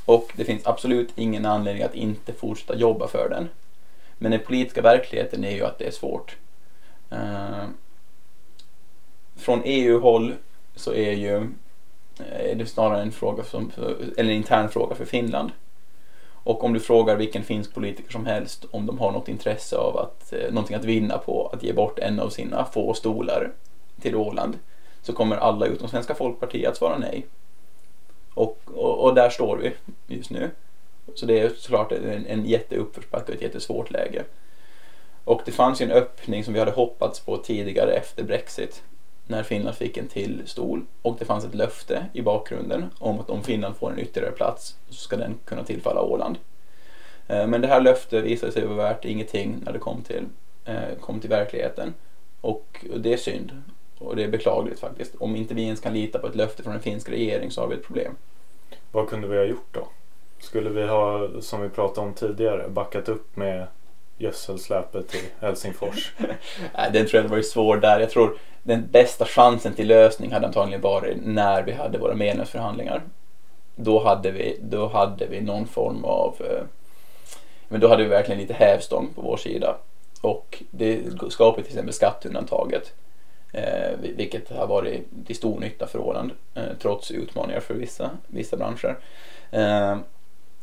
Och 0.05 0.31
det 0.35 0.45
finns 0.45 0.67
absolut 0.67 1.09
ingen 1.15 1.45
anledning 1.45 1.83
att 1.83 1.95
inte 1.95 2.33
fortsätta 2.33 2.75
jobba 2.75 3.07
för 3.07 3.29
den. 3.29 3.49
Men 4.17 4.31
den 4.31 4.39
politiska 4.39 4.81
verkligheten 4.81 5.43
är 5.43 5.51
ju 5.51 5.65
att 5.65 5.77
det 5.77 5.85
är 5.85 5.91
svårt. 5.91 6.37
Eh, 7.09 7.65
från 9.35 9.61
EU-håll 9.65 10.35
så 10.75 10.93
är 10.93 11.11
ju 11.11 11.35
eh, 12.19 12.51
är 12.51 12.55
det 12.55 12.65
snarare 12.65 13.01
en 13.01 13.11
fråga 13.11 13.43
som, 13.43 13.71
eller 14.17 14.31
en 14.31 14.37
intern 14.37 14.69
fråga 14.69 14.95
för 14.95 15.05
Finland. 15.05 15.51
Och 16.43 16.63
om 16.63 16.73
du 16.73 16.79
frågar 16.79 17.15
vilken 17.15 17.43
finsk 17.43 17.73
politiker 17.73 18.11
som 18.11 18.25
helst 18.25 18.65
om 18.71 18.85
de 18.85 18.99
har 18.99 19.11
något 19.11 19.27
intresse 19.27 19.77
av 19.77 19.97
att, 19.97 20.33
eh, 20.33 20.51
någonting 20.51 20.75
att 20.75 20.85
vinna 20.85 21.17
på 21.17 21.47
att 21.53 21.63
ge 21.63 21.73
bort 21.73 21.99
en 21.99 22.19
av 22.19 22.29
sina 22.29 22.65
få 22.65 22.93
stolar 22.93 23.51
till 24.01 24.15
Åland 24.15 24.57
så 25.01 25.13
kommer 25.13 25.35
alla 25.35 25.65
utom 25.65 25.87
Svenska 25.87 26.15
Folkpartiet 26.15 26.69
att 26.71 26.77
svara 26.77 26.97
nej. 26.97 27.25
Och, 28.33 28.59
och, 28.65 29.03
och 29.03 29.15
där 29.15 29.29
står 29.29 29.57
vi 29.57 29.73
just 30.15 30.29
nu. 30.29 30.49
Så 31.15 31.25
det 31.25 31.39
är 31.39 31.49
såklart 31.49 31.91
en, 31.91 32.25
en 32.25 32.45
jätteuppförsbacke 32.45 33.31
och 33.31 33.35
ett 33.35 33.41
jättesvårt 33.41 33.91
läge. 33.91 34.23
Och 35.23 35.41
det 35.45 35.51
fanns 35.51 35.81
ju 35.81 35.85
en 35.85 35.91
öppning 35.91 36.43
som 36.43 36.53
vi 36.53 36.59
hade 36.59 36.71
hoppats 36.71 37.19
på 37.19 37.37
tidigare 37.37 37.91
efter 37.91 38.23
Brexit 38.23 38.83
när 39.29 39.43
Finland 39.43 39.75
fick 39.75 39.97
en 39.97 40.07
till 40.07 40.41
stol 40.45 40.85
och 41.01 41.15
det 41.19 41.25
fanns 41.25 41.45
ett 41.45 41.55
löfte 41.55 42.05
i 42.13 42.21
bakgrunden 42.21 42.85
om 42.99 43.19
att 43.19 43.29
om 43.29 43.43
Finland 43.43 43.75
får 43.75 43.91
en 43.91 43.99
ytterligare 43.99 44.33
plats 44.33 44.75
så 44.89 44.95
ska 44.95 45.17
den 45.17 45.35
kunna 45.45 45.63
tillfalla 45.63 46.01
Åland. 46.01 46.37
Eh, 47.27 47.47
men 47.47 47.61
det 47.61 47.67
här 47.67 47.81
löftet 47.81 48.23
visade 48.23 48.51
sig 48.51 48.65
vara 48.65 48.77
värt 48.77 49.05
ingenting 49.05 49.61
när 49.65 49.73
det 49.73 49.79
kom 49.79 50.01
till, 50.01 50.25
eh, 50.65 50.97
kom 51.01 51.19
till 51.19 51.29
verkligheten. 51.29 51.93
Och 52.41 52.85
det 52.97 53.13
är 53.13 53.17
synd. 53.17 53.51
Och 53.97 54.15
det 54.15 54.23
är 54.23 54.27
beklagligt 54.27 54.79
faktiskt. 54.79 55.15
Om 55.15 55.35
inte 55.35 55.53
vi 55.53 55.63
ens 55.63 55.79
kan 55.79 55.93
lita 55.93 56.19
på 56.19 56.27
ett 56.27 56.35
löfte 56.35 56.63
från 56.63 56.73
en 56.73 56.81
finsk 56.81 57.09
regering 57.09 57.51
så 57.51 57.61
har 57.61 57.67
vi 57.67 57.75
ett 57.75 57.85
problem. 57.85 58.15
Vad 58.91 59.09
kunde 59.09 59.27
vi 59.27 59.37
ha 59.37 59.43
gjort 59.43 59.67
då? 59.71 59.87
Skulle 60.39 60.69
vi 60.69 60.87
ha, 60.87 61.29
som 61.41 61.61
vi 61.61 61.69
pratade 61.69 62.07
om 62.07 62.13
tidigare, 62.13 62.69
backat 62.69 63.09
upp 63.09 63.35
med 63.35 63.67
gödselsläpet 64.19 65.07
till 65.07 65.25
Helsingfors? 65.39 66.13
Nej, 66.75 66.89
den 66.93 67.05
tror 67.05 67.13
jag 67.13 67.21
hade 67.21 67.27
varit 67.35 67.47
svår 67.47 67.77
där. 67.77 67.99
Jag 67.99 68.09
tror 68.09 68.37
den 68.63 68.87
bästa 68.91 69.25
chansen 69.25 69.73
till 69.73 69.87
lösning 69.87 70.31
hade 70.31 70.47
antagligen 70.47 70.81
varit 70.81 71.17
när 71.25 71.63
vi 71.63 71.71
hade 71.71 71.97
våra 71.97 72.15
medlemsförhandlingar. 72.15 73.01
Då 73.75 74.03
hade 74.03 74.31
vi, 74.31 74.57
då 74.61 74.87
hade 74.87 75.25
vi 75.27 75.41
någon 75.41 75.67
form 75.67 76.05
av... 76.05 76.35
eh, 76.39 76.63
Men 77.67 77.81
då 77.81 77.87
hade 77.87 78.03
vi 78.03 78.09
verkligen 78.09 78.41
lite 78.41 78.53
hävstång 78.53 79.09
på 79.15 79.21
vår 79.21 79.37
sida. 79.37 79.77
Och 80.21 80.63
det 80.71 81.01
skapar 81.29 81.61
till 81.61 81.71
exempel 81.71 81.93
skatteundantaget. 81.93 82.93
Eh, 83.53 83.91
vilket 83.99 84.49
har 84.49 84.67
varit 84.67 85.07
till 85.27 85.35
stor 85.35 85.59
nytta 85.59 85.87
för 85.87 85.99
Åland. 85.99 86.31
Eh, 86.55 86.63
trots 86.81 87.11
utmaningar 87.11 87.59
för 87.59 87.73
vissa, 87.73 88.09
vissa 88.27 88.57
branscher. 88.57 88.97
Eh, 89.51 89.97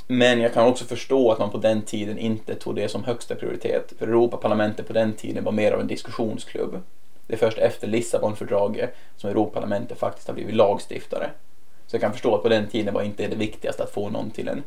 men 0.07 0.41
jag 0.41 0.55
kan 0.55 0.67
också 0.67 0.85
förstå 0.85 1.33
att 1.33 1.39
man 1.39 1.51
på 1.51 1.59
den 1.59 1.83
tiden 1.83 2.19
inte 2.19 2.55
tog 2.55 2.75
det 2.75 2.89
som 2.89 3.05
högsta 3.05 3.35
prioritet. 3.35 3.93
För 3.99 4.07
Europaparlamentet 4.07 4.87
på 4.87 4.93
den 4.93 5.13
tiden 5.13 5.45
var 5.45 5.53
mer 5.53 5.73
av 5.73 5.81
en 5.81 5.87
diskussionsklubb. 5.87 6.81
Det 7.27 7.35
är 7.35 7.39
först 7.39 7.59
efter 7.59 7.87
Lissabonfördraget 7.87 8.95
som 9.17 9.31
Europaparlamentet 9.31 9.99
faktiskt 9.99 10.29
har 10.29 10.35
blivit 10.35 10.55
lagstiftare. 10.55 11.31
Så 11.87 11.95
jag 11.95 12.01
kan 12.01 12.13
förstå 12.13 12.35
att 12.35 12.43
på 12.43 12.49
den 12.49 12.69
tiden 12.69 12.95
var 12.95 13.03
inte 13.03 13.27
det 13.27 13.37
viktigaste 13.37 13.83
att 13.83 13.91
få 13.91 14.11
någon 14.11 14.31
till 14.31 14.49
en 14.49 14.63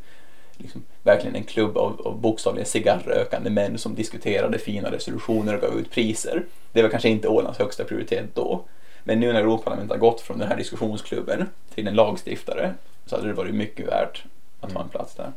liksom, 0.57 0.83
verkligen 1.03 1.35
en 1.35 1.43
klubb 1.43 1.77
av, 1.77 2.01
av 2.05 2.21
bokstavligen 2.21 2.65
cigarrökande 2.65 3.49
män 3.49 3.77
som 3.77 3.95
diskuterade 3.95 4.57
fina 4.57 4.91
resolutioner 4.91 5.55
och 5.55 5.61
gav 5.61 5.79
ut 5.79 5.91
priser. 5.91 6.45
Det 6.71 6.81
var 6.81 6.89
kanske 6.89 7.09
inte 7.09 7.27
Ålands 7.27 7.59
högsta 7.59 7.83
prioritet 7.83 8.25
då. 8.33 8.63
Men 9.03 9.19
nu 9.19 9.33
när 9.33 9.39
Europaparlamentet 9.39 9.91
har 9.91 10.09
gått 10.09 10.21
från 10.21 10.39
den 10.39 10.47
här 10.47 10.57
diskussionsklubben 10.57 11.49
till 11.75 11.87
en 11.87 11.95
lagstiftare 11.95 12.73
så 13.05 13.15
hade 13.15 13.27
det 13.27 13.33
varit 13.33 13.55
mycket 13.55 13.87
värt 13.87 14.23
att 14.61 14.71
ha 14.71 14.81
en 14.81 14.89
plats 14.89 15.15
där. 15.15 15.31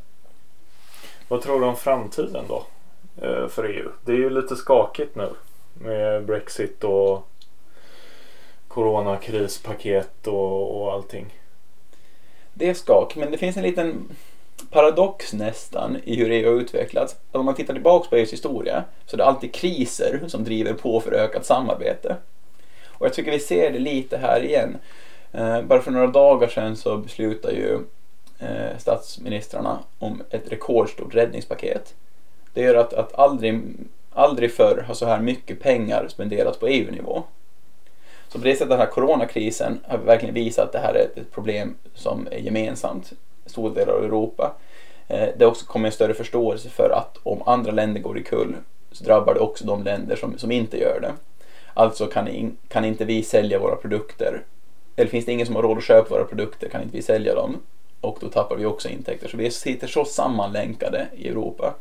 Vad 1.29 1.43
tror 1.43 1.61
du 1.61 1.67
om 1.67 1.77
framtiden 1.77 2.45
då? 2.49 2.67
eh, 3.27 3.49
För 3.49 3.65
EU? 3.65 3.89
Det 4.05 4.13
är 4.13 4.17
ju 4.17 4.31
lite 4.31 4.57
skakigt 4.57 5.17
nu 5.17 5.29
med 5.75 6.25
Brexit 6.25 6.85
och 6.85 7.29
coronakrispaket 8.69 10.27
och, 10.27 10.83
och 10.83 10.93
allting. 10.93 11.27
Det 12.55 12.69
är 12.69 12.75
skak, 12.75 13.17
men 13.17 13.31
det 13.31 13.39
finns 13.39 13.57
en 13.57 13.63
liten 13.63 14.09
paradox 14.71 15.33
nästan 15.33 15.97
i 16.05 16.17
hur 16.17 16.31
EU 16.31 16.49
har 16.53 16.61
utvecklats. 16.61 17.13
Att 17.31 17.37
Om 17.37 17.45
man 17.47 17.55
tittar 17.55 17.75
tillbaka 17.75 18.09
på 18.09 18.17
EUs 18.17 18.33
historia 18.33 18.85
så 19.07 19.17
är 19.17 19.19
det 19.19 19.25
alltid 19.25 19.55
kriser 19.55 20.21
som 20.29 20.45
driver 20.45 20.73
på 20.73 21.01
för 21.01 21.13
ökat 21.13 21.47
samarbete. 21.47 22.17
Och 22.87 23.07
jag 23.07 23.15
tycker 23.15 23.31
vi 23.31 23.39
ser 23.39 23.71
det 23.73 23.79
lite 23.79 24.17
här 24.17 24.45
igen. 24.45 24.79
Eh, 25.33 25.63
bara 25.63 25.83
för 25.83 25.91
några 25.91 26.07
dagar 26.07 26.49
sedan 26.49 26.77
så 26.77 26.97
beslutade 26.97 27.55
ju 27.55 27.79
eh, 28.43 28.79
statsministrarna 28.79 29.79
om 29.99 30.23
ett 30.31 30.53
rekordstort 30.53 31.15
räddningspaket. 31.15 31.95
Det 32.53 32.61
gör 32.61 32.75
att, 32.75 32.93
att 32.93 33.19
aldrig, 33.19 33.63
aldrig 34.13 34.53
förr 34.53 34.85
har 34.87 34.95
så 34.95 35.07
här 35.07 35.21
mycket 35.21 35.61
pengar 35.61 36.09
spenderats 36.09 36.59
på 36.59 36.67
EU-nivå. 36.67 37.23
Så 38.29 38.39
på 38.39 38.45
det 38.45 38.55
sättet, 38.55 38.69
den 38.69 38.79
här 38.79 38.87
coronakrisen 38.87 39.81
har 39.89 39.99
verkligen 39.99 40.35
visat 40.35 40.65
att 40.65 40.73
det 40.73 40.79
här 40.79 40.95
är 40.95 41.21
ett 41.21 41.33
problem 41.33 41.75
som 41.95 42.29
är 42.31 42.39
gemensamt 42.39 43.13
i 43.47 43.51
stora 43.51 43.75
delar 43.75 43.93
av 43.93 44.05
Europa. 44.05 44.55
Eh, 45.09 45.29
det 45.37 45.45
har 45.45 45.51
också 45.51 45.67
kommit 45.67 45.87
en 45.87 45.93
större 45.93 46.15
förståelse 46.15 46.69
för 46.69 46.91
att 46.91 47.19
om 47.23 47.43
andra 47.47 47.73
länder 47.73 48.01
går 48.01 48.19
i 48.19 48.23
kull 48.23 48.57
så 48.93 49.05
drabbar 49.05 49.35
det 49.35 49.41
också 49.41 49.65
de 49.65 49.83
länder 49.83 50.17
som, 50.17 50.39
som 50.39 50.53
inte 50.53 50.79
gör 50.79 51.01
det. 51.01 51.13
Alltså 51.75 52.07
kan, 52.07 52.29
in, 52.29 52.57
kan 52.69 52.85
inte 52.85 53.05
vi 53.05 53.23
sälja 53.23 53.59
våra 53.59 53.77
produkter, 53.77 54.43
eller 54.97 55.11
finns 55.11 55.25
det 55.25 55.33
ingen 55.33 55.47
som 55.47 55.57
har 55.57 55.63
råd 55.63 55.79
att 55.79 55.85
köpa 55.85 56.15
våra 56.15 56.25
produkter 56.25 56.69
kan 56.69 56.83
inte 56.83 56.97
vi 56.97 57.03
sälja 57.03 57.35
dem 57.35 57.57
och 58.03 58.19
då 58.21 58.29
tappar 58.29 58.57
vi 58.57 58.65
också 58.65 58.89
intäkter. 58.89 59.29
Så 59.29 59.37
vi 59.37 59.51
sitter 59.51 59.87
så 59.87 60.05
sammanlänkade 60.05 61.07
i 61.17 61.29
Europa. 61.29 61.75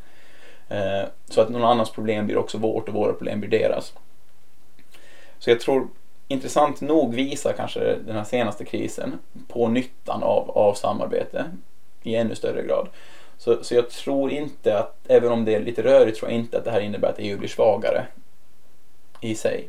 Eh, 0.69 1.03
så 1.29 1.41
att 1.41 1.49
någon 1.49 1.63
annans 1.63 1.89
problem 1.89 2.25
blir 2.25 2.37
också 2.37 2.57
vårt 2.57 2.87
och 2.87 2.93
våra 2.93 3.13
problem 3.13 3.39
blir 3.39 3.49
deras. 3.49 3.93
Så 5.39 5.49
jag 5.49 5.59
tror 5.59 5.87
intressant 6.27 6.81
nog 6.81 7.15
visar 7.15 7.53
kanske 7.53 7.95
den 8.05 8.15
här 8.15 8.23
senaste 8.23 8.65
krisen 8.65 9.19
på 9.47 9.67
nyttan 9.67 10.23
av, 10.23 10.51
av 10.51 10.73
samarbete 10.73 11.45
i 12.03 12.15
ännu 12.15 12.35
större 12.35 12.63
grad. 12.63 12.87
Så, 13.37 13.63
så 13.63 13.75
jag 13.75 13.89
tror 13.89 14.31
inte 14.31 14.79
att, 14.79 14.97
även 15.07 15.31
om 15.31 15.45
det 15.45 15.55
är 15.55 15.59
lite 15.59 15.83
rörigt, 15.83 16.17
tror 16.17 16.31
jag 16.31 16.39
inte 16.39 16.57
att 16.57 16.63
det 16.63 16.71
här 16.71 16.81
innebär 16.81 17.09
att 17.09 17.19
EU 17.19 17.37
blir 17.37 17.49
svagare 17.49 18.07
i 19.21 19.35
sig. 19.35 19.67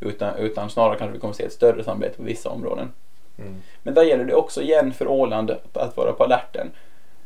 Utan, 0.00 0.36
utan 0.36 0.70
snarare 0.70 0.98
kanske 0.98 1.12
vi 1.12 1.20
kommer 1.20 1.32
att 1.32 1.36
se 1.36 1.44
ett 1.44 1.52
större 1.52 1.84
samarbete 1.84 2.16
på 2.16 2.22
vissa 2.22 2.50
områden. 2.50 2.92
Mm. 3.38 3.62
Men 3.82 3.94
där 3.94 4.02
gäller 4.02 4.24
det 4.24 4.34
också 4.34 4.62
igen 4.62 4.92
för 4.92 5.08
Åland 5.08 5.50
att 5.72 5.96
vara 5.96 6.12
på 6.12 6.24
alerten. 6.24 6.70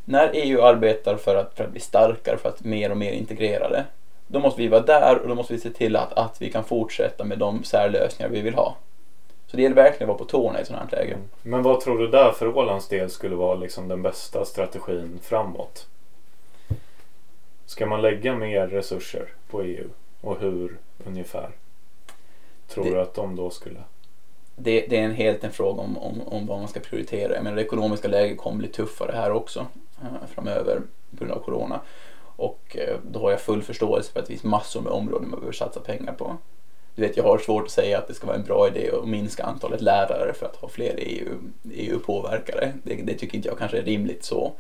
När 0.05 0.31
EU 0.35 0.63
arbetar 0.63 1.17
för 1.17 1.37
att, 1.37 1.55
för 1.55 1.65
att 1.65 1.71
bli 1.71 1.81
starkare, 1.81 2.37
för 2.37 2.49
att 2.49 2.65
mer 2.65 2.91
och 2.91 2.97
mer 2.97 3.13
integrera 3.13 3.69
det, 3.69 3.85
då 4.27 4.41
måste 4.41 4.61
vi 4.63 4.69
vara 4.69 4.81
där 4.83 5.19
och 5.23 5.29
då 5.29 5.35
måste 5.35 5.53
vi 5.53 5.61
se 5.61 5.71
till 5.71 5.97
att, 5.97 6.13
att 6.13 6.43
vi 6.43 6.51
kan 6.53 6.65
fortsätta 6.65 7.25
med 7.25 7.39
de 7.39 7.65
särlösningar 7.65 8.31
vi 8.31 8.41
vill 8.41 8.55
ha. 8.55 8.77
Så 9.47 9.57
det 9.57 9.63
gäller 9.63 9.77
verkligen 9.77 10.03
att 10.03 10.09
vara 10.09 10.19
på 10.19 10.25
tårna 10.25 10.59
i 10.59 10.63
ett 10.63 10.69
sådant 10.69 10.93
här 10.93 10.99
läge. 10.99 11.17
Men 11.43 11.63
vad 11.63 11.81
tror 11.81 11.99
du 11.99 12.09
där 12.09 12.33
för 12.33 12.57
Ålands 12.59 12.89
del 12.89 13.11
skulle 13.11 13.37
vara 13.37 13.55
liksom 13.55 13.89
den 13.89 14.03
bästa 14.03 14.45
strategin 14.45 15.19
framåt? 15.23 15.87
Ska 17.67 17.87
man 17.87 18.03
lägga 18.03 18.35
mer 18.35 18.67
resurser 18.67 19.29
på 19.51 19.63
EU? 19.63 19.89
Och 20.21 20.41
hur 20.41 20.77
ungefär? 21.07 21.51
Tror 22.69 22.85
Det- 22.85 22.91
du 22.91 23.01
att 23.01 23.15
de 23.15 23.37
då 23.37 23.51
skulle? 23.51 23.81
Det, 24.63 24.87
det 24.89 24.97
är 24.97 25.05
en 25.05 25.15
helt 25.15 25.45
en 25.45 25.53
fråga 25.53 25.83
om, 25.83 25.99
om, 25.99 26.21
om 26.27 26.47
vad 26.47 26.59
man 26.59 26.69
ska 26.69 26.81
prioritera. 26.81 27.35
Jag 27.35 27.45
menar, 27.45 27.57
det 27.57 27.63
ekonomiska 27.63 28.09
läget 28.09 28.39
kommer 28.39 28.59
bli 28.59 28.69
tuffare 28.69 29.13
här 29.15 29.33
också 29.33 29.67
eh, 30.03 30.29
framöver 30.35 30.81
på 31.11 31.17
grund 31.17 31.33
av 31.33 31.43
corona. 31.43 31.81
Och 32.37 32.77
eh, 32.77 32.97
då 33.11 33.21
har 33.21 33.31
jag 33.31 33.41
full 33.41 33.63
förståelse 33.63 34.13
för 34.13 34.21
att 34.21 34.27
det 34.27 34.33
finns 34.33 34.45
massor 34.45 34.81
med 34.81 34.93
områden 34.93 35.31
man 35.31 35.41
behöver 35.41 35.53
satsa 35.53 35.81
pengar 35.81 36.13
på. 36.13 36.37
Du 36.95 37.03
vet, 37.03 37.17
jag 37.17 37.25
har 37.25 37.39
svårt 37.39 37.65
att 37.65 37.71
säga 37.71 37.99
att 37.99 38.09
det 38.09 38.15
ska 38.15 38.27
vara 38.27 38.37
en 38.37 38.45
bra 38.45 38.69
idé 38.69 38.91
att 39.03 39.09
minska 39.09 39.45
antalet 39.45 39.81
lärare 39.81 40.33
för 40.33 40.47
att 40.47 40.57
ha 40.57 40.69
fler 40.69 40.95
EU, 40.99 41.29
EU-påverkare. 41.73 42.73
Det, 42.83 42.95
det 42.95 43.15
tycker 43.15 43.37
inte 43.37 43.49
jag 43.49 43.59
kanske 43.59 43.79
är 43.79 43.83
rimligt 43.83 44.25
så. 44.25 44.53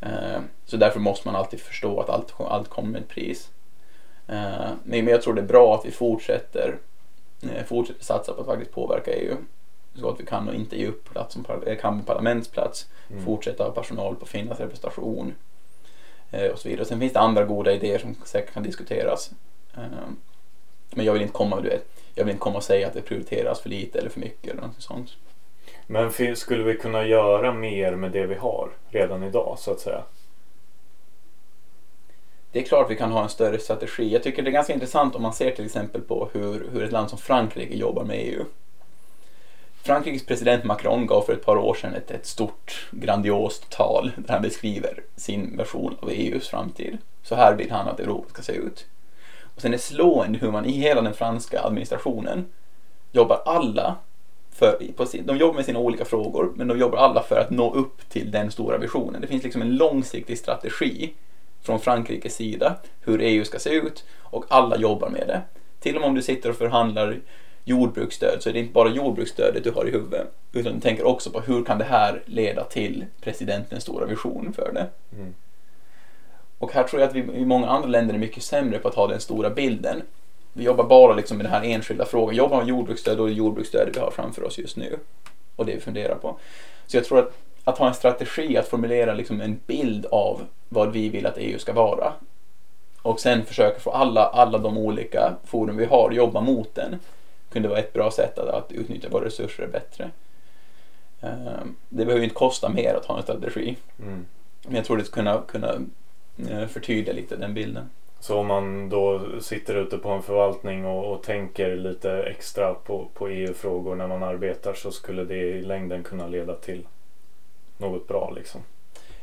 Eh, 0.00 0.40
så 0.66 0.76
därför 0.76 1.00
måste 1.00 1.28
man 1.28 1.36
alltid 1.36 1.60
förstå 1.60 2.00
att 2.00 2.10
allt, 2.10 2.34
allt 2.38 2.68
kommer 2.68 2.90
med 2.90 3.02
ett 3.02 3.08
pris. 3.08 3.50
Eh, 4.26 4.70
men 4.84 5.06
jag 5.06 5.22
tror 5.22 5.34
det 5.34 5.40
är 5.40 5.46
bra 5.46 5.74
att 5.74 5.86
vi 5.86 5.90
fortsätter, 5.90 6.78
fortsätter 7.66 8.04
satsa 8.04 8.32
på 8.32 8.40
att 8.40 8.46
faktiskt 8.46 8.72
påverka 8.72 9.12
EU. 9.12 9.36
Så 9.94 10.10
att 10.10 10.20
vi 10.20 10.26
kan 10.26 10.48
och 10.48 10.54
inte 10.54 10.78
ge 10.78 10.86
upp 10.86 11.12
plats 11.12 11.34
som 11.34 11.46
kan 11.80 12.02
parlamentsplats, 12.02 12.88
mm. 13.10 13.24
fortsätta 13.24 13.64
ha 13.64 13.70
personal 13.70 14.16
på 14.16 14.26
Finlands 14.26 14.60
representation 14.60 15.34
och 16.52 16.58
så 16.58 16.68
vidare. 16.68 16.86
Sen 16.86 17.00
finns 17.00 17.12
det 17.12 17.20
andra 17.20 17.44
goda 17.44 17.72
idéer 17.72 17.98
som 17.98 18.16
säkert 18.24 18.54
kan 18.54 18.62
diskuteras. 18.62 19.30
Men 20.90 21.04
jag 21.04 21.12
vill 21.12 21.22
inte 21.22 21.34
komma, 21.34 21.60
du 21.60 21.68
vet, 21.68 21.86
jag 22.14 22.24
vill 22.24 22.32
inte 22.32 22.42
komma 22.42 22.56
och 22.56 22.62
säga 22.62 22.86
att 22.86 22.94
det 22.94 23.02
prioriteras 23.02 23.60
för 23.60 23.68
lite 23.68 23.98
eller 23.98 24.10
för 24.10 24.20
mycket 24.20 24.52
eller 24.52 24.62
något 24.62 24.82
sånt. 24.82 25.10
Men 25.86 26.36
skulle 26.36 26.64
vi 26.64 26.76
kunna 26.76 27.06
göra 27.06 27.52
mer 27.52 27.96
med 27.96 28.12
det 28.12 28.26
vi 28.26 28.34
har 28.34 28.70
redan 28.88 29.22
idag 29.22 29.56
så 29.58 29.70
att 29.70 29.80
säga? 29.80 30.02
Det 32.52 32.58
är 32.58 32.64
klart 32.64 32.90
vi 32.90 32.96
kan 32.96 33.12
ha 33.12 33.22
en 33.22 33.28
större 33.28 33.58
strategi. 33.58 34.12
Jag 34.12 34.22
tycker 34.22 34.42
det 34.42 34.50
är 34.50 34.52
ganska 34.52 34.72
intressant 34.72 35.14
om 35.14 35.22
man 35.22 35.32
ser 35.32 35.50
till 35.50 35.64
exempel 35.64 36.00
på 36.00 36.28
hur, 36.32 36.68
hur 36.72 36.82
ett 36.82 36.92
land 36.92 37.10
som 37.10 37.18
Frankrike 37.18 37.76
jobbar 37.76 38.04
med 38.04 38.16
EU. 38.20 38.44
Frankrikes 39.82 40.26
president 40.26 40.64
Macron 40.64 41.06
gav 41.06 41.22
för 41.22 41.32
ett 41.32 41.44
par 41.44 41.56
år 41.56 41.74
sedan 41.74 41.94
ett, 41.94 42.10
ett 42.10 42.26
stort 42.26 42.88
grandiost 42.90 43.70
tal 43.70 44.10
där 44.16 44.32
han 44.32 44.42
beskriver 44.42 45.02
sin 45.16 45.56
version 45.56 45.96
av 46.00 46.10
EUs 46.10 46.48
framtid. 46.48 46.98
Så 47.22 47.34
här 47.34 47.54
vill 47.54 47.70
han 47.70 47.88
att 47.88 48.00
Europa 48.00 48.28
ska 48.28 48.42
se 48.42 48.52
ut. 48.52 48.86
Och 49.54 49.60
sen 49.60 49.72
är 49.72 49.76
det 49.76 49.82
slående 49.82 50.38
hur 50.38 50.50
man 50.50 50.64
i 50.64 50.72
hela 50.72 51.02
den 51.02 51.14
franska 51.14 51.62
administrationen 51.62 52.46
jobbar 53.12 53.42
alla 53.44 53.96
för, 54.50 54.82
på 54.96 55.06
sin, 55.06 55.26
de 55.26 55.36
jobbar 55.36 55.54
med 55.54 55.64
sina 55.64 55.78
olika 55.78 56.04
frågor 56.04 56.52
men 56.56 56.68
de 56.68 56.78
jobbar 56.78 56.98
alla 56.98 57.22
för 57.22 57.40
att 57.40 57.50
nå 57.50 57.74
upp 57.74 58.08
till 58.08 58.30
den 58.30 58.50
stora 58.50 58.78
visionen. 58.78 59.20
Det 59.20 59.26
finns 59.26 59.42
liksom 59.44 59.62
en 59.62 59.76
långsiktig 59.76 60.38
strategi 60.38 61.14
från 61.62 61.80
Frankrikes 61.80 62.34
sida 62.34 62.76
hur 63.00 63.20
EU 63.20 63.44
ska 63.44 63.58
se 63.58 63.70
ut 63.70 64.04
och 64.22 64.44
alla 64.48 64.76
jobbar 64.76 65.08
med 65.08 65.26
det. 65.26 65.42
Till 65.80 65.94
och 65.94 66.00
med 66.00 66.08
om 66.08 66.14
du 66.14 66.22
sitter 66.22 66.50
och 66.50 66.56
förhandlar 66.56 67.20
jordbruksstöd 67.64 68.42
så 68.42 68.48
är 68.48 68.52
det 68.52 68.58
inte 68.58 68.72
bara 68.72 68.88
jordbruksstödet 68.88 69.64
du 69.64 69.70
har 69.70 69.88
i 69.88 69.90
huvudet 69.90 70.26
utan 70.52 70.74
du 70.74 70.80
tänker 70.80 71.06
också 71.06 71.30
på 71.30 71.40
hur 71.40 71.64
kan 71.64 71.78
det 71.78 71.84
här 71.84 72.22
leda 72.26 72.64
till 72.64 73.04
presidentens 73.20 73.82
stora 73.82 74.06
vision 74.06 74.52
för 74.52 74.72
det. 74.72 74.86
Mm. 75.16 75.34
Och 76.58 76.72
här 76.72 76.84
tror 76.84 77.02
jag 77.02 77.08
att 77.08 77.14
vi 77.14 77.20
i 77.20 77.44
många 77.44 77.68
andra 77.68 77.88
länder 77.88 78.14
är 78.14 78.18
mycket 78.18 78.42
sämre 78.42 78.78
på 78.78 78.88
att 78.88 78.94
ha 78.94 79.06
den 79.06 79.20
stora 79.20 79.50
bilden. 79.50 80.02
Vi 80.52 80.64
jobbar 80.64 80.84
bara 80.84 81.14
liksom 81.14 81.36
med 81.36 81.46
den 81.46 81.52
här 81.52 81.62
enskilda 81.62 82.04
frågan. 82.04 82.36
Jobbar 82.36 82.58
med 82.58 82.68
jordbruksstöd, 82.68 83.20
är 83.20 83.24
det 83.24 83.32
jordbruksstödet 83.32 83.96
vi 83.96 84.00
har 84.00 84.10
framför 84.10 84.44
oss 84.44 84.58
just 84.58 84.76
nu. 84.76 84.98
Och 85.56 85.66
det 85.66 85.74
vi 85.74 85.80
funderar 85.80 86.14
på. 86.14 86.38
Så 86.86 86.96
jag 86.96 87.04
tror 87.04 87.18
att, 87.18 87.32
att 87.68 87.78
ha 87.78 87.88
en 87.88 87.94
strategi, 87.94 88.56
att 88.56 88.68
formulera 88.68 89.14
liksom 89.14 89.40
en 89.40 89.60
bild 89.66 90.06
av 90.06 90.46
vad 90.68 90.92
vi 90.92 91.08
vill 91.08 91.26
att 91.26 91.38
EU 91.38 91.58
ska 91.58 91.72
vara. 91.72 92.12
Och 93.02 93.20
sen 93.20 93.44
försöka 93.44 93.80
få 93.80 93.90
alla, 93.90 94.26
alla 94.26 94.58
de 94.58 94.78
olika 94.78 95.36
forum 95.44 95.76
vi 95.76 95.84
har 95.84 96.10
jobba 96.10 96.40
mot 96.40 96.74
den. 96.74 96.98
Kunde 97.52 97.68
vara 97.68 97.78
ett 97.78 97.92
bra 97.92 98.10
sätt 98.10 98.38
att, 98.38 98.48
att 98.48 98.72
utnyttja 98.72 99.08
våra 99.08 99.24
resurser 99.24 99.66
bättre. 99.66 100.10
Ehm, 101.20 101.76
det 101.88 102.04
behöver 102.04 102.24
inte 102.24 102.34
kosta 102.34 102.68
mer 102.68 102.94
att 102.94 103.04
ha 103.04 103.16
en 103.16 103.22
strategi. 103.22 103.76
Mm. 104.02 104.26
Men 104.62 104.74
jag 104.74 104.84
tror 104.84 104.96
det 104.96 105.04
skulle 105.04 105.30
kunna, 105.30 105.42
kunna 105.42 105.80
Eh, 106.50 106.66
förtydliga 106.66 107.14
lite 107.14 107.36
den 107.36 107.54
bilden. 107.54 107.90
Så 108.20 108.38
om 108.38 108.46
man 108.46 108.88
då 108.88 109.20
sitter 109.40 109.74
ute 109.74 109.98
på 109.98 110.08
en 110.08 110.22
förvaltning 110.22 110.86
och, 110.86 111.12
och 111.12 111.22
tänker 111.22 111.76
lite 111.76 112.12
extra 112.22 112.74
på, 112.74 113.08
på 113.14 113.28
EU-frågor 113.28 113.96
när 113.96 114.06
man 114.08 114.22
arbetar 114.22 114.74
så 114.74 114.90
skulle 114.90 115.24
det 115.24 115.36
i 115.36 115.62
längden 115.62 116.02
kunna 116.02 116.26
leda 116.26 116.54
till 116.54 116.86
något 117.78 118.08
bra 118.08 118.32
liksom? 118.36 118.60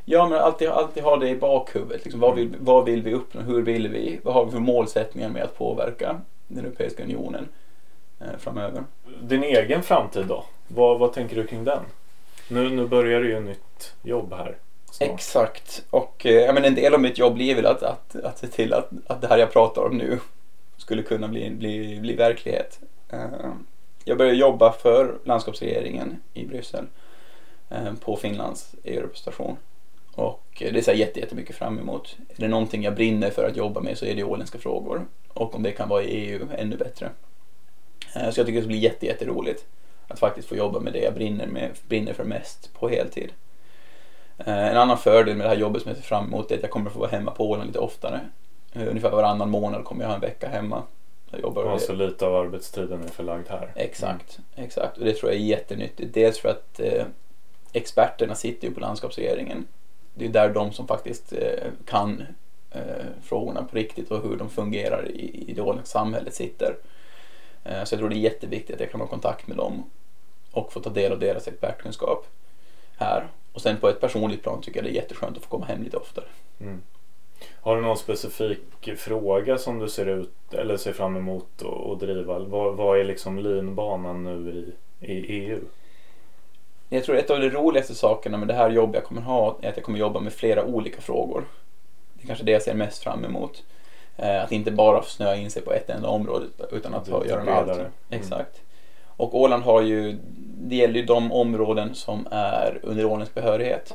Ja, 0.05 0.27
men 0.27 0.39
alltid, 0.39 0.69
alltid 0.69 1.03
ha 1.03 1.17
det 1.17 1.29
i 1.29 1.35
bakhuvudet. 1.35 2.03
Liksom, 2.03 2.19
vad, 2.19 2.35
vill, 2.35 2.55
vad 2.59 2.85
vill 2.85 3.01
vi 3.01 3.13
uppnå? 3.13 3.41
Hur 3.41 3.61
vill 3.61 3.87
vi? 3.87 4.19
Vad 4.23 4.33
har 4.33 4.45
vi 4.45 4.51
för 4.51 4.59
målsättningar 4.59 5.29
med 5.29 5.43
att 5.43 5.57
påverka 5.57 6.21
den 6.47 6.65
Europeiska 6.65 7.03
Unionen 7.03 7.47
eh, 8.19 8.37
framöver? 8.37 8.83
Din 9.21 9.43
egen 9.43 9.83
framtid 9.83 10.25
då? 10.25 10.45
Vad, 10.67 10.99
vad 10.99 11.13
tänker 11.13 11.35
du 11.35 11.47
kring 11.47 11.63
den? 11.63 11.83
Nu, 12.47 12.69
nu 12.69 12.87
börjar 12.87 13.21
det 13.21 13.27
ju 13.27 13.37
ett 13.37 13.43
nytt 13.43 13.93
jobb 14.03 14.33
här. 14.33 14.57
Snart. 14.91 15.09
Exakt. 15.09 15.85
Och 15.89 16.25
eh, 16.25 16.53
men 16.53 16.65
en 16.65 16.75
del 16.75 16.93
av 16.93 16.99
mitt 16.99 17.17
jobb 17.17 17.33
blir 17.33 17.55
väl 17.55 17.65
att, 17.65 17.83
att, 17.83 18.15
att 18.15 18.37
se 18.37 18.47
till 18.47 18.73
att, 18.73 18.89
att 19.07 19.21
det 19.21 19.27
här 19.27 19.37
jag 19.37 19.51
pratar 19.51 19.81
om 19.81 19.97
nu 19.97 20.19
skulle 20.77 21.03
kunna 21.03 21.27
bli, 21.27 21.49
bli, 21.49 21.99
bli 21.99 22.15
verklighet. 22.15 22.79
Eh, 23.09 23.19
jag 24.03 24.17
började 24.17 24.37
jobba 24.37 24.71
för 24.71 25.17
landskapsregeringen 25.23 26.21
i 26.33 26.45
Bryssel 26.45 26.85
på 27.99 28.15
Finlands 28.15 28.75
EU-representation. 28.83 29.57
Och 30.15 30.63
det 30.71 30.83
ser 30.83 30.91
jag 30.91 30.99
jätte, 30.99 31.19
jättemycket 31.19 31.55
fram 31.55 31.79
emot. 31.79 32.17
Är 32.29 32.41
det 32.41 32.47
någonting 32.47 32.83
jag 32.83 32.95
brinner 32.95 33.29
för 33.29 33.47
att 33.47 33.57
jobba 33.57 33.81
med 33.81 33.97
så 33.97 34.05
är 34.05 34.15
det 34.15 34.23
åländska 34.23 34.57
frågor. 34.57 35.05
Och 35.33 35.55
om 35.55 35.63
det 35.63 35.71
kan 35.71 35.89
vara 35.89 36.03
i 36.03 36.07
EU, 36.07 36.47
ännu 36.57 36.77
bättre. 36.77 37.09
Så 38.13 38.19
jag 38.19 38.35
tycker 38.35 38.53
det 38.53 38.61
ska 38.61 38.67
bli 38.67 38.77
jätte, 38.77 39.05
jätteroligt 39.05 39.65
att 40.07 40.19
faktiskt 40.19 40.47
få 40.47 40.55
jobba 40.55 40.79
med 40.79 40.93
det 40.93 40.99
jag 40.99 41.13
brinner, 41.13 41.47
med, 41.47 41.71
brinner 41.87 42.13
för 42.13 42.23
mest 42.23 42.73
på 42.73 42.89
heltid. 42.89 43.31
Eh, 44.37 44.67
en 44.67 44.77
annan 44.77 44.97
fördel 44.97 45.37
med 45.37 45.45
det 45.45 45.49
här 45.49 45.57
jobbet 45.57 45.81
som 45.81 45.89
jag 45.89 45.97
ser 45.97 46.03
fram 46.03 46.25
emot 46.25 46.51
är 46.51 46.55
att 46.55 46.61
jag 46.61 46.71
kommer 46.71 46.89
få 46.89 46.99
vara 46.99 47.09
hemma 47.09 47.31
på 47.31 47.49
Åland 47.49 47.67
lite 47.67 47.79
oftare. 47.79 48.19
Eh, 48.73 48.87
ungefär 48.87 49.09
varannan 49.09 49.49
månad 49.49 49.83
kommer 49.83 50.01
jag 50.01 50.09
ha 50.09 50.15
en 50.15 50.21
vecka 50.21 50.49
hemma. 50.49 50.83
Jag 51.31 51.41
jobbar 51.41 51.65
alltså 51.65 51.93
lite 51.93 52.25
av 52.25 52.35
arbetstiden 52.35 53.03
är 53.03 53.07
förlagd 53.07 53.47
här. 53.49 53.71
Exakt, 53.75 54.39
exakt. 54.55 54.97
Och 54.97 55.05
det 55.05 55.13
tror 55.13 55.31
jag 55.31 55.41
är 55.41 55.45
jättenyttigt. 55.45 56.13
Dels 56.13 56.39
för 56.39 56.49
att 56.49 56.79
eh, 56.79 57.05
experterna 57.75 58.35
sitter 58.35 58.67
ju 58.67 58.73
på 58.73 58.79
landskapsregeringen. 58.79 59.67
Det 60.13 60.25
är 60.25 60.29
där 60.29 60.49
de 60.49 60.71
som 60.71 60.87
faktiskt 60.87 61.33
eh, 61.33 61.69
kan 61.85 62.23
eh, 62.71 63.05
frågorna 63.23 63.63
på 63.63 63.75
riktigt 63.75 64.11
och 64.11 64.23
hur 64.23 64.37
de 64.37 64.49
fungerar 64.49 65.07
i, 65.11 65.45
i 65.47 65.53
det 65.53 65.61
åländska 65.61 65.99
samhället 65.99 66.33
sitter. 66.33 66.77
Eh, 67.63 67.83
så 67.83 67.93
jag 67.93 67.99
tror 67.99 68.09
det 68.09 68.15
är 68.15 68.19
jätteviktigt 68.19 68.75
att 68.75 68.81
jag 68.81 68.91
kan 68.91 69.01
ha 69.01 69.07
kontakt 69.07 69.47
med 69.47 69.57
dem 69.57 69.89
och 70.51 70.73
få 70.73 70.79
ta 70.79 70.89
del 70.89 71.11
av 71.11 71.19
deras 71.19 71.47
expertkunskap 71.47 72.27
här. 72.97 73.27
Och 73.53 73.61
sen 73.61 73.77
på 73.77 73.89
ett 73.89 74.01
personligt 74.01 74.43
plan 74.43 74.61
tycker 74.61 74.77
jag 74.77 74.85
det 74.85 74.91
är 74.91 75.01
jätteskönt 75.01 75.37
att 75.37 75.43
få 75.43 75.49
komma 75.49 75.65
hem 75.65 75.83
lite 75.83 75.97
oftare. 75.97 76.25
Mm. 76.59 76.81
Har 77.61 77.75
du 77.75 77.81
någon 77.81 77.97
specifik 77.97 78.97
fråga 78.97 79.57
som 79.57 79.79
du 79.79 79.89
ser 79.89 80.05
ut 80.05 80.53
eller 80.53 80.77
ser 80.77 80.93
fram 80.93 81.17
emot 81.17 81.61
att 81.91 81.99
driva? 81.99 82.39
Vad, 82.39 82.75
vad 82.75 82.99
är 82.99 83.03
liksom 83.03 83.39
linbanan 83.39 84.23
nu 84.23 84.51
i, 84.51 85.05
i 85.13 85.13
EU? 85.27 85.59
Jag 86.89 87.03
tror 87.03 87.17
ett 87.17 87.29
av 87.29 87.39
de 87.39 87.49
roligaste 87.49 87.95
sakerna 87.95 88.37
med 88.37 88.47
det 88.47 88.53
här 88.53 88.69
jobbet 88.69 88.95
jag 88.95 89.03
kommer 89.03 89.21
ha 89.21 89.57
är 89.61 89.69
att 89.69 89.77
jag 89.77 89.85
kommer 89.85 89.99
jobba 89.99 90.19
med 90.19 90.33
flera 90.33 90.65
olika 90.65 91.01
frågor. 91.01 91.45
Det 92.13 92.23
är 92.23 92.27
kanske 92.27 92.45
det 92.45 92.51
jag 92.51 92.61
ser 92.61 92.73
mest 92.73 93.03
fram 93.03 93.25
emot. 93.25 93.63
Eh, 94.17 94.43
att 94.43 94.51
inte 94.51 94.71
bara 94.71 95.03
snöa 95.03 95.35
in 95.35 95.51
sig 95.51 95.61
på 95.61 95.73
ett 95.73 95.89
enda 95.89 96.09
område 96.09 96.45
utan 96.71 96.93
att 96.93 97.07
ha, 97.07 97.25
göra 97.25 97.55
allt. 97.55 97.71
Mm. 97.71 97.91
Exakt. 98.09 98.61
Och 99.17 99.39
Åland 99.39 99.63
har 99.63 99.81
ju, 99.81 100.17
det 100.57 100.75
gäller 100.75 100.99
ju 100.99 101.05
de 101.05 101.31
områden 101.31 101.95
som 101.95 102.27
är 102.31 102.79
under 102.83 103.05
Ålands 103.05 103.33
behörighet. 103.33 103.93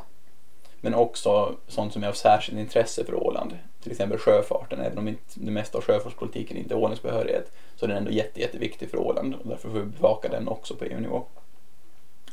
Men 0.81 0.95
också 0.95 1.55
sånt 1.69 1.93
som 1.93 2.05
är 2.05 2.09
av 2.09 2.13
särskilt 2.13 2.59
intresse 2.59 3.05
för 3.05 3.15
Åland. 3.15 3.59
Till 3.83 3.93
exempel 3.93 4.19
sjöfarten, 4.19 4.81
även 4.81 4.99
om 4.99 5.09
inte 5.09 5.23
det 5.35 5.51
mesta 5.51 5.79
av 5.79 5.85
sjöfartspolitiken 5.85 6.57
inte 6.57 6.75
är 6.75 6.79
Ålands 6.79 7.03
behörighet 7.03 7.53
så 7.77 7.85
är 7.85 7.89
den 7.89 7.97
ändå 7.97 8.11
jätte, 8.11 8.41
jätteviktig 8.41 8.91
för 8.91 8.99
Åland 8.99 9.35
och 9.35 9.49
därför 9.49 9.69
får 9.69 9.79
vi 9.79 9.85
bevaka 9.85 10.29
den 10.29 10.49
också 10.49 10.75
på 10.75 10.85
EU-nivå. 10.85 11.23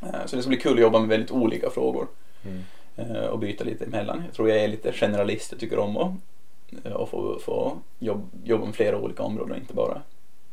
Eh, 0.02 0.26
så 0.26 0.36
det 0.36 0.42
ska 0.42 0.50
bli 0.50 0.60
kul 0.60 0.74
att 0.74 0.82
jobba 0.82 1.00
med 1.00 1.10
väldigt 1.10 1.32
olika 1.32 1.70
frågor 1.70 2.08
mm. 2.46 2.64
Eh, 3.00 3.26
och 3.26 3.40
byta 3.40 3.64
lite 3.64 3.86
emellan. 3.86 4.24
Jag 4.26 4.34
tror 4.34 4.50
jag 4.50 4.58
är 4.58 4.68
lite 4.68 4.94
generalist, 4.94 5.52
jag 5.52 5.60
tycker 5.60 5.80
om 5.80 5.98
att 5.98 6.12
eh, 6.86 6.92
och 6.92 7.10
få, 7.10 7.40
få 7.40 7.78
jobb, 8.00 8.30
jobba 8.44 8.66
med 8.66 8.76
flera 8.76 8.98
olika 8.98 9.24
områden 9.24 9.52
och 9.52 9.58
inte 9.58 9.74
bara 9.74 10.02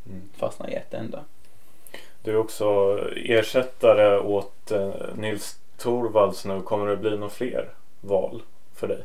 mm. 0.06 0.22
fastna 0.36 0.70
i 0.70 0.74
ett 0.74 0.94
enda. 0.94 1.24
Du 2.22 2.30
är 2.30 2.36
också 2.36 2.98
ersättare 3.16 4.18
åt 4.18 4.70
eh, 4.70 4.90
Nils 5.16 5.58
Torvalds 5.76 6.44
nu. 6.44 6.60
Kommer 6.60 6.86
det 6.86 6.96
bli 6.96 7.10
några 7.10 7.28
fler 7.28 7.68
val 8.00 8.42
för 8.74 8.88
dig? 8.88 9.04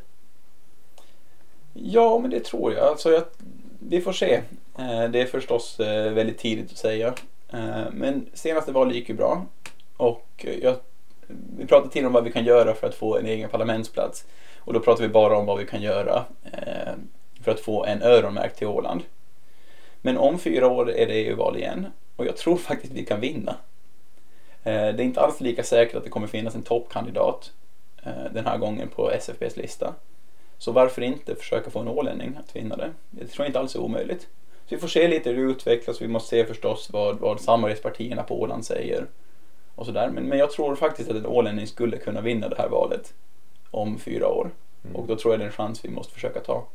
Ja, 1.73 2.19
men 2.19 2.31
det 2.31 2.39
tror 2.39 2.73
jag. 2.73 2.87
Alltså, 2.87 3.11
jag, 3.11 3.23
vi 3.79 4.01
får 4.01 4.13
se. 4.13 4.41
Eh, 4.79 5.09
det 5.09 5.21
är 5.21 5.25
förstås 5.25 5.79
eh, 5.79 6.13
väldigt 6.13 6.37
tidigt 6.37 6.71
att 6.71 6.77
säga. 6.77 7.13
Men 7.91 8.25
senaste 8.33 8.71
valet 8.71 8.95
gick 8.95 9.09
ju 9.09 9.15
bra. 9.15 9.45
Och 9.99 10.45
jag, 10.61 10.75
vi 11.57 11.65
pratade 11.65 11.91
till 11.91 12.05
om 12.05 12.13
vad 12.13 12.23
vi 12.23 12.31
kan 12.31 12.45
göra 12.45 12.73
för 12.73 12.87
att 12.87 12.95
få 12.95 13.17
en 13.17 13.25
egen 13.25 13.49
parlamentsplats. 13.49 14.25
Och 14.57 14.73
då 14.73 14.79
pratar 14.79 15.03
vi 15.03 15.09
bara 15.09 15.37
om 15.37 15.45
vad 15.45 15.57
vi 15.57 15.65
kan 15.65 15.81
göra 15.81 16.25
eh, 16.53 16.93
för 17.41 17.51
att 17.51 17.59
få 17.59 17.85
en 17.85 18.01
öronmärkt 18.01 18.57
till 18.57 18.67
Åland. 18.67 19.01
Men 20.01 20.17
om 20.17 20.39
fyra 20.39 20.67
år 20.67 20.91
är 20.91 21.07
det 21.07 21.13
EU-val 21.13 21.57
igen 21.57 21.87
och 22.15 22.25
jag 22.25 22.37
tror 22.37 22.57
faktiskt 22.57 22.93
vi 22.93 23.05
kan 23.05 23.19
vinna. 23.19 23.55
Eh, 24.63 24.73
det 24.73 25.01
är 25.01 25.01
inte 25.01 25.21
alls 25.21 25.41
lika 25.41 25.63
säkert 25.63 25.95
att 25.95 26.03
det 26.03 26.09
kommer 26.09 26.27
finnas 26.27 26.55
en 26.55 26.63
toppkandidat 26.63 27.51
eh, 28.03 28.31
den 28.33 28.45
här 28.45 28.57
gången 28.57 28.87
på 28.87 29.11
SFPs 29.11 29.57
lista. 29.57 29.93
Så 30.57 30.71
varför 30.71 31.01
inte 31.01 31.35
försöka 31.35 31.69
få 31.69 31.79
en 31.79 31.87
ålänning 31.87 32.37
att 32.39 32.55
vinna 32.55 32.75
det? 32.75 32.91
Det 33.09 33.27
tror 33.27 33.43
jag 33.43 33.49
inte 33.49 33.59
alls 33.59 33.75
är 33.75 33.79
omöjligt. 33.79 34.21
Så 34.65 34.75
vi 34.75 34.77
får 34.77 34.87
se 34.87 35.07
lite 35.07 35.29
hur 35.29 35.45
det 35.45 35.51
utvecklas. 35.51 36.01
Vi 36.01 36.07
måste 36.07 36.29
se 36.29 36.45
förstås 36.45 36.89
vad, 36.93 37.19
vad 37.19 37.41
samarbetspartierna 37.41 38.23
på 38.23 38.41
Åland 38.41 38.65
säger 38.65 39.07
och 39.79 39.85
sådär. 39.85 40.09
Men, 40.09 40.23
men 40.23 40.39
jag 40.39 40.51
tror 40.51 40.75
faktiskt 40.75 41.09
att 41.09 41.15
en 41.15 41.25
ålänning 41.25 41.67
skulle 41.67 41.97
kunna 41.97 42.21
vinna 42.21 42.49
det 42.49 42.57
här 42.57 42.69
valet 42.69 43.13
om 43.71 43.97
fyra 43.97 44.27
år. 44.27 44.51
Mm. 44.83 44.95
Och 44.95 45.07
då 45.07 45.15
tror 45.15 45.33
jag 45.33 45.39
det 45.39 45.43
är 45.43 45.47
en 45.47 45.53
chans 45.53 45.85
vi 45.85 45.89
måste 45.89 46.13
försöka 46.13 46.39
ta. 46.39 46.67